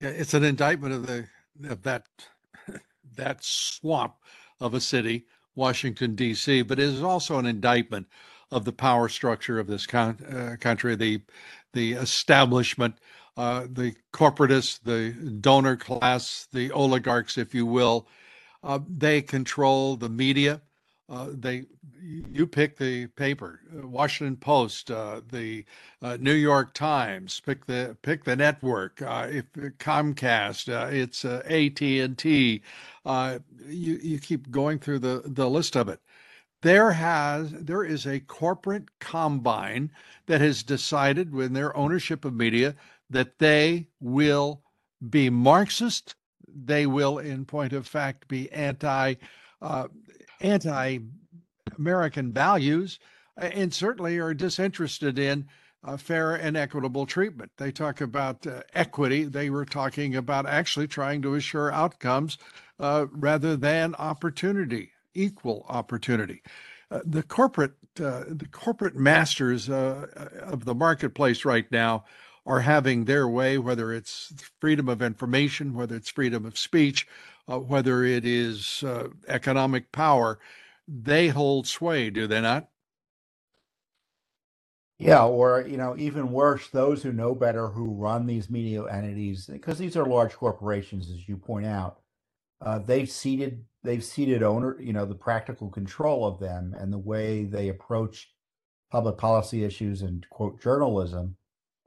Yeah, 0.00 0.10
it's 0.10 0.34
an 0.34 0.44
indictment 0.44 0.94
of 0.94 1.06
the 1.06 1.26
of 1.68 1.82
that 1.82 2.04
that 3.16 3.44
swamp 3.44 4.14
of 4.60 4.74
a 4.74 4.80
city, 4.80 5.26
Washington 5.54 6.14
D.C., 6.14 6.62
but 6.62 6.78
it 6.78 6.84
is 6.84 7.02
also 7.02 7.38
an 7.38 7.46
indictment 7.46 8.06
of 8.50 8.64
the 8.64 8.72
power 8.72 9.08
structure 9.08 9.58
of 9.58 9.66
this 9.66 9.86
con- 9.86 10.24
uh, 10.24 10.56
country, 10.60 10.94
the 10.96 11.20
the 11.72 11.92
establishment, 11.92 12.96
uh, 13.38 13.68
the 13.70 13.94
corporatists, 14.12 14.80
the 14.82 15.12
donor 15.40 15.76
class, 15.76 16.48
the 16.52 16.72
oligarchs, 16.72 17.38
if 17.38 17.54
you 17.54 17.64
will. 17.64 18.08
Uh, 18.64 18.80
they 18.88 19.22
control 19.22 19.96
the 19.96 20.08
media. 20.08 20.60
Uh, 21.08 21.28
they 21.32 21.64
you 22.02 22.46
pick 22.46 22.76
the 22.76 23.06
paper, 23.06 23.60
uh, 23.76 23.86
Washington 23.86 24.36
Post, 24.36 24.90
uh, 24.90 25.20
the 25.30 25.64
uh, 26.02 26.18
New 26.20 26.34
York 26.34 26.74
Times, 26.74 27.40
pick 27.40 27.64
the 27.66 27.96
pick 28.02 28.24
the 28.24 28.34
network. 28.34 29.00
If 29.00 29.50
Comcast, 29.78 30.68
it's 30.92 31.24
AT 31.24 31.80
and 31.80 32.18
T. 32.18 32.62
You 33.06 34.00
you 34.02 34.18
keep 34.18 34.50
going 34.50 34.80
through 34.80 34.98
the 34.98 35.22
the 35.24 35.48
list 35.48 35.76
of 35.76 35.88
it. 35.88 36.00
There 36.62 36.90
has 36.90 37.52
there 37.52 37.84
is 37.84 38.04
a 38.04 38.18
corporate 38.18 38.98
combine 38.98 39.92
that 40.26 40.40
has 40.40 40.64
decided, 40.64 41.32
with 41.32 41.52
their 41.52 41.74
ownership 41.76 42.24
of 42.24 42.34
media, 42.34 42.74
that 43.10 43.38
they 43.38 43.88
will 44.00 44.62
be 45.08 45.30
Marxist. 45.30 46.14
They 46.46 46.86
will, 46.86 47.18
in 47.18 47.44
point 47.44 47.72
of 47.72 47.86
fact, 47.86 48.28
be 48.28 48.50
anti 48.52 49.14
uh, 49.60 49.88
anti 50.40 50.98
American 51.76 52.32
values, 52.32 52.98
uh, 53.40 53.46
and 53.46 53.72
certainly 53.72 54.18
are 54.18 54.34
disinterested 54.34 55.18
in 55.18 55.46
uh, 55.84 55.96
fair 55.96 56.34
and 56.34 56.56
equitable 56.56 57.06
treatment. 57.06 57.50
They 57.56 57.70
talk 57.70 58.00
about 58.00 58.46
uh, 58.46 58.62
equity. 58.74 59.24
They 59.24 59.50
were 59.50 59.64
talking 59.64 60.16
about 60.16 60.46
actually 60.46 60.88
trying 60.88 61.22
to 61.22 61.34
assure 61.34 61.72
outcomes 61.72 62.38
uh, 62.80 63.06
rather 63.12 63.56
than 63.56 63.94
opportunity, 63.96 64.92
equal 65.14 65.64
opportunity. 65.68 66.42
Uh, 66.90 67.00
the 67.04 67.22
corporate, 67.22 67.72
the 67.94 68.48
corporate 68.50 68.96
masters 68.96 69.68
of 69.68 70.64
the 70.64 70.74
marketplace 70.74 71.44
right 71.44 71.70
now 71.70 72.04
are 72.48 72.60
having 72.60 73.04
their 73.04 73.28
way, 73.28 73.58
whether 73.58 73.92
it's 73.92 74.32
freedom 74.58 74.88
of 74.88 75.02
information, 75.02 75.74
whether 75.74 75.94
it's 75.94 76.08
freedom 76.08 76.46
of 76.46 76.56
speech, 76.56 77.06
uh, 77.46 77.58
whether 77.58 78.04
it 78.04 78.24
is 78.24 78.82
uh, 78.82 79.08
economic 79.28 79.92
power. 79.92 80.38
They 80.88 81.28
hold 81.28 81.66
sway, 81.66 82.08
do 82.08 82.26
they 82.26 82.40
not? 82.40 82.68
Yeah, 84.98 85.26
or 85.26 85.64
you 85.68 85.76
know, 85.76 85.94
even 85.98 86.32
worse, 86.32 86.68
those 86.70 87.02
who 87.02 87.12
know 87.12 87.34
better 87.34 87.68
who 87.68 87.94
run 87.94 88.26
these 88.26 88.48
media 88.48 88.82
entities, 88.84 89.46
because 89.46 89.78
these 89.78 89.96
are 89.96 90.06
large 90.06 90.34
corporations, 90.34 91.10
as 91.10 91.28
you 91.28 91.36
point 91.36 91.66
out, 91.66 92.00
uh, 92.62 92.78
they've 92.78 93.10
ceded 93.10 93.64
they've 93.84 94.02
ceded 94.02 94.42
owner, 94.42 94.80
you 94.80 94.94
know, 94.94 95.04
the 95.04 95.14
practical 95.14 95.68
control 95.68 96.26
of 96.26 96.40
them 96.40 96.74
and 96.78 96.90
the 96.92 96.98
way 96.98 97.44
they 97.44 97.68
approach 97.68 98.30
public 98.90 99.18
policy 99.18 99.64
issues 99.64 100.00
and 100.00 100.26
quote 100.30 100.60
journalism 100.60 101.36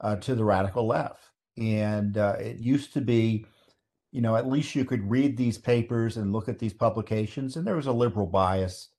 uh, 0.01 0.17
to 0.17 0.35
the 0.35 0.43
radical 0.43 0.87
left. 0.87 1.23
And 1.57 2.17
uh, 2.17 2.35
it 2.39 2.59
used 2.59 2.93
to 2.93 3.01
be, 3.01 3.45
you 4.11 4.21
know, 4.21 4.35
at 4.35 4.49
least 4.49 4.75
you 4.75 4.85
could 4.85 5.09
read 5.09 5.37
these 5.37 5.57
papers 5.57 6.17
and 6.17 6.33
look 6.33 6.49
at 6.49 6.59
these 6.59 6.73
publications, 6.73 7.55
and 7.55 7.65
there 7.65 7.75
was 7.75 7.87
a 7.87 7.91
liberal 7.91 8.27
bias 8.27 8.89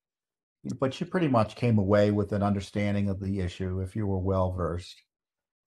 but 0.79 1.01
you 1.01 1.07
pretty 1.07 1.29
much 1.29 1.57
came 1.57 1.79
away 1.79 2.11
with 2.11 2.33
an 2.33 2.43
understanding 2.43 3.09
of 3.09 3.21
the 3.21 3.41
issue 3.41 3.81
if 3.81 3.97
you 3.97 4.07
were 4.07 4.19
well 4.19 4.53
versed. 4.53 5.03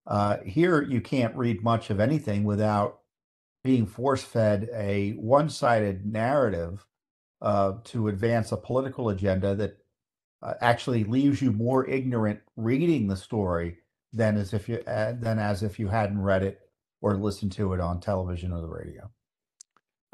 Uh, 0.07 0.38
here, 0.45 0.83
you 0.83 1.01
can't 1.01 1.36
read 1.36 1.63
much 1.63 1.89
of 1.89 1.99
anything 1.99 2.43
without 2.43 2.99
being 3.63 3.86
force 3.86 4.23
fed 4.23 4.69
a 4.73 5.11
one 5.13 5.49
sided 5.49 6.05
narrative 6.05 6.86
uh, 7.41 7.73
to 7.83 8.07
advance 8.07 8.51
a 8.51 8.57
political 8.57 9.09
agenda 9.09 9.55
that 9.55 9.77
uh, 10.41 10.53
actually 10.61 11.03
leaves 11.03 11.41
you 11.41 11.51
more 11.51 11.88
ignorant 11.89 12.39
reading 12.55 13.07
the 13.07 13.15
story 13.15 13.77
than 14.16 14.38
as 14.38 14.53
if 14.53 14.68
you 14.70 14.78
uh, 14.88 15.13
than 15.20 15.38
as 15.38 15.61
if 15.61 15.78
you 15.78 15.89
hadn't 15.89 16.22
read 16.22 16.41
it 16.41 16.59
or 17.01 17.18
listened 17.18 17.51
to 17.51 17.74
it 17.74 17.80
on 17.80 17.99
television 17.99 18.51
or 18.51 18.61
the 18.61 18.68
radio. 18.68 19.11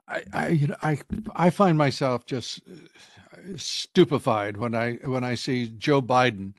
I, 0.07 0.23
I, 0.33 0.47
you 0.49 0.67
know, 0.67 0.75
I, 0.81 0.99
I 1.35 1.49
find 1.51 1.77
myself 1.77 2.25
just 2.25 2.61
uh, 2.67 3.37
stupefied 3.55 4.57
when 4.57 4.75
I 4.75 4.95
when 5.05 5.23
I 5.23 5.35
see 5.35 5.67
Joe 5.67 6.01
Biden 6.01 6.53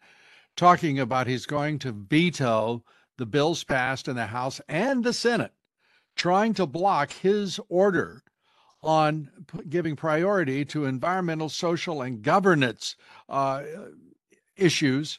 talking 0.56 0.98
about 0.98 1.26
he's 1.26 1.46
going 1.46 1.78
to 1.80 1.92
veto 1.92 2.84
the 3.18 3.26
bills 3.26 3.64
passed 3.64 4.08
in 4.08 4.16
the 4.16 4.26
House 4.26 4.60
and 4.68 5.04
the 5.04 5.12
Senate, 5.12 5.52
trying 6.16 6.54
to 6.54 6.66
block 6.66 7.12
his 7.12 7.60
order 7.68 8.22
on 8.82 9.30
giving 9.68 9.96
priority 9.96 10.64
to 10.64 10.86
environmental, 10.86 11.48
social, 11.48 12.02
and 12.02 12.22
governance 12.22 12.96
uh, 13.28 13.62
issues 14.56 15.18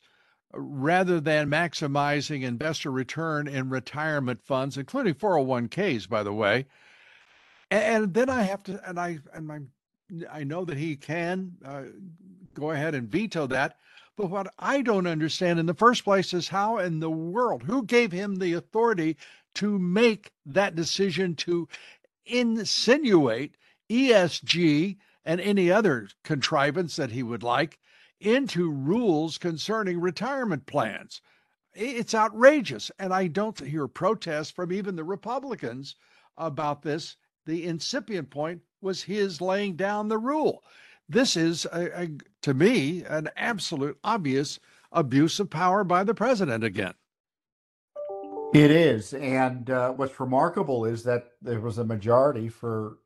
rather 0.54 1.20
than 1.20 1.50
maximizing 1.50 2.44
investor 2.44 2.92
return 2.92 3.48
in 3.48 3.70
retirement 3.70 4.42
funds, 4.44 4.78
including 4.78 5.16
401ks, 5.16 6.08
by 6.08 6.24
the 6.24 6.34
way. 6.34 6.66
And, 7.72 8.04
and 8.04 8.14
then 8.14 8.30
I 8.30 8.44
have 8.44 8.64
to, 8.64 8.80
and 8.88 9.00
I, 9.00 9.20
and 9.34 9.48
my, 9.48 9.60
I 10.32 10.44
know 10.44 10.66
that 10.66 10.78
he 10.78 10.96
can 10.96 11.54
uh, 11.66 11.84
go 12.54 12.72
ahead 12.72 12.96
and 12.96 13.10
veto 13.10 13.48
that. 13.48 13.78
But 14.16 14.30
what 14.30 14.54
I 14.60 14.84
don't 14.84 15.08
understand 15.08 15.60
in 15.60 15.66
the 15.66 15.74
first 15.74 16.04
place 16.04 16.34
is 16.34 16.48
how 16.48 16.78
in 16.78 17.00
the 17.00 17.10
world, 17.10 17.64
who 17.64 17.84
gave 17.84 18.12
him 18.12 18.36
the 18.36 18.54
authority 18.54 19.18
to 19.56 19.80
make 19.80 20.32
that 20.46 20.76
decision 20.76 21.36
to 21.36 21.68
insinuate 22.26 23.56
ESG 23.90 24.98
and 25.26 25.42
any 25.42 25.72
other 25.72 26.10
contrivance 26.24 26.96
that 26.96 27.12
he 27.12 27.24
would 27.24 27.44
like 27.44 27.80
into 28.24 28.72
rules 28.72 29.38
concerning 29.38 30.00
retirement 30.00 30.66
plans? 30.66 31.22
It's 31.74 32.14
outrageous. 32.14 32.92
And 33.00 33.14
I 33.14 33.28
don't 33.28 33.60
hear 33.60 33.88
protests 33.88 34.52
from 34.52 34.72
even 34.72 34.96
the 34.96 35.04
Republicans 35.04 35.96
about 36.38 36.82
this. 36.82 37.18
The 37.46 37.66
incipient 37.66 38.30
point 38.30 38.62
was 38.82 39.04
his 39.04 39.42
laying 39.42 39.76
down 39.76 40.08
the 40.08 40.18
rule. 40.18 40.64
This 41.10 41.36
is, 41.36 41.66
a, 41.66 42.04
a, 42.04 42.10
to 42.42 42.54
me, 42.54 43.04
an 43.04 43.30
absolute 43.36 43.98
obvious 44.04 44.60
abuse 44.92 45.40
of 45.40 45.50
power 45.50 45.84
by 45.84 46.04
the 46.04 46.14
president 46.14 46.64
again. 46.64 46.94
It 48.54 48.72
is, 48.72 49.14
and 49.16 49.70
uh, 49.70 49.92
what's 49.94 50.20
remarkable 50.20 50.86
is 50.86 51.04
that 51.06 51.32
there 51.42 51.60
was 51.60 51.80
a 51.80 51.84
majority 51.86 52.50
for 52.50 53.00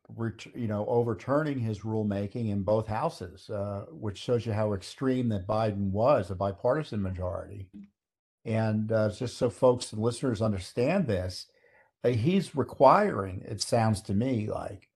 you 0.55 0.67
know 0.67 0.85
overturning 0.87 1.59
his 1.59 1.81
rulemaking 1.81 2.49
in 2.51 2.63
both 2.63 2.87
houses, 2.87 3.49
uh, 3.49 3.85
which 3.91 4.17
shows 4.17 4.45
you 4.45 4.53
how 4.53 4.73
extreme 4.73 5.29
that 5.29 5.47
Biden 5.47 5.91
was, 5.91 6.31
a 6.31 6.35
bipartisan 6.35 7.01
majority. 7.01 7.69
And 8.45 8.91
uh, 8.91 9.09
just 9.11 9.37
so 9.37 9.49
folks 9.49 9.93
and 9.93 10.01
listeners 10.01 10.41
understand 10.41 11.07
this, 11.07 11.47
he's 12.03 12.55
requiring, 12.55 13.43
it 13.47 13.61
sounds 13.61 14.01
to 14.03 14.13
me 14.13 14.47
like, 14.49 14.89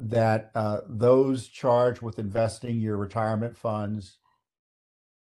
that 0.00 0.50
uh, 0.54 0.80
those 0.88 1.48
charged 1.48 2.02
with 2.02 2.18
investing 2.18 2.80
your 2.80 2.96
retirement 2.96 3.56
funds, 3.56 4.18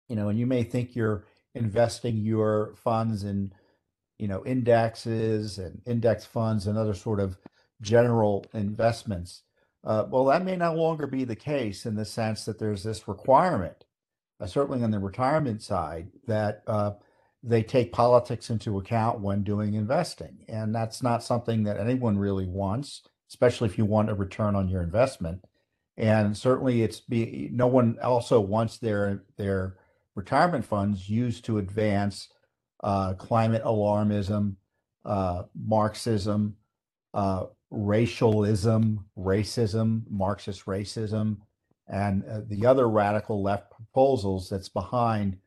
you 0.09 0.16
know, 0.16 0.30
and 0.30 0.39
you 0.39 0.45
may 0.45 0.64
think 0.64 0.95
you're 0.95 1.26
investing 1.55 2.18
your 2.18 2.76
funds 2.76 3.24
in, 3.24 3.53
you 4.24 4.30
know, 4.30 4.45
indexes 4.45 5.57
and 5.57 5.82
index 5.86 6.24
funds 6.24 6.67
and 6.67 6.78
other 6.78 6.93
sort 6.93 7.19
of 7.19 7.38
general 7.82 8.45
investments. 8.53 9.43
Uh, 9.84 10.05
well, 10.09 10.24
that 10.24 10.45
may 10.45 10.55
no 10.55 10.74
longer 10.74 11.05
be 11.05 11.26
the 11.26 11.36
case 11.36 11.86
in 11.86 11.93
the 11.93 12.05
sense 12.05 12.45
that 12.45 12.57
there's 12.57 12.84
this 12.84 13.05
requirement, 13.05 13.84
uh, 14.39 14.45
certainly 14.45 14.82
on 14.82 14.91
the 14.91 14.97
retirement 14.97 15.61
side, 15.61 16.07
that 16.26 16.63
uh, 16.67 16.91
they 17.43 17.61
take 17.61 17.91
politics 17.91 18.49
into 18.49 18.78
account 18.78 19.19
when 19.19 19.43
doing 19.43 19.74
investing. 19.74 20.45
And 20.47 20.74
that's 20.74 21.03
not 21.03 21.21
something 21.21 21.63
that 21.63 21.78
anyone 21.78 22.17
really 22.17 22.47
wants, 22.47 23.01
especially 23.30 23.67
if 23.67 23.78
you 23.78 23.84
want 23.84 24.09
a 24.09 24.15
return 24.15 24.55
on 24.55 24.69
your 24.69 24.84
investment. 24.84 25.43
And 25.97 26.38
certainly 26.38 26.82
it's 26.82 27.01
be 27.01 27.49
no 27.51 27.67
one 27.67 27.97
also 28.01 28.39
wants 28.39 28.78
their 28.78 29.26
their 29.36 29.76
retirement 30.15 30.63
funds 30.63 31.09
used 31.09 31.43
to 31.43 31.57
advance 31.57 32.30
uh, 32.84 33.13
climate 33.13 33.63
alarmism, 33.63 34.55
uh, 35.05 35.43
Marxism, 35.55 36.55
uh, 37.13 37.45
racialism, 37.71 39.05
racism, 39.17 40.03
Marxist 40.09 40.65
racism, 40.65 41.38
and 41.88 42.23
uh, 42.25 42.41
the 42.47 42.65
other 42.65 42.88
radical 42.88 43.41
left 43.41 43.71
proposals 43.71 44.49
that's 44.49 44.69
behind 44.69 45.38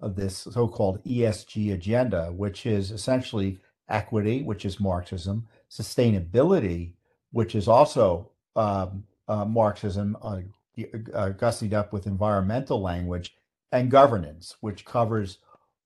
this 0.00 0.46
so-called 0.50 1.02
ESG 1.04 1.72
agenda, 1.72 2.26
which 2.32 2.66
is 2.66 2.90
essentially 2.90 3.58
equity, 3.88 4.42
which 4.42 4.64
is 4.64 4.78
Marxism, 4.80 5.46
sustainability, 5.70 6.92
which 7.32 7.54
is 7.54 7.68
also 7.68 8.30
um, 8.56 9.04
uh, 9.28 9.44
Marxism, 9.44 10.16
uh, 10.22 10.40
gussied 10.78 11.72
up 11.72 11.92
with 11.92 12.06
environmental 12.06 12.80
language, 12.80 13.34
and 13.72 13.90
governance, 13.90 14.56
which 14.60 14.84
covers 14.84 15.38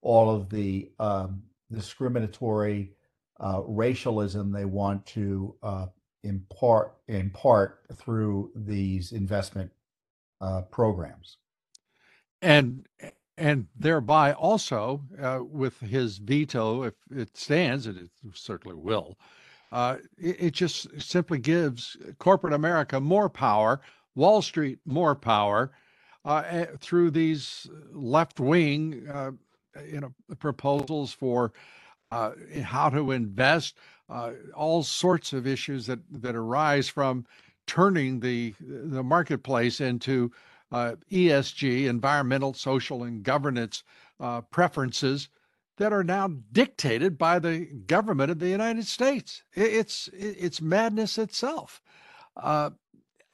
all 0.03 0.35
of 0.35 0.49
the 0.49 0.91
um, 0.99 1.43
discriminatory 1.73 2.93
uh, 3.39 3.63
racialism 3.67 4.53
they 4.53 4.65
want 4.65 5.05
to 5.07 5.55
uh, 5.63 5.87
impart 6.23 6.97
impart 7.09 7.81
through 7.97 8.51
these 8.55 9.13
investment 9.13 9.71
uh, 10.41 10.63
programs. 10.63 11.39
And 12.43 12.87
and 13.37 13.67
thereby 13.75 14.35
also, 14.35 15.03
uh, 15.21 15.41
with 15.43 15.81
his 15.81 16.19
veto, 16.19 16.83
if 16.83 16.95
it 17.11 17.37
stands, 17.37 17.87
and 17.87 17.97
it 17.97 18.11
certainly 18.35 18.77
will, 18.77 19.17
uh, 19.73 19.97
it, 20.19 20.37
it, 20.39 20.51
just 20.51 21.01
simply 21.01 21.39
gives 21.39 21.97
corporate 22.19 22.53
America 22.53 23.01
more 23.01 23.31
power, 23.31 23.81
Wall 24.15 24.43
Street 24.43 24.79
more 24.85 25.15
power, 25.15 25.73
uh, 26.27 26.43
eh, 26.47 26.67
through 26.81 27.11
these 27.11 27.67
left 27.93 28.41
wing, 28.41 29.07
uh, 29.11 29.31
you 29.91 30.01
know, 30.01 30.13
proposals 30.39 31.13
for 31.13 31.53
uh, 32.11 32.33
how 32.63 32.89
to 32.91 33.13
invest, 33.13 33.77
uh, 34.09 34.33
all 34.55 34.83
sorts 34.83 35.33
of 35.33 35.47
issues 35.47 35.87
that 35.87 36.01
that 36.11 36.35
arise 36.35 36.89
from 36.89 37.25
turning 37.67 38.21
the 38.21 38.55
the 38.61 39.03
marketplace 39.03 39.81
into 39.81 40.31
uh, 40.73 40.95
ESG, 41.11 41.87
environmental, 41.87 42.55
social, 42.55 43.05
and 43.05 43.23
governance 43.23 43.83
uh, 44.19 44.41
preferences 44.41 45.29
that 45.77 45.93
are 45.93 46.05
now 46.05 46.29
dictated 46.53 47.17
by 47.17 47.39
the 47.39 47.61
government 47.87 48.31
of 48.31 48.39
the 48.39 48.49
United 48.49 48.87
States. 48.87 49.43
It's 49.55 50.09
it's 50.13 50.61
madness 50.61 51.17
itself. 51.19 51.81
Uh, 52.37 52.71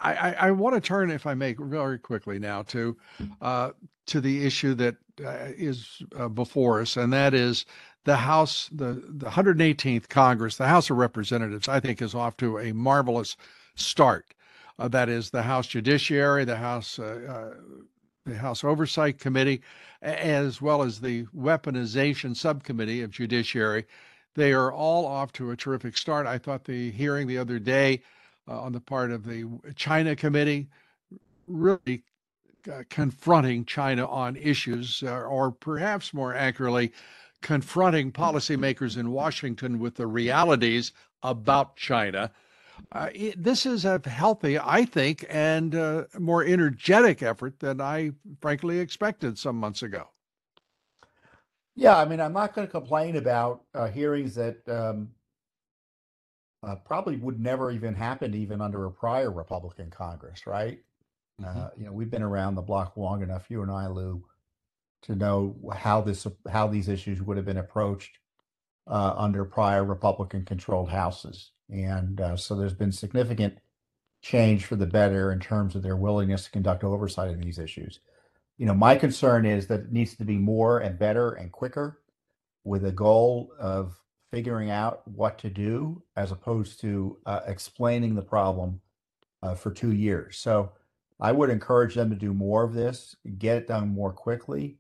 I, 0.01 0.15
I, 0.15 0.33
I 0.33 0.51
want 0.51 0.75
to 0.75 0.81
turn, 0.81 1.11
if 1.11 1.27
I 1.27 1.35
may, 1.35 1.55
very 1.59 1.99
quickly 1.99 2.39
now 2.39 2.63
to 2.65 2.97
uh, 3.41 3.71
to 4.07 4.21
the 4.21 4.45
issue 4.47 4.75
that 4.75 4.97
uh, 5.25 5.49
is 5.57 6.03
uh, 6.19 6.29
before 6.29 6.81
us, 6.81 6.97
and 6.97 7.13
that 7.13 7.35
is 7.35 7.67
the 8.05 8.17
House, 8.17 8.69
the 8.73 9.03
the 9.09 9.27
118th 9.27 10.09
Congress, 10.09 10.57
the 10.57 10.69
House 10.69 10.91
of 10.91 10.97
Representatives. 10.97 11.69
I 11.69 11.81
think 11.81 12.01
is 12.01 12.15
off 12.15 12.37
to 12.39 12.59
a 12.59 12.73
marvelous 12.73 13.37
start. 13.75 14.35
Uh, 14.79 14.89
that 14.89 15.09
is 15.09 15.31
the 15.31 15.43
House 15.43 15.67
Judiciary, 15.67 16.45
the 16.45 16.57
House 16.57 16.99
uh, 16.99 17.53
uh, 17.55 17.61
the 18.25 18.37
House 18.37 18.65
Oversight 18.65 19.19
Committee, 19.19 19.63
as 20.03 20.61
well 20.61 20.83
as 20.83 21.01
the 21.01 21.25
Weaponization 21.37 22.37
Subcommittee 22.37 23.03
of 23.03 23.11
Judiciary. 23.11 23.87
They 24.35 24.53
are 24.53 24.73
all 24.73 25.07
off 25.07 25.33
to 25.35 25.51
a 25.51 25.57
terrific 25.57 25.97
start. 25.97 26.27
I 26.27 26.39
thought 26.39 26.65
the 26.65 26.91
hearing 26.91 27.27
the 27.27 27.39
other 27.39 27.59
day 27.59 28.03
uh, 28.49 28.61
on 28.61 28.73
the 28.73 28.81
part 28.81 29.11
of 29.11 29.25
the 29.25 29.49
China 29.77 30.15
Committee 30.15 30.69
really 31.47 32.03
uh, 32.69 32.83
confronting 32.91 33.65
China 33.65 34.07
on 34.07 34.37
issues, 34.37 35.03
uh, 35.03 35.23
or 35.23 35.51
perhaps 35.51 36.15
more 36.15 36.35
accurately, 36.35 36.93
confronting 37.43 38.13
policymakers 38.13 38.97
in 38.97 39.11
Washington 39.11 39.79
with 39.79 39.97
the 39.97 40.07
realities 40.07 40.93
about 41.23 41.77
China 41.77 42.31
uh, 42.93 43.09
it, 43.15 43.43
this 43.43 43.67
is 43.67 43.85
a 43.85 44.01
healthy, 44.07 44.59
I 44.59 44.85
think, 44.85 45.25
and 45.29 45.75
uh, 45.75 46.05
more 46.19 46.45
energetic 46.45 47.23
effort 47.23 47.59
than 47.59 47.81
I 47.81 48.13
frankly 48.41 48.79
expected 48.79 49.39
some 49.39 49.57
months 49.57 49.83
ago. 49.83 50.09
Yeah, 51.75 51.99
I 51.99 52.07
mean, 52.07 52.21
I'm 52.21 52.33
not 52.33 52.55
going 52.55 52.67
to 52.67 52.71
complain 52.71 53.17
about 53.17 53.63
uh, 53.75 53.89
hearings 53.89 54.35
that 54.37 54.67
um, 54.69 55.11
probably 56.85 57.17
would 57.17 57.39
never 57.39 57.71
even 57.71 57.95
happen 57.95 58.35
even 58.35 58.61
under 58.61 58.87
a 58.87 58.91
prior 58.91 59.31
Republican 59.31 59.91
Congress, 59.91 60.47
right? 60.47 60.79
Mm-hmm. 61.41 61.59
Uh, 61.59 61.69
you 61.77 61.85
know, 61.85 61.93
we've 61.93 62.11
been 62.11 62.23
around 62.23 62.55
the 62.55 62.63
block 62.63 62.97
long 62.97 63.23
enough, 63.23 63.51
you 63.51 63.63
and 63.63 63.71
I, 63.71 63.89
Lou, 63.89 64.25
to 65.03 65.15
know 65.15 65.57
how 65.75 66.01
this 66.01 66.27
how 66.51 66.67
these 66.67 66.89
issues 66.89 67.21
would 67.23 67.37
have 67.37 67.47
been 67.47 67.59
approached 67.59 68.19
uh, 68.87 69.15
under 69.17 69.45
prior 69.45 69.85
Republican-controlled 69.85 70.91
houses. 70.91 71.51
And 71.69 72.21
uh, 72.21 72.37
so 72.37 72.55
there's 72.55 72.75
been 72.75 72.93
significant 72.93 73.59
change 74.23 74.65
for 74.65 74.77
the 74.77 74.87
better 74.87 75.33
in 75.33 75.41
terms 75.41 75.75
of 75.75 75.83
their 75.83 75.97
willingness 75.97 76.45
to 76.45 76.51
conduct 76.51 76.85
oversight 76.85 77.31
in 77.31 77.41
these 77.41 77.59
issues. 77.59 78.01
You 78.59 78.67
know, 78.67 78.75
my 78.75 78.97
concern 78.97 79.45
is 79.45 79.67
that 79.67 79.81
it 79.81 79.93
needs 79.93 80.17
to 80.17 80.25
be 80.25 80.39
more 80.39 80.79
and 80.79 80.99
better 80.99 81.33
and 81.33 81.53
quicker 81.53 82.01
with 82.65 82.85
a 82.85 82.93
goal 82.93 83.53
of 83.61 84.01
figuring 84.31 84.71
out 84.71 85.07
what 85.07 85.39
to 85.39 85.51
do 85.51 86.03
as 86.17 86.33
opposed 86.33 86.81
to 86.81 87.19
uh, 87.27 87.41
explaining 87.47 88.15
the 88.15 88.23
problem 88.23 88.81
uh, 89.43 89.55
for 89.55 89.71
two 89.71 89.93
years. 89.93 90.39
So 90.39 90.73
I 91.19 91.33
would 91.33 91.51
encourage 91.51 91.95
them 91.95 92.11
to 92.11 92.17
do 92.17 92.35
more 92.35 92.65
of 92.65 92.75
this, 92.75 93.17
get 93.39 93.57
it 93.57 93.69
done 93.69 93.89
more 93.89 94.13
quickly. 94.13 94.79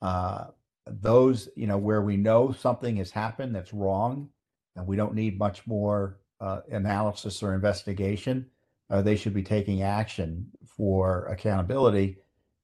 Uh, 0.00 0.46
those, 0.86 1.48
you 1.56 1.66
know, 1.66 1.78
where 1.78 2.02
we 2.02 2.16
know 2.16 2.52
something 2.52 2.96
has 2.96 3.10
happened 3.10 3.54
that's 3.54 3.74
wrong, 3.74 4.30
and 4.74 4.86
we 4.86 4.96
don't 4.96 5.14
need 5.14 5.38
much 5.38 5.66
more 5.66 6.18
uh, 6.40 6.60
analysis 6.70 7.42
or 7.42 7.54
investigation. 7.54 8.46
Uh, 8.88 9.02
they 9.02 9.16
should 9.16 9.34
be 9.34 9.42
taking 9.42 9.82
action 9.82 10.50
for 10.66 11.26
accountability 11.26 12.16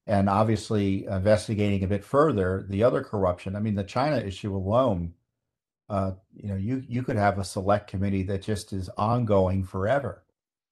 and 0.07 0.29
obviously 0.29 1.05
investigating 1.05 1.83
a 1.83 1.87
bit 1.87 2.03
further 2.03 2.65
the 2.69 2.83
other 2.83 3.03
corruption. 3.03 3.55
I 3.55 3.59
mean, 3.59 3.75
the 3.75 3.83
China 3.83 4.17
issue 4.17 4.55
alone, 4.55 5.13
uh, 5.89 6.13
you 6.33 6.49
know, 6.49 6.55
you 6.55 6.83
you 6.87 7.03
could 7.03 7.17
have 7.17 7.37
a 7.37 7.43
select 7.43 7.89
committee 7.89 8.23
that 8.23 8.41
just 8.41 8.73
is 8.73 8.89
ongoing 8.97 9.63
forever, 9.63 10.23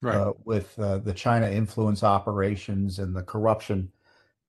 right? 0.05 0.15
Uh, 0.15 0.33
with 0.43 0.77
uh, 0.79 0.99
the 0.99 1.13
China 1.13 1.49
influence 1.49 2.03
operations 2.03 2.99
and 2.99 3.15
the 3.15 3.23
corruption 3.23 3.91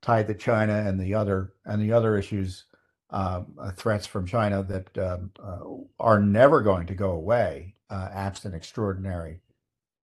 tied 0.02 0.26
to 0.28 0.34
China 0.34 0.74
and 0.86 1.00
the 1.00 1.14
other 1.14 1.54
and 1.64 1.82
the 1.82 1.92
other 1.92 2.16
issues 2.16 2.64
um, 3.10 3.54
uh, 3.58 3.70
threats 3.70 4.06
from 4.06 4.26
China 4.26 4.62
that 4.64 4.98
um, 4.98 5.30
uh, 5.42 5.60
are 5.98 6.20
never 6.20 6.60
going 6.60 6.86
to 6.86 6.94
go 6.94 7.12
away, 7.12 7.74
uh, 7.90 8.08
absent 8.12 8.54
extraordinary 8.54 9.40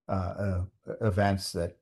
uh, 0.09 0.11
uh, 0.11 0.61
events 1.01 1.51
that 1.51 1.77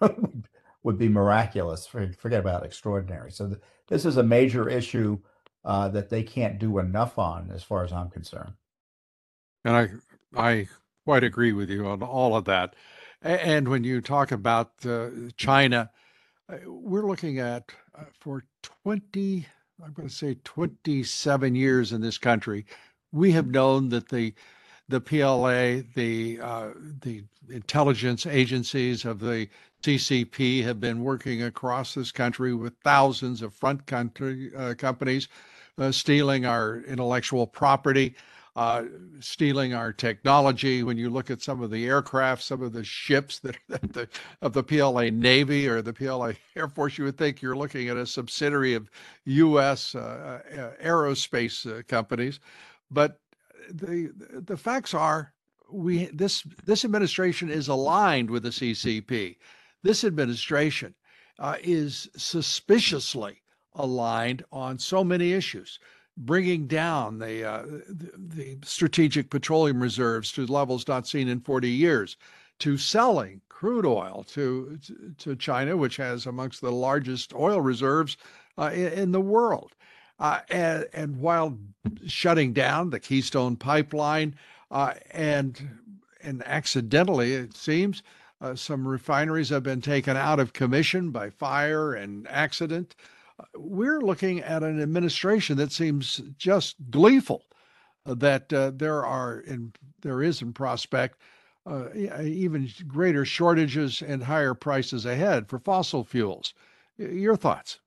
would 0.82 0.98
be 0.98 1.08
miraculous. 1.08 1.86
Forget 1.86 2.40
about 2.40 2.64
extraordinary. 2.64 3.30
So 3.30 3.48
th- 3.48 3.60
this 3.88 4.04
is 4.04 4.16
a 4.16 4.22
major 4.22 4.68
issue 4.68 5.18
uh, 5.64 5.88
that 5.88 6.08
they 6.08 6.22
can't 6.22 6.58
do 6.58 6.78
enough 6.78 7.18
on, 7.18 7.50
as 7.54 7.62
far 7.62 7.84
as 7.84 7.92
I'm 7.92 8.10
concerned. 8.10 8.52
And 9.64 9.76
I, 9.76 9.88
I 10.36 10.68
quite 11.04 11.24
agree 11.24 11.52
with 11.52 11.70
you 11.70 11.86
on 11.86 12.02
all 12.02 12.34
of 12.34 12.46
that. 12.46 12.74
And 13.22 13.68
when 13.68 13.84
you 13.84 14.00
talk 14.00 14.32
about 14.32 14.72
China, 15.36 15.90
we're 16.66 17.06
looking 17.06 17.38
at 17.38 17.70
for 18.20 18.44
20 18.84 19.46
I'm 19.84 19.92
going 19.92 20.08
to 20.08 20.14
say 20.14 20.36
27 20.44 21.54
years 21.54 21.92
in 21.92 22.00
this 22.00 22.18
country, 22.18 22.66
we 23.10 23.32
have 23.32 23.48
known 23.48 23.88
that 23.90 24.08
the 24.08 24.34
the 24.88 25.00
PLA, 25.00 25.82
the 25.94 26.38
uh, 26.40 26.70
the 27.00 27.24
intelligence 27.48 28.26
agencies 28.26 29.04
of 29.04 29.20
the 29.20 29.48
CCP 29.82 30.62
have 30.64 30.80
been 30.80 31.02
working 31.02 31.42
across 31.42 31.94
this 31.94 32.12
country 32.12 32.52
with 32.52 32.74
thousands 32.84 33.42
of 33.42 33.54
front 33.54 33.86
country 33.86 34.50
uh, 34.56 34.74
companies 34.74 35.28
uh, 35.78 35.90
stealing 35.90 36.44
our 36.44 36.82
intellectual 36.82 37.46
property. 37.46 38.14
Uh, 38.54 38.84
stealing 39.20 39.74
our 39.74 39.92
technology. 39.92 40.82
When 40.82 40.98
you 40.98 41.08
look 41.10 41.30
at 41.30 41.42
some 41.42 41.62
of 41.62 41.70
the 41.70 41.86
aircraft, 41.86 42.42
some 42.42 42.62
of 42.62 42.72
the 42.72 42.84
ships 42.84 43.38
that, 43.40 43.56
that 43.68 43.92
the, 43.92 44.08
of 44.42 44.52
the 44.52 44.62
PLA 44.62 45.10
Navy 45.10 45.68
or 45.68 45.82
the 45.82 45.92
PLA 45.92 46.32
Air 46.56 46.68
Force, 46.68 46.98
you 46.98 47.04
would 47.04 47.16
think 47.16 47.40
you're 47.40 47.56
looking 47.56 47.88
at 47.88 47.96
a 47.96 48.06
subsidiary 48.06 48.74
of 48.74 48.90
U.S. 49.24 49.94
Uh, 49.94 50.40
uh, 50.54 50.84
aerospace 50.84 51.66
uh, 51.66 51.82
companies. 51.88 52.40
But 52.90 53.20
the 53.70 54.10
the 54.46 54.56
facts 54.56 54.92
are, 54.92 55.32
we 55.70 56.06
this 56.06 56.42
this 56.64 56.84
administration 56.84 57.50
is 57.50 57.68
aligned 57.68 58.28
with 58.28 58.42
the 58.42 58.50
CCP. 58.50 59.36
This 59.82 60.04
administration 60.04 60.94
uh, 61.38 61.56
is 61.62 62.08
suspiciously 62.16 63.42
aligned 63.74 64.44
on 64.52 64.78
so 64.78 65.02
many 65.02 65.32
issues 65.32 65.78
bringing 66.16 66.66
down 66.66 67.18
the, 67.18 67.44
uh, 67.44 67.62
the, 67.88 68.12
the 68.16 68.58
strategic 68.64 69.30
petroleum 69.30 69.82
reserves 69.82 70.32
to 70.32 70.46
levels 70.46 70.86
not 70.86 71.06
seen 71.06 71.28
in 71.28 71.40
40 71.40 71.68
years, 71.68 72.16
to 72.58 72.76
selling 72.76 73.40
crude 73.48 73.86
oil 73.86 74.24
to 74.28 74.78
to 75.18 75.36
China, 75.36 75.76
which 75.76 75.96
has 75.96 76.26
amongst 76.26 76.60
the 76.60 76.72
largest 76.72 77.32
oil 77.34 77.60
reserves 77.60 78.16
uh, 78.58 78.70
in, 78.74 78.92
in, 78.92 79.12
the 79.12 79.20
world, 79.20 79.74
uh, 80.18 80.40
and, 80.50 80.86
and, 80.92 81.20
while 81.20 81.56
shutting 82.06 82.52
down 82.52 82.90
the 82.90 83.00
Keystone 83.00 83.56
Pipeline, 83.56 84.34
uh, 84.70 84.94
and 85.12 85.78
and 86.22 86.42
accidentally 86.44 87.34
it 87.34 87.56
seems. 87.56 88.02
Uh, 88.40 88.56
some 88.56 88.86
refineries 88.86 89.50
have 89.50 89.62
been 89.62 89.80
taken 89.80 90.16
out 90.16 90.40
of 90.40 90.52
commission 90.52 91.12
by 91.12 91.30
fire 91.30 91.94
and 91.94 92.26
accident 92.28 92.96
we're 93.54 94.00
looking 94.00 94.40
at 94.40 94.62
an 94.62 94.80
administration 94.80 95.56
that 95.58 95.72
seems 95.72 96.20
just 96.36 96.76
gleeful 96.90 97.44
that 98.04 98.52
uh, 98.52 98.72
there 98.74 99.04
are 99.04 99.40
in 99.40 99.72
there 100.00 100.22
is 100.22 100.42
in 100.42 100.52
prospect 100.52 101.18
uh, 101.66 101.88
even 101.94 102.68
greater 102.86 103.24
shortages 103.24 104.02
and 104.02 104.22
higher 104.22 104.54
prices 104.54 105.06
ahead 105.06 105.48
for 105.48 105.58
fossil 105.58 106.04
fuels. 106.04 106.54
Your 106.98 107.36
thoughts? 107.36 107.78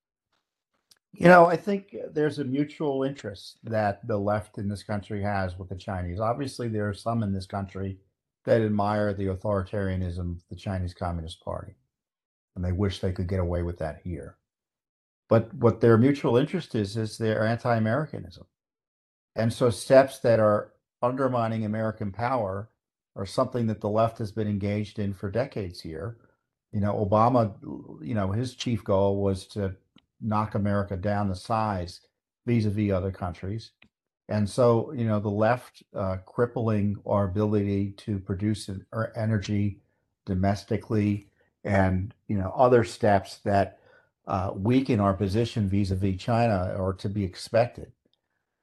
You 1.13 1.27
know, 1.27 1.45
I 1.45 1.55
think 1.55 1.95
there's 2.11 2.39
a 2.39 2.43
mutual 2.43 3.03
interest 3.03 3.57
that 3.63 4.05
the 4.05 4.17
left 4.17 4.57
in 4.57 4.67
this 4.67 4.83
country 4.83 5.21
has 5.23 5.57
with 5.57 5.69
the 5.69 5.75
Chinese. 5.75 6.19
Obviously, 6.19 6.67
there 6.67 6.89
are 6.89 6.93
some 6.93 7.23
in 7.23 7.33
this 7.33 7.45
country 7.45 7.97
that 8.43 8.61
admire 8.61 9.13
the 9.13 9.27
authoritarianism 9.27 10.35
of 10.35 10.43
the 10.49 10.55
Chinese 10.55 10.93
Communist 10.93 11.43
Party, 11.43 11.75
and 12.55 12.63
they 12.63 12.73
wish 12.73 12.99
they 12.99 13.13
could 13.13 13.29
get 13.29 13.39
away 13.39 13.63
with 13.63 13.77
that 13.79 14.01
here. 14.03 14.37
But 15.27 15.53
what 15.53 15.81
their 15.81 15.97
mutual 15.97 16.37
interest 16.37 16.75
is, 16.75 16.97
is 16.97 17.17
their 17.17 17.45
anti 17.45 17.75
Americanism. 17.75 18.45
And 19.35 19.51
so 19.51 19.69
steps 19.69 20.19
that 20.19 20.39
are 20.39 20.73
undermining 21.01 21.65
American 21.65 22.11
power 22.11 22.69
are 23.15 23.25
something 23.25 23.67
that 23.67 23.81
the 23.81 23.89
left 23.89 24.17
has 24.19 24.31
been 24.31 24.47
engaged 24.47 24.99
in 24.99 25.13
for 25.13 25.29
decades 25.29 25.81
here. 25.81 26.17
You 26.71 26.81
know, 26.81 26.93
Obama, 26.93 27.53
you 28.05 28.13
know, 28.13 28.31
his 28.31 28.55
chief 28.55 28.83
goal 28.83 29.21
was 29.21 29.47
to 29.47 29.75
knock 30.21 30.55
America 30.55 30.95
down 30.97 31.29
the 31.29 31.35
size 31.35 32.01
vis 32.45 32.65
a 32.65 32.69
vis 32.69 32.91
other 32.91 33.11
countries. 33.11 33.71
And 34.27 34.49
so, 34.49 34.91
you 34.93 35.05
know, 35.05 35.19
the 35.19 35.29
left 35.29 35.83
uh, 35.95 36.17
crippling 36.25 36.97
our 37.05 37.25
ability 37.25 37.91
to 37.97 38.19
produce 38.19 38.69
energy 39.15 39.79
domestically 40.25 41.29
and, 41.63 42.13
you 42.27 42.37
know, 42.37 42.51
other 42.55 42.83
steps 42.83 43.37
that 43.45 43.79
uh, 44.27 44.51
weaken 44.55 44.99
our 44.99 45.13
position 45.13 45.69
vis-a-vis 45.69 46.17
China 46.17 46.75
or 46.77 46.93
to 46.93 47.09
be 47.09 47.23
expected. 47.23 47.91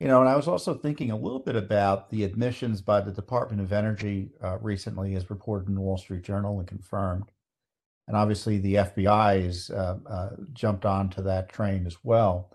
You 0.00 0.08
know, 0.08 0.20
and 0.20 0.28
I 0.28 0.34
was 0.34 0.48
also 0.48 0.74
thinking 0.74 1.12
a 1.12 1.16
little 1.16 1.38
bit 1.38 1.54
about 1.54 2.10
the 2.10 2.24
admissions 2.24 2.80
by 2.80 3.00
the 3.00 3.12
Department 3.12 3.62
of 3.62 3.72
Energy 3.72 4.30
uh, 4.42 4.58
recently, 4.58 5.14
as 5.14 5.30
reported 5.30 5.68
in 5.68 5.76
the 5.76 5.80
Wall 5.80 5.96
Street 5.96 6.24
Journal 6.24 6.58
and 6.58 6.66
confirmed. 6.66 7.30
And 8.08 8.16
obviously, 8.16 8.58
the 8.58 8.74
FBI 8.74 9.44
has 9.44 9.70
uh, 9.70 9.98
uh, 10.10 10.30
jumped 10.52 10.84
onto 10.84 11.22
that 11.22 11.48
train 11.48 11.86
as 11.86 11.98
well. 12.02 12.50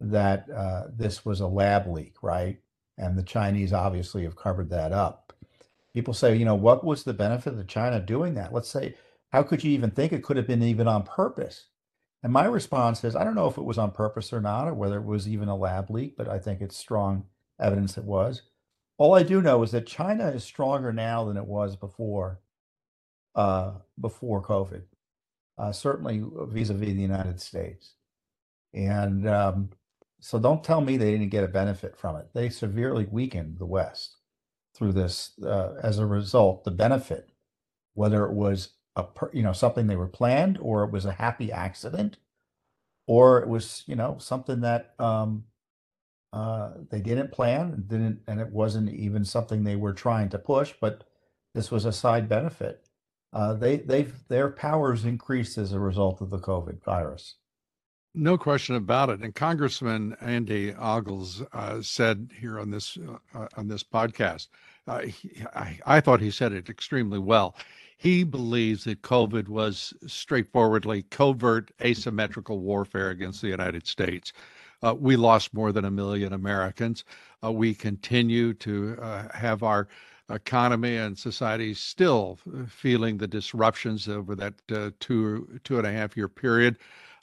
That 0.00 0.50
uh, 0.50 0.88
this 0.94 1.24
was 1.24 1.40
a 1.40 1.46
lab 1.46 1.86
leak, 1.86 2.16
right? 2.22 2.58
And 2.98 3.16
the 3.16 3.22
Chinese 3.22 3.72
obviously 3.72 4.24
have 4.24 4.36
covered 4.36 4.68
that 4.68 4.92
up. 4.92 5.32
People 5.94 6.12
say, 6.12 6.36
you 6.36 6.44
know, 6.44 6.54
what 6.54 6.84
was 6.84 7.04
the 7.04 7.14
benefit 7.14 7.54
of 7.54 7.66
China 7.66 8.00
doing 8.00 8.34
that? 8.34 8.52
Let's 8.52 8.68
say, 8.68 8.96
how 9.32 9.42
could 9.42 9.64
you 9.64 9.70
even 9.70 9.92
think 9.92 10.12
it 10.12 10.22
could 10.22 10.36
have 10.36 10.46
been 10.46 10.62
even 10.62 10.88
on 10.88 11.04
purpose? 11.04 11.68
And 12.22 12.32
my 12.32 12.44
response 12.46 13.04
is 13.04 13.16
I 13.16 13.24
don't 13.24 13.34
know 13.34 13.48
if 13.48 13.58
it 13.58 13.64
was 13.64 13.78
on 13.78 13.90
purpose 13.92 14.32
or 14.32 14.40
not, 14.40 14.68
or 14.68 14.74
whether 14.74 14.98
it 14.98 15.04
was 15.04 15.28
even 15.28 15.48
a 15.48 15.56
lab 15.56 15.90
leak, 15.90 16.16
but 16.16 16.28
I 16.28 16.38
think 16.38 16.60
it's 16.60 16.76
strong 16.76 17.24
evidence 17.60 17.98
it 17.98 18.04
was. 18.04 18.42
All 18.98 19.14
I 19.14 19.22
do 19.24 19.42
know 19.42 19.62
is 19.62 19.72
that 19.72 19.86
China 19.86 20.28
is 20.28 20.44
stronger 20.44 20.92
now 20.92 21.24
than 21.24 21.36
it 21.36 21.46
was 21.46 21.76
before 21.76 22.40
uh, 23.34 23.72
before 24.00 24.42
COVID, 24.42 24.82
uh, 25.58 25.72
certainly 25.72 26.22
vis-a-vis 26.48 26.94
the 26.94 27.02
United 27.02 27.40
States. 27.40 27.94
And 28.74 29.28
um, 29.28 29.70
so 30.20 30.38
don't 30.38 30.64
tell 30.64 30.80
me 30.80 30.96
they 30.96 31.12
didn't 31.12 31.30
get 31.30 31.44
a 31.44 31.48
benefit 31.48 31.96
from 31.96 32.16
it. 32.16 32.28
They 32.34 32.50
severely 32.50 33.06
weakened 33.10 33.58
the 33.58 33.66
West 33.66 34.16
through 34.74 34.92
this. 34.92 35.32
Uh, 35.42 35.74
as 35.82 35.98
a 35.98 36.06
result, 36.06 36.64
the 36.64 36.70
benefit, 36.70 37.30
whether 37.94 38.24
it 38.26 38.32
was 38.32 38.70
a 38.96 39.04
you 39.32 39.42
know 39.42 39.52
something 39.52 39.86
they 39.86 39.96
were 39.96 40.08
planned 40.08 40.58
or 40.60 40.84
it 40.84 40.90
was 40.90 41.04
a 41.04 41.12
happy 41.12 41.50
accident 41.50 42.18
or 43.06 43.40
it 43.40 43.48
was 43.48 43.84
you 43.86 43.96
know 43.96 44.16
something 44.18 44.60
that 44.60 44.94
um 44.98 45.44
uh 46.32 46.72
they 46.90 47.00
didn't 47.00 47.32
plan 47.32 47.84
didn't 47.86 48.20
and 48.26 48.40
it 48.40 48.50
wasn't 48.50 48.88
even 48.90 49.24
something 49.24 49.64
they 49.64 49.76
were 49.76 49.92
trying 49.92 50.28
to 50.28 50.38
push 50.38 50.74
but 50.80 51.04
this 51.54 51.70
was 51.70 51.84
a 51.84 51.92
side 51.92 52.28
benefit 52.28 52.86
uh 53.32 53.54
they 53.54 53.76
they've 53.76 54.14
their 54.28 54.50
powers 54.50 55.04
increased 55.04 55.56
as 55.56 55.72
a 55.72 55.80
result 55.80 56.20
of 56.20 56.30
the 56.30 56.38
covid 56.38 56.82
virus 56.84 57.36
no 58.14 58.36
question 58.36 58.76
about 58.76 59.08
it. 59.08 59.20
And 59.20 59.34
Congressman 59.34 60.14
Andy 60.20 60.74
Ogles 60.74 61.42
uh, 61.52 61.80
said 61.80 62.30
here 62.38 62.60
on 62.60 62.70
this 62.70 62.98
uh, 63.34 63.46
on 63.56 63.68
this 63.68 63.82
podcast, 63.82 64.48
uh, 64.86 65.00
he, 65.00 65.30
I, 65.54 65.78
I, 65.86 66.00
thought 66.00 66.20
he 66.20 66.30
said 66.30 66.52
it 66.52 66.68
extremely 66.68 67.18
well. 67.18 67.56
He 68.02 68.24
believes 68.24 68.82
that 68.82 69.02
COVID 69.02 69.46
was 69.46 69.94
straightforwardly 70.08 71.04
covert 71.04 71.70
asymmetrical 71.80 72.58
warfare 72.58 73.10
against 73.10 73.40
the 73.40 73.46
United 73.46 73.86
States. 73.86 74.32
Uh, 74.82 74.96
we 74.98 75.14
lost 75.14 75.54
more 75.54 75.70
than 75.70 75.84
a 75.84 75.90
million 75.92 76.32
Americans. 76.32 77.04
Uh, 77.44 77.52
we 77.52 77.72
continue 77.76 78.54
to 78.54 78.98
uh, 79.00 79.28
have 79.32 79.62
our 79.62 79.86
economy 80.30 80.96
and 80.96 81.16
society 81.16 81.74
still 81.74 82.40
feeling 82.66 83.18
the 83.18 83.28
disruptions 83.28 84.08
over 84.08 84.34
that 84.34 84.54
uh, 84.72 84.90
two 84.98 85.60
two 85.62 85.78
and 85.78 85.86
a 85.86 85.92
half 85.92 86.16
year 86.16 86.26
period, 86.26 86.78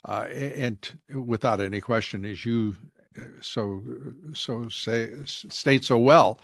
uh, 0.06 0.28
and 0.32 0.98
without 1.12 1.60
any 1.60 1.82
question, 1.82 2.24
as 2.24 2.46
you 2.46 2.74
uh, 3.18 3.24
so 3.42 3.82
so 4.32 4.66
say 4.70 5.10
state 5.26 5.84
so 5.84 5.98
well, 5.98 6.40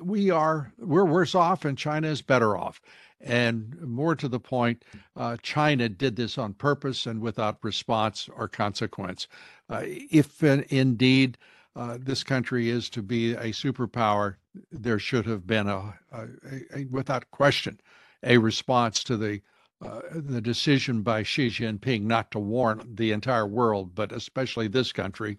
we 0.00 0.30
are 0.30 0.72
we're 0.78 1.04
worse 1.04 1.34
off, 1.34 1.66
and 1.66 1.76
China 1.76 2.08
is 2.08 2.22
better 2.22 2.56
off. 2.56 2.80
And 3.20 3.80
more 3.80 4.14
to 4.14 4.28
the 4.28 4.40
point, 4.40 4.84
uh, 5.16 5.36
China 5.42 5.88
did 5.88 6.16
this 6.16 6.38
on 6.38 6.54
purpose 6.54 7.06
and 7.06 7.20
without 7.20 7.58
response 7.62 8.28
or 8.36 8.46
consequence. 8.46 9.26
Uh, 9.70 9.82
if 9.84 10.42
uh, 10.44 10.62
indeed 10.68 11.38
uh, 11.74 11.98
this 12.00 12.22
country 12.22 12.68
is 12.68 12.88
to 12.90 13.02
be 13.02 13.32
a 13.32 13.52
superpower, 13.52 14.36
there 14.70 14.98
should 14.98 15.26
have 15.26 15.46
been 15.46 15.68
a, 15.68 15.94
a, 16.12 16.26
a 16.74 16.84
without 16.90 17.30
question, 17.30 17.80
a 18.22 18.38
response 18.38 19.02
to 19.04 19.16
the 19.16 19.40
uh, 19.82 20.00
the 20.10 20.40
decision 20.40 21.02
by 21.02 21.22
Xi 21.22 21.48
Jinping 21.48 22.02
not 22.02 22.30
to 22.30 22.38
warn 22.38 22.80
the 22.94 23.12
entire 23.12 23.46
world, 23.46 23.94
but 23.94 24.10
especially 24.10 24.68
this 24.68 24.90
country, 24.90 25.36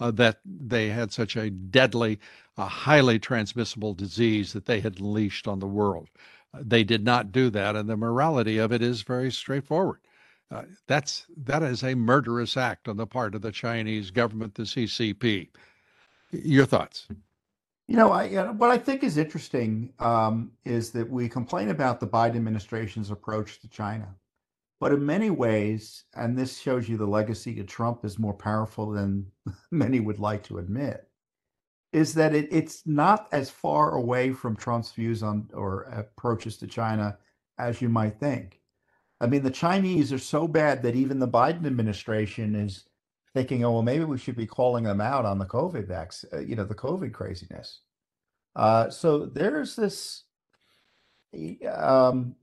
uh, 0.00 0.10
that 0.10 0.40
they 0.44 0.88
had 0.88 1.12
such 1.12 1.36
a 1.36 1.50
deadly, 1.50 2.18
highly 2.56 3.18
transmissible 3.18 3.92
disease 3.92 4.54
that 4.54 4.64
they 4.64 4.80
had 4.80 4.98
unleashed 4.98 5.46
on 5.46 5.58
the 5.58 5.66
world. 5.66 6.08
They 6.60 6.84
did 6.84 7.04
not 7.04 7.32
do 7.32 7.50
that, 7.50 7.76
and 7.76 7.88
the 7.88 7.96
morality 7.96 8.58
of 8.58 8.72
it 8.72 8.82
is 8.82 9.02
very 9.02 9.30
straightforward. 9.30 10.00
Uh, 10.50 10.62
that's 10.86 11.26
that 11.36 11.62
is 11.62 11.82
a 11.82 11.94
murderous 11.94 12.56
act 12.56 12.88
on 12.88 12.96
the 12.96 13.06
part 13.06 13.34
of 13.34 13.42
the 13.42 13.52
Chinese 13.52 14.10
government, 14.10 14.54
the 14.54 14.62
CCP. 14.64 15.48
Your 16.30 16.66
thoughts? 16.66 17.08
You 17.86 17.96
know, 17.96 18.12
I, 18.12 18.50
what 18.52 18.70
I 18.70 18.78
think 18.78 19.02
is 19.02 19.18
interesting 19.18 19.92
um, 19.98 20.52
is 20.64 20.90
that 20.92 21.08
we 21.08 21.28
complain 21.28 21.68
about 21.68 22.00
the 22.00 22.06
Biden 22.06 22.36
administration's 22.36 23.10
approach 23.10 23.60
to 23.60 23.68
China, 23.68 24.14
but 24.80 24.92
in 24.92 25.04
many 25.04 25.30
ways, 25.30 26.04
and 26.14 26.36
this 26.36 26.58
shows 26.58 26.88
you 26.88 26.96
the 26.96 27.06
legacy 27.06 27.58
of 27.60 27.66
Trump 27.66 28.04
is 28.04 28.18
more 28.18 28.34
powerful 28.34 28.90
than 28.90 29.26
many 29.70 30.00
would 30.00 30.18
like 30.18 30.42
to 30.44 30.58
admit 30.58 31.08
is 31.94 32.12
that 32.14 32.34
it, 32.34 32.48
it's 32.50 32.86
not 32.86 33.28
as 33.30 33.50
far 33.50 33.94
away 33.94 34.32
from 34.32 34.56
Trump's 34.56 34.92
views 34.92 35.22
on 35.22 35.48
or 35.54 35.82
approaches 35.82 36.56
to 36.58 36.66
China 36.66 37.16
as 37.58 37.80
you 37.80 37.88
might 37.88 38.18
think. 38.18 38.60
I 39.20 39.26
mean, 39.26 39.44
the 39.44 39.50
Chinese 39.50 40.12
are 40.12 40.18
so 40.18 40.48
bad 40.48 40.82
that 40.82 40.96
even 40.96 41.20
the 41.20 41.28
Biden 41.28 41.66
administration 41.66 42.56
is 42.56 42.84
thinking, 43.32 43.64
oh, 43.64 43.72
well, 43.72 43.82
maybe 43.82 44.04
we 44.04 44.18
should 44.18 44.36
be 44.36 44.46
calling 44.46 44.84
them 44.84 45.00
out 45.00 45.24
on 45.24 45.38
the 45.38 45.46
COVID 45.46 45.86
vaccine, 45.86 46.30
uh, 46.32 46.40
you 46.40 46.56
know, 46.56 46.64
the 46.64 46.74
COVID 46.74 47.12
craziness. 47.12 47.80
Uh, 48.56 48.90
so 48.90 49.26
there's 49.26 49.76
this. 49.76 50.24
Um, 51.72 52.34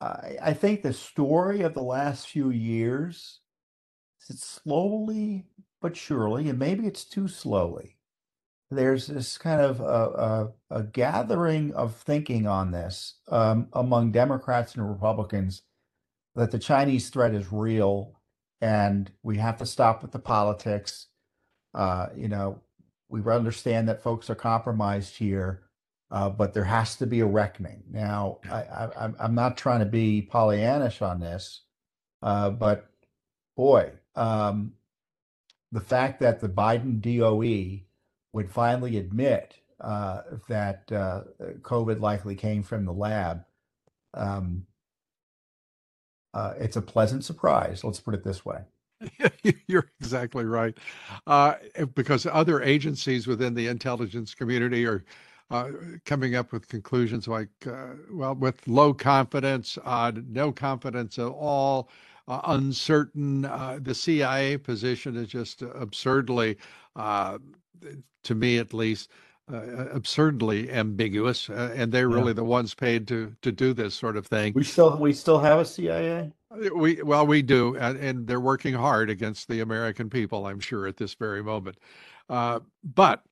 I, 0.00 0.36
I 0.42 0.52
think 0.52 0.82
the 0.82 0.92
story 0.92 1.62
of 1.62 1.74
the 1.74 1.82
last 1.82 2.28
few 2.28 2.50
years, 2.50 3.40
it's 4.28 4.46
slowly 4.46 5.46
but 5.80 5.96
surely, 5.96 6.48
and 6.48 6.58
maybe 6.58 6.86
it's 6.86 7.04
too 7.04 7.28
slowly. 7.28 7.96
There's 8.70 9.08
this 9.08 9.36
kind 9.36 9.60
of 9.60 9.80
a, 9.80 10.52
a, 10.70 10.78
a 10.78 10.82
gathering 10.84 11.74
of 11.74 11.96
thinking 11.96 12.46
on 12.46 12.70
this 12.70 13.14
um, 13.28 13.68
among 13.72 14.12
Democrats 14.12 14.74
and 14.74 14.88
Republicans 14.88 15.62
that 16.36 16.52
the 16.52 16.58
Chinese 16.58 17.08
threat 17.10 17.34
is 17.34 17.52
real 17.52 18.20
and 18.60 19.10
we 19.22 19.38
have 19.38 19.58
to 19.58 19.66
stop 19.66 20.02
with 20.02 20.12
the 20.12 20.18
politics. 20.18 21.06
Uh, 21.74 22.08
you 22.16 22.28
know, 22.28 22.60
we 23.08 23.20
understand 23.22 23.88
that 23.88 24.02
folks 24.02 24.30
are 24.30 24.34
compromised 24.36 25.16
here, 25.16 25.62
uh, 26.10 26.28
but 26.28 26.54
there 26.54 26.64
has 26.64 26.96
to 26.96 27.06
be 27.06 27.20
a 27.20 27.26
reckoning. 27.26 27.82
Now, 27.90 28.38
I, 28.50 29.10
am 29.18 29.34
not 29.34 29.56
trying 29.56 29.80
to 29.80 29.86
be 29.86 30.28
Pollyannish 30.30 31.02
on 31.02 31.20
this, 31.20 31.62
uh, 32.22 32.50
but 32.50 32.90
boy, 33.56 33.90
um, 34.14 34.74
the 35.72 35.80
fact 35.80 36.20
that 36.20 36.40
the 36.40 36.48
Biden 36.48 37.00
DOE 37.00 37.84
would 38.32 38.50
finally 38.50 38.98
admit 38.98 39.56
uh, 39.80 40.22
that 40.48 40.90
uh, 40.92 41.22
COVID 41.62 42.00
likely 42.00 42.34
came 42.34 42.62
from 42.62 42.84
the 42.84 42.92
lab, 42.92 43.44
um, 44.14 44.66
uh, 46.34 46.54
it's 46.58 46.76
a 46.76 46.82
pleasant 46.82 47.24
surprise. 47.24 47.82
Let's 47.82 48.00
put 48.00 48.14
it 48.14 48.24
this 48.24 48.44
way. 48.44 48.60
You're 49.66 49.90
exactly 50.00 50.44
right. 50.44 50.76
Uh, 51.26 51.54
because 51.94 52.26
other 52.26 52.62
agencies 52.62 53.26
within 53.26 53.54
the 53.54 53.66
intelligence 53.66 54.34
community 54.34 54.86
are 54.86 55.04
uh, 55.50 55.70
coming 56.04 56.36
up 56.36 56.52
with 56.52 56.68
conclusions 56.68 57.26
like, 57.26 57.48
uh, 57.66 57.94
well, 58.12 58.34
with 58.34 58.66
low 58.68 58.94
confidence, 58.94 59.78
uh, 59.84 60.12
no 60.28 60.52
confidence 60.52 61.18
at 61.18 61.26
all, 61.26 61.88
uh, 62.28 62.40
uncertain. 62.44 63.44
Uh, 63.44 63.78
the 63.82 63.94
CIA 63.94 64.56
position 64.56 65.16
is 65.16 65.28
just 65.28 65.62
absurdly, 65.62 66.56
to 68.24 68.34
me 68.34 68.58
at 68.58 68.74
least, 68.74 69.10
absurdly 69.48 70.70
ambiguous, 70.70 71.48
and 71.48 71.92
they're 71.92 72.08
really 72.08 72.28
yeah. 72.28 72.34
the 72.34 72.44
ones 72.44 72.74
paid 72.74 73.08
to 73.08 73.34
to 73.42 73.52
do 73.52 73.72
this 73.72 73.94
sort 73.94 74.16
of 74.16 74.26
thing. 74.26 74.52
We 74.54 74.64
still 74.64 74.96
we 74.96 75.12
still 75.12 75.38
have 75.38 75.58
a 75.58 75.64
CIA. 75.64 76.32
We 76.74 77.02
well, 77.02 77.26
we 77.26 77.42
do, 77.42 77.76
and, 77.76 77.96
and, 77.98 78.26
they're 78.26 78.40
working 78.40 78.74
hard 78.74 79.08
against 79.08 79.48
the 79.48 79.60
American 79.60 80.10
people. 80.10 80.46
I'm 80.46 80.58
sure 80.58 80.88
at 80.88 80.96
this 80.96 81.14
very 81.14 81.44
moment. 81.44 81.78
Uh, 82.28 82.60
but 82.82 83.22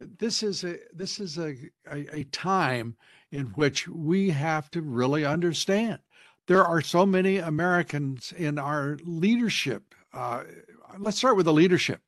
this 0.00 0.42
is 0.42 0.64
a 0.64 0.76
this 0.92 1.18
is 1.18 1.38
a, 1.38 1.54
a, 1.90 2.20
a 2.20 2.24
time 2.24 2.96
in 3.32 3.46
which 3.46 3.88
we 3.88 4.30
have 4.30 4.70
to 4.72 4.82
really 4.82 5.24
understand. 5.24 5.98
There 6.46 6.64
are 6.64 6.80
so 6.80 7.04
many 7.04 7.38
Americans 7.38 8.32
in 8.36 8.58
our 8.58 8.98
leadership. 9.04 9.94
Uh, 10.12 10.44
let's 10.98 11.18
start 11.18 11.36
with 11.36 11.46
the 11.46 11.52
leadership. 11.52 12.00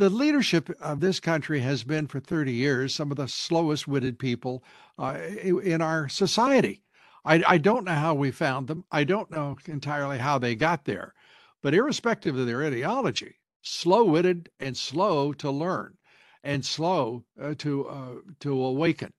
The 0.00 0.08
leadership 0.08 0.70
of 0.80 1.00
this 1.00 1.20
country 1.20 1.60
has 1.60 1.84
been 1.84 2.06
for 2.06 2.20
30 2.20 2.54
years 2.54 2.94
some 2.94 3.10
of 3.10 3.18
the 3.18 3.28
slowest 3.28 3.86
witted 3.86 4.18
people 4.18 4.64
uh, 4.98 5.18
in 5.42 5.82
our 5.82 6.08
society. 6.08 6.80
I, 7.22 7.44
I 7.46 7.58
don't 7.58 7.84
know 7.84 7.92
how 7.92 8.14
we 8.14 8.30
found 8.30 8.66
them. 8.66 8.86
I 8.90 9.04
don't 9.04 9.30
know 9.30 9.58
entirely 9.66 10.16
how 10.16 10.38
they 10.38 10.54
got 10.54 10.86
there. 10.86 11.12
But 11.60 11.74
irrespective 11.74 12.34
of 12.38 12.46
their 12.46 12.64
ideology, 12.64 13.34
slow 13.60 14.04
witted 14.04 14.48
and 14.58 14.74
slow 14.74 15.34
to 15.34 15.50
learn 15.50 15.98
and 16.42 16.64
slow 16.64 17.26
uh, 17.38 17.54
to, 17.58 17.86
uh, 17.86 18.14
to 18.40 18.52
awaken. 18.58 19.12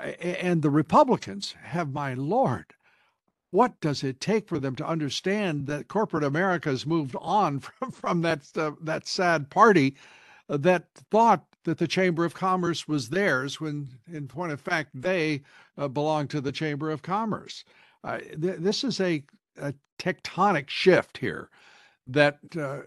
And 0.00 0.62
the 0.62 0.70
Republicans 0.70 1.54
have, 1.62 1.92
my 1.92 2.14
Lord, 2.14 2.74
what 3.50 3.80
does 3.80 4.04
it 4.04 4.20
take 4.20 4.48
for 4.48 4.58
them 4.58 4.76
to 4.76 4.86
understand 4.86 5.66
that 5.66 5.88
corporate 5.88 6.24
America 6.24 6.68
has 6.68 6.86
moved 6.86 7.16
on 7.20 7.58
from, 7.60 7.90
from 7.90 8.22
that, 8.22 8.42
uh, 8.56 8.72
that 8.82 9.06
sad 9.06 9.50
party 9.50 9.94
that 10.48 10.86
thought 11.10 11.44
that 11.64 11.78
the 11.78 11.86
Chamber 11.86 12.24
of 12.24 12.34
Commerce 12.34 12.88
was 12.88 13.10
theirs 13.10 13.60
when, 13.60 13.88
in 14.10 14.26
point 14.26 14.52
of 14.52 14.60
fact, 14.60 14.90
they 14.94 15.42
uh, 15.76 15.88
belong 15.88 16.26
to 16.28 16.40
the 16.40 16.52
Chamber 16.52 16.90
of 16.90 17.02
Commerce. 17.02 17.64
Uh, 18.04 18.18
th- 18.18 18.58
this 18.58 18.84
is 18.84 19.00
a, 19.00 19.22
a, 19.60 19.74
tectonic 19.98 20.70
shift 20.70 21.18
here 21.18 21.50
that 22.06 22.38
uh, 22.56 22.78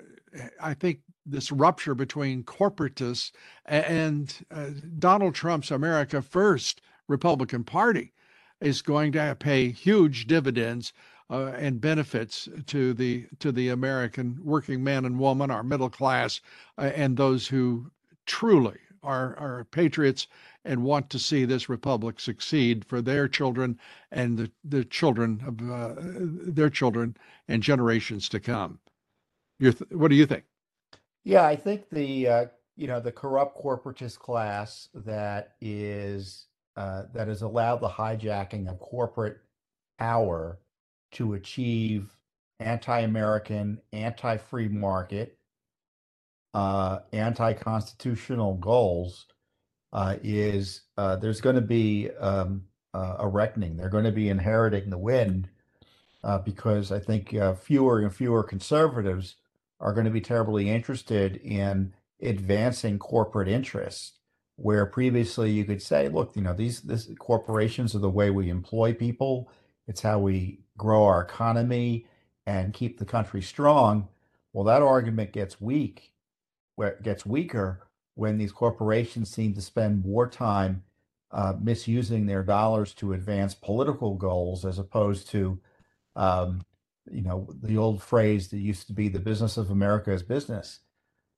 I 0.62 0.74
think 0.74 1.02
this 1.26 1.52
rupture 1.52 1.94
between 1.94 2.44
corporatists 2.44 3.34
and 3.66 4.34
uh, 4.50 4.70
Donald 4.98 5.36
Trump's 5.36 5.72
America 5.72 6.22
First 6.22 6.82
Republican 7.10 7.66
Party 7.66 8.14
is 8.62 8.82
going 8.82 9.12
to 9.14 9.36
pay 9.40 9.70
huge 9.70 10.28
dividends 10.28 10.94
uh, 11.30 11.54
and 11.58 11.82
benefits 11.82 12.50
to 12.68 12.94
the 12.94 13.26
to 13.40 13.52
the 13.52 13.70
American 13.70 14.38
working 14.44 14.84
man 14.84 15.06
and 15.06 15.18
woman, 15.18 15.50
our 15.50 15.64
middle 15.64 15.90
class, 15.90 16.42
uh, 16.78 16.92
and 16.94 17.18
those 17.18 17.48
who 17.48 17.90
truly 18.26 18.78
are 19.04 19.38
are 19.38 19.64
patriots 19.72 20.28
and 20.64 20.84
want 20.84 21.10
to 21.10 21.18
see 21.18 21.46
this 21.46 21.70
republic 21.70 22.20
succeed 22.20 22.86
for 22.86 23.02
their 23.02 23.28
children 23.28 23.80
and 24.12 24.38
the, 24.38 24.52
the 24.64 24.86
children 24.86 25.42
of 25.48 25.72
uh, 25.72 25.96
their 26.00 26.70
children 26.70 27.18
and 27.48 27.64
generations 27.64 28.30
to 28.30 28.40
come. 28.40 28.80
Th- 29.60 29.76
what 29.90 30.10
do 30.10 30.16
you 30.16 30.26
think? 30.26 30.44
Yeah, 31.24 31.46
I 31.46 31.56
think 31.56 31.90
the 31.90 32.28
uh, 32.28 32.46
you 32.76 32.88
know 32.88 33.00
the 33.00 33.12
corrupt 33.12 33.62
corporatist 33.62 34.20
class 34.20 34.90
that 34.94 35.54
is 35.62 36.48
uh, 36.82 37.04
that 37.14 37.28
has 37.28 37.44
allowed 37.44 37.80
the 37.80 37.88
hijacking 37.88 38.68
of 38.68 38.80
corporate 38.80 39.38
power 40.00 40.58
to 41.12 41.36
achieve 41.36 42.10
anti-American, 42.60 43.80
anti-free 43.94 44.68
market, 44.68 45.38
uh, 46.56 46.98
anti-constitutional 47.14 48.56
goals 48.56 49.28
uh, 49.94 50.16
is 50.24 50.82
uh, 50.98 51.16
there's 51.18 51.40
going 51.40 51.56
to 51.56 51.62
be 51.62 52.10
um, 52.20 52.64
uh, 52.96 53.18
a 53.20 53.28
reckoning. 53.28 53.78
They're 53.78 53.88
going 53.88 54.06
to 54.06 54.12
be 54.12 54.30
inheriting 54.30 54.90
the 54.90 54.98
wind 54.98 55.50
uh, 56.24 56.40
because 56.40 56.92
I 56.92 56.98
think 56.98 57.36
fewer 57.60 58.00
and 58.00 58.14
fewer 58.14 58.42
conservatives 58.42 59.36
are 59.80 59.94
going 59.94 60.06
to 60.06 60.12
be 60.12 60.22
terribly 60.22 60.68
interested 60.68 61.36
in 61.36 61.94
advancing 62.24 62.98
corporate 62.98 63.50
interests. 63.50 64.14
Where 64.62 64.86
previously 64.86 65.52
you 65.52 65.66
could 65.66 65.82
say, 65.82 66.08
look, 66.08 66.36
you 66.36 66.44
know, 66.44 66.54
these 66.54 66.82
this 66.82 67.10
corporations 67.18 67.96
are 67.96 68.00
the 68.00 68.10
way 68.10 68.30
we 68.30 68.50
employ 68.50 68.94
people. 68.94 69.50
It's 69.88 70.02
how 70.02 70.20
we 70.20 70.60
grow 70.78 71.04
our 71.06 71.24
economy 71.24 72.06
and 72.46 72.74
keep 72.74 73.00
the 73.00 73.06
country 73.06 73.42
strong. 73.42 74.08
Well, 74.54 74.66
that 74.66 74.84
argument 74.84 75.32
gets 75.32 75.60
weak, 75.60 76.14
where 76.76 77.00
gets 77.02 77.26
weaker 77.26 77.88
when 78.14 78.38
these 78.38 78.52
corporations 78.52 79.32
seem 79.32 79.56
to 79.56 79.62
spend 79.62 80.06
more 80.06 80.28
time 80.28 80.84
uh, 81.32 81.54
misusing 81.60 82.26
their 82.28 82.44
dollars 82.44 82.94
to 82.96 83.14
advance 83.14 83.56
political 83.56 84.16
goals 84.16 84.64
as 84.64 84.78
opposed 84.78 85.30
to, 85.30 85.60
um, 86.16 86.62
you 87.10 87.24
know, 87.24 87.48
the 87.64 87.78
old 87.78 88.04
phrase 88.04 88.50
that 88.50 88.60
used 88.60 88.86
to 88.88 88.94
be 88.94 89.10
the 89.10 89.20
business 89.20 89.58
of 89.58 89.72
America 89.72 90.12
is 90.12 90.22
business. 90.24 90.82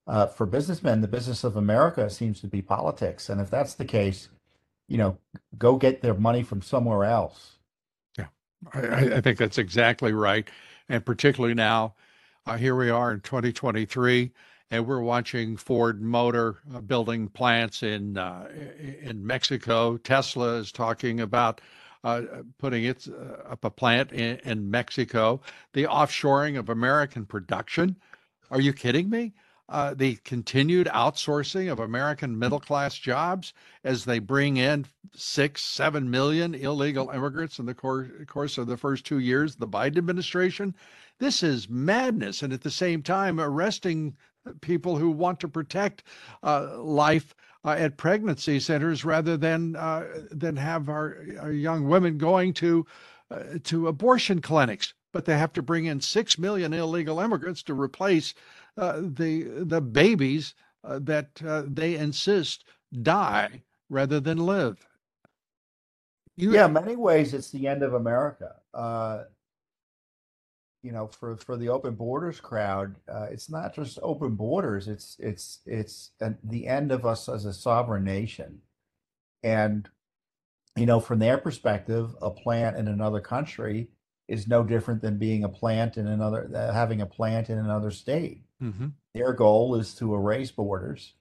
Uh, 0.06 0.28
for 0.28 0.45
businessmen, 0.45 1.01
the 1.01 1.08
business 1.08 1.43
of 1.43 1.56
America 1.56 2.10
seems 2.10 2.41
to 2.41 2.47
be 2.47 2.62
politics. 2.62 3.30
And 3.30 3.39
if 3.39 3.49
that's 3.49 3.76
the 3.76 3.86
case, 3.86 4.30
you 4.88 4.97
know, 4.97 5.18
go 5.58 5.78
get 5.78 6.01
their 6.01 6.14
money 6.14 6.43
from 6.43 6.62
somewhere 6.62 7.06
else. 7.06 7.54
I, 8.74 9.16
I 9.16 9.22
think 9.22 9.38
that's 9.38 9.58
exactly 9.58 10.14
right. 10.14 10.47
And 10.89 11.06
particularly 11.06 11.56
now, 11.56 11.95
uh, 12.45 12.58
here 12.58 12.76
we 12.76 12.89
are 12.89 13.12
in 13.12 13.22
2023, 13.22 14.32
and 14.72 14.86
we're 14.86 15.01
watching 15.01 15.58
Ford 15.58 16.01
Motor 16.01 16.58
uh, 16.74 16.82
building 16.82 17.30
plants 17.30 17.84
in 17.84 18.18
uh, 18.18 18.49
in 19.01 19.26
Mexico. 19.26 19.97
Tesla 19.97 20.56
is 20.56 20.72
talking 20.72 21.22
about 21.22 21.62
uh, 22.04 22.22
putting 22.58 22.84
its 22.84 23.08
uh, 23.08 23.43
up 23.49 23.64
a 23.64 23.70
plant 23.70 24.12
in, 24.12 24.39
in 24.43 24.70
Mexico. 24.70 25.39
The 25.74 25.86
offshoring 25.86 26.60
of 26.60 26.70
American 26.70 27.26
production. 27.26 27.95
Are 28.51 28.62
you 28.62 28.74
kidding 28.74 29.10
me? 29.10 29.34
Uh, 29.70 29.93
the 29.93 30.16
continued 30.24 30.88
outsourcing 30.88 31.72
of 31.72 31.80
American 31.80 32.38
middle 32.38 32.59
class 32.59 32.95
jobs 32.95 33.53
as 33.84 34.05
they 34.05 34.20
bring 34.20 34.57
in 34.57 34.86
six, 35.16 35.64
seven 35.64 36.09
million 36.09 36.53
illegal 36.53 37.09
immigrants 37.09 37.59
in 37.59 37.66
the 37.66 37.74
cor- 37.74 38.09
course 38.28 38.57
of 38.57 38.68
the 38.68 38.78
first 38.78 39.05
two 39.05 39.20
years 39.20 39.55
the 39.55 39.68
Biden 39.68 39.97
administration. 39.97 40.76
This 41.20 41.43
is 41.43 41.70
madness. 41.70 42.43
And 42.43 42.51
at 42.51 42.61
the 42.61 42.72
same 42.72 43.01
time, 43.01 43.39
arresting 43.39 44.16
people 44.61 44.97
who 44.97 45.09
want 45.09 45.39
to 45.39 45.47
protect 45.47 46.03
uh, 46.43 46.78
life 46.82 47.34
uh, 47.66 47.76
at 47.78 47.97
pregnancy 47.97 48.59
centers 48.59 49.05
rather 49.05 49.38
than 49.38 49.76
uh, 49.76 50.05
than 50.32 50.57
have 50.57 50.89
our, 50.89 51.26
our, 51.39 51.51
young 51.51 51.88
women 51.88 52.18
going 52.18 52.53
to 52.53 52.86
uh, 53.32 53.43
to 53.64 53.88
abortion 53.88 54.41
clinics. 54.41 54.93
But 55.14 55.26
they 55.26 55.38
have 55.38 55.53
to 55.53 55.61
bring 55.61 55.86
in 55.86 56.01
six 56.01 56.38
million 56.38 56.74
illegal 56.74 57.20
immigrants 57.22 57.64
to 57.64 57.74
replace 57.74 58.34
uh, 58.78 58.99
the 59.01 59.43
the 59.64 59.80
babies 59.80 60.55
uh, 60.84 60.99
that 61.03 61.41
uh, 61.45 61.64
they 61.66 61.95
insist 61.95 62.66
die 63.01 63.61
rather 63.89 64.20
than 64.20 64.38
live. 64.38 64.86
You, 66.36 66.53
yeah, 66.53 66.68
many 66.68 66.95
ways 66.95 67.34
it's 67.34 67.51
the 67.51 67.68
end 67.68 67.84
of 67.84 67.93
America. 67.93 68.55
Uh, 68.74 69.24
you 70.82 70.91
know, 70.91 71.07
for 71.07 71.38
for 71.38 71.57
the 71.57 71.70
open 71.70 71.95
borders 71.95 72.39
crowd, 72.39 72.95
uh, 73.07 73.28
it's 73.32 73.49
not 73.49 73.74
just 73.76 73.99
open 74.01 74.36
borders. 74.36 74.88
It's 74.88 75.16
it's 75.20 75.59
it's 75.66 76.11
an, 76.20 76.38
the 76.43 76.68
end 76.68 76.91
of 76.91 77.05
us 77.05 77.30
as 77.30 77.45
a 77.45 77.53
sovereign 77.53 78.03
nation, 78.03 78.61
and 79.43 79.88
you 80.76 80.88
know, 80.88 80.99
from 80.99 81.20
their 81.20 81.38
perspective, 81.38 82.16
a 82.22 82.32
plant 82.32 82.78
in 82.78 82.88
another 82.88 83.22
country 83.22 83.89
is 84.28 84.47
no 84.47 84.63
different 84.63 85.01
than 85.01 85.17
being 85.17 85.43
a 85.43 85.49
plant 85.49 85.97
in 85.97 86.07
another, 86.07 86.49
uh, 86.55 86.71
having 86.74 87.01
a 87.01 87.05
plant 87.05 87.49
in 87.49 87.57
another 87.57 87.91
state. 87.91 88.41
Mm-hmm. 88.61 88.88
Their 89.13 89.34
goal 89.34 89.76
is 89.76 89.93
to 89.95 90.13
erase 90.15 90.51
borders, 90.51 91.13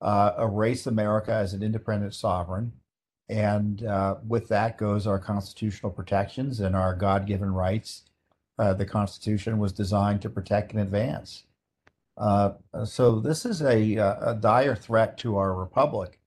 uh, 0.00 0.32
erase 0.38 0.86
America 0.86 1.32
as 1.32 1.52
an 1.52 1.62
independent 1.62 2.14
sovereign, 2.14 2.72
and 3.28 3.84
uh, 3.84 4.16
with 4.26 4.48
that 4.48 4.78
goes 4.78 5.06
our 5.06 5.18
constitutional 5.18 5.92
protections 5.92 6.60
and 6.60 6.74
our 6.74 6.94
God-given 6.94 7.52
rights. 7.52 8.04
Uh, 8.58 8.72
the 8.72 8.86
Constitution 8.86 9.58
was 9.58 9.72
designed 9.72 10.22
to 10.22 10.30
protect 10.30 10.72
and 10.72 10.80
advance. 10.80 11.44
Uh, 12.16 12.54
so 12.84 13.20
this 13.20 13.46
is 13.46 13.62
a, 13.62 13.94
a, 13.94 14.36
dire 14.40 14.74
threat 14.74 15.16
to 15.18 15.36
our 15.36 15.54
republic, 15.54 16.18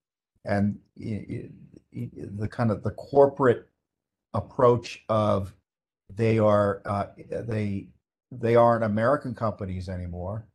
and 0.46 0.80
it, 0.96 1.52
it, 1.92 2.40
the 2.40 2.48
kind 2.48 2.72
of 2.72 2.82
the 2.84 2.92
corporate 2.92 3.68
approach 4.34 5.04
of 5.10 5.54
they 6.16 6.40
are 6.40 6.82
uh, 6.86 7.06
they 7.30 7.88
they 8.32 8.56
aren't 8.56 8.84
American 8.84 9.34
companies 9.34 9.90
anymore. 9.90 10.48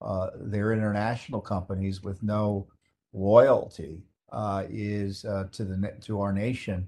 Uh, 0.00 0.28
they're 0.36 0.72
international 0.72 1.40
companies 1.40 2.02
with 2.02 2.22
no 2.22 2.66
loyalty. 3.12 4.02
Uh, 4.30 4.64
is 4.68 5.24
uh, 5.24 5.44
to 5.50 5.64
the 5.64 5.94
to 6.02 6.20
our 6.20 6.34
nation 6.34 6.86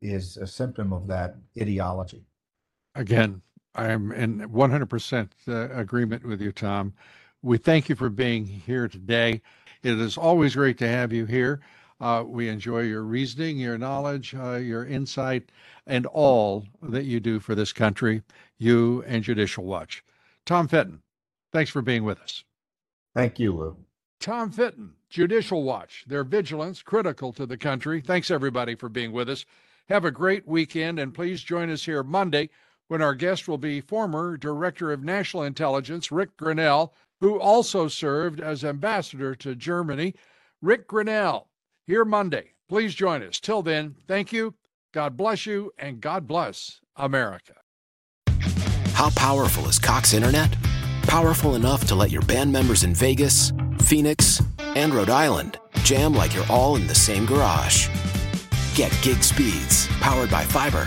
is 0.00 0.36
a 0.36 0.46
symptom 0.46 0.92
of 0.92 1.08
that 1.08 1.34
ideology. 1.60 2.24
Again, 2.94 3.42
I 3.74 3.88
am 3.88 4.12
in 4.12 4.48
100% 4.48 5.28
uh, 5.48 5.68
agreement 5.70 6.24
with 6.24 6.40
you, 6.40 6.52
Tom. 6.52 6.94
We 7.42 7.58
thank 7.58 7.88
you 7.88 7.96
for 7.96 8.08
being 8.08 8.46
here 8.46 8.86
today. 8.86 9.42
It 9.82 9.98
is 9.98 10.16
always 10.16 10.54
great 10.54 10.78
to 10.78 10.88
have 10.88 11.12
you 11.12 11.26
here. 11.26 11.60
Uh, 12.00 12.24
we 12.26 12.48
enjoy 12.48 12.80
your 12.82 13.02
reasoning, 13.02 13.58
your 13.58 13.76
knowledge, 13.76 14.34
uh, 14.34 14.54
your 14.56 14.86
insight, 14.86 15.50
and 15.86 16.06
all 16.06 16.64
that 16.82 17.04
you 17.04 17.18
do 17.18 17.40
for 17.40 17.54
this 17.54 17.72
country, 17.72 18.22
you 18.56 19.02
and 19.06 19.24
Judicial 19.24 19.64
Watch. 19.64 20.04
Tom 20.46 20.68
Fitton, 20.68 21.02
thanks 21.52 21.70
for 21.70 21.82
being 21.82 22.04
with 22.04 22.20
us. 22.20 22.44
Thank 23.14 23.38
you, 23.38 23.52
Lou. 23.52 23.76
Tom 24.20 24.50
Fitton, 24.50 24.92
Judicial 25.10 25.62
Watch, 25.62 26.04
their 26.06 26.24
vigilance 26.24 26.82
critical 26.82 27.32
to 27.32 27.46
the 27.46 27.56
country. 27.56 28.00
Thanks, 28.00 28.30
everybody, 28.30 28.74
for 28.74 28.88
being 28.88 29.12
with 29.12 29.28
us. 29.28 29.44
Have 29.88 30.04
a 30.04 30.10
great 30.10 30.46
weekend, 30.46 30.98
and 30.98 31.14
please 31.14 31.42
join 31.42 31.70
us 31.70 31.84
here 31.84 32.02
Monday 32.02 32.50
when 32.88 33.02
our 33.02 33.14
guest 33.14 33.48
will 33.48 33.58
be 33.58 33.80
former 33.80 34.36
Director 34.36 34.92
of 34.92 35.02
National 35.02 35.42
Intelligence, 35.42 36.12
Rick 36.12 36.36
Grenell, 36.36 36.92
who 37.20 37.40
also 37.40 37.88
served 37.88 38.40
as 38.40 38.64
ambassador 38.64 39.34
to 39.34 39.54
Germany. 39.54 40.14
Rick 40.62 40.88
Grenell, 40.88 41.47
here 41.88 42.04
Monday. 42.04 42.52
Please 42.68 42.94
join 42.94 43.22
us. 43.22 43.40
Till 43.40 43.62
then, 43.62 43.96
thank 44.06 44.32
you. 44.32 44.54
God 44.92 45.16
bless 45.16 45.46
you, 45.46 45.72
and 45.78 46.00
God 46.00 46.28
bless 46.28 46.80
America. 46.94 47.54
How 48.92 49.10
powerful 49.10 49.68
is 49.68 49.78
Cox 49.78 50.12
Internet? 50.12 50.54
Powerful 51.02 51.54
enough 51.54 51.86
to 51.86 51.94
let 51.94 52.10
your 52.10 52.22
band 52.22 52.52
members 52.52 52.84
in 52.84 52.94
Vegas, 52.94 53.52
Phoenix, 53.82 54.42
and 54.58 54.92
Rhode 54.92 55.08
Island 55.08 55.58
jam 55.82 56.12
like 56.12 56.34
you're 56.34 56.50
all 56.50 56.76
in 56.76 56.86
the 56.86 56.94
same 56.94 57.24
garage. 57.24 57.88
Get 58.74 58.96
gig 59.02 59.22
speeds 59.22 59.88
powered 60.00 60.30
by 60.30 60.44
fiber 60.44 60.86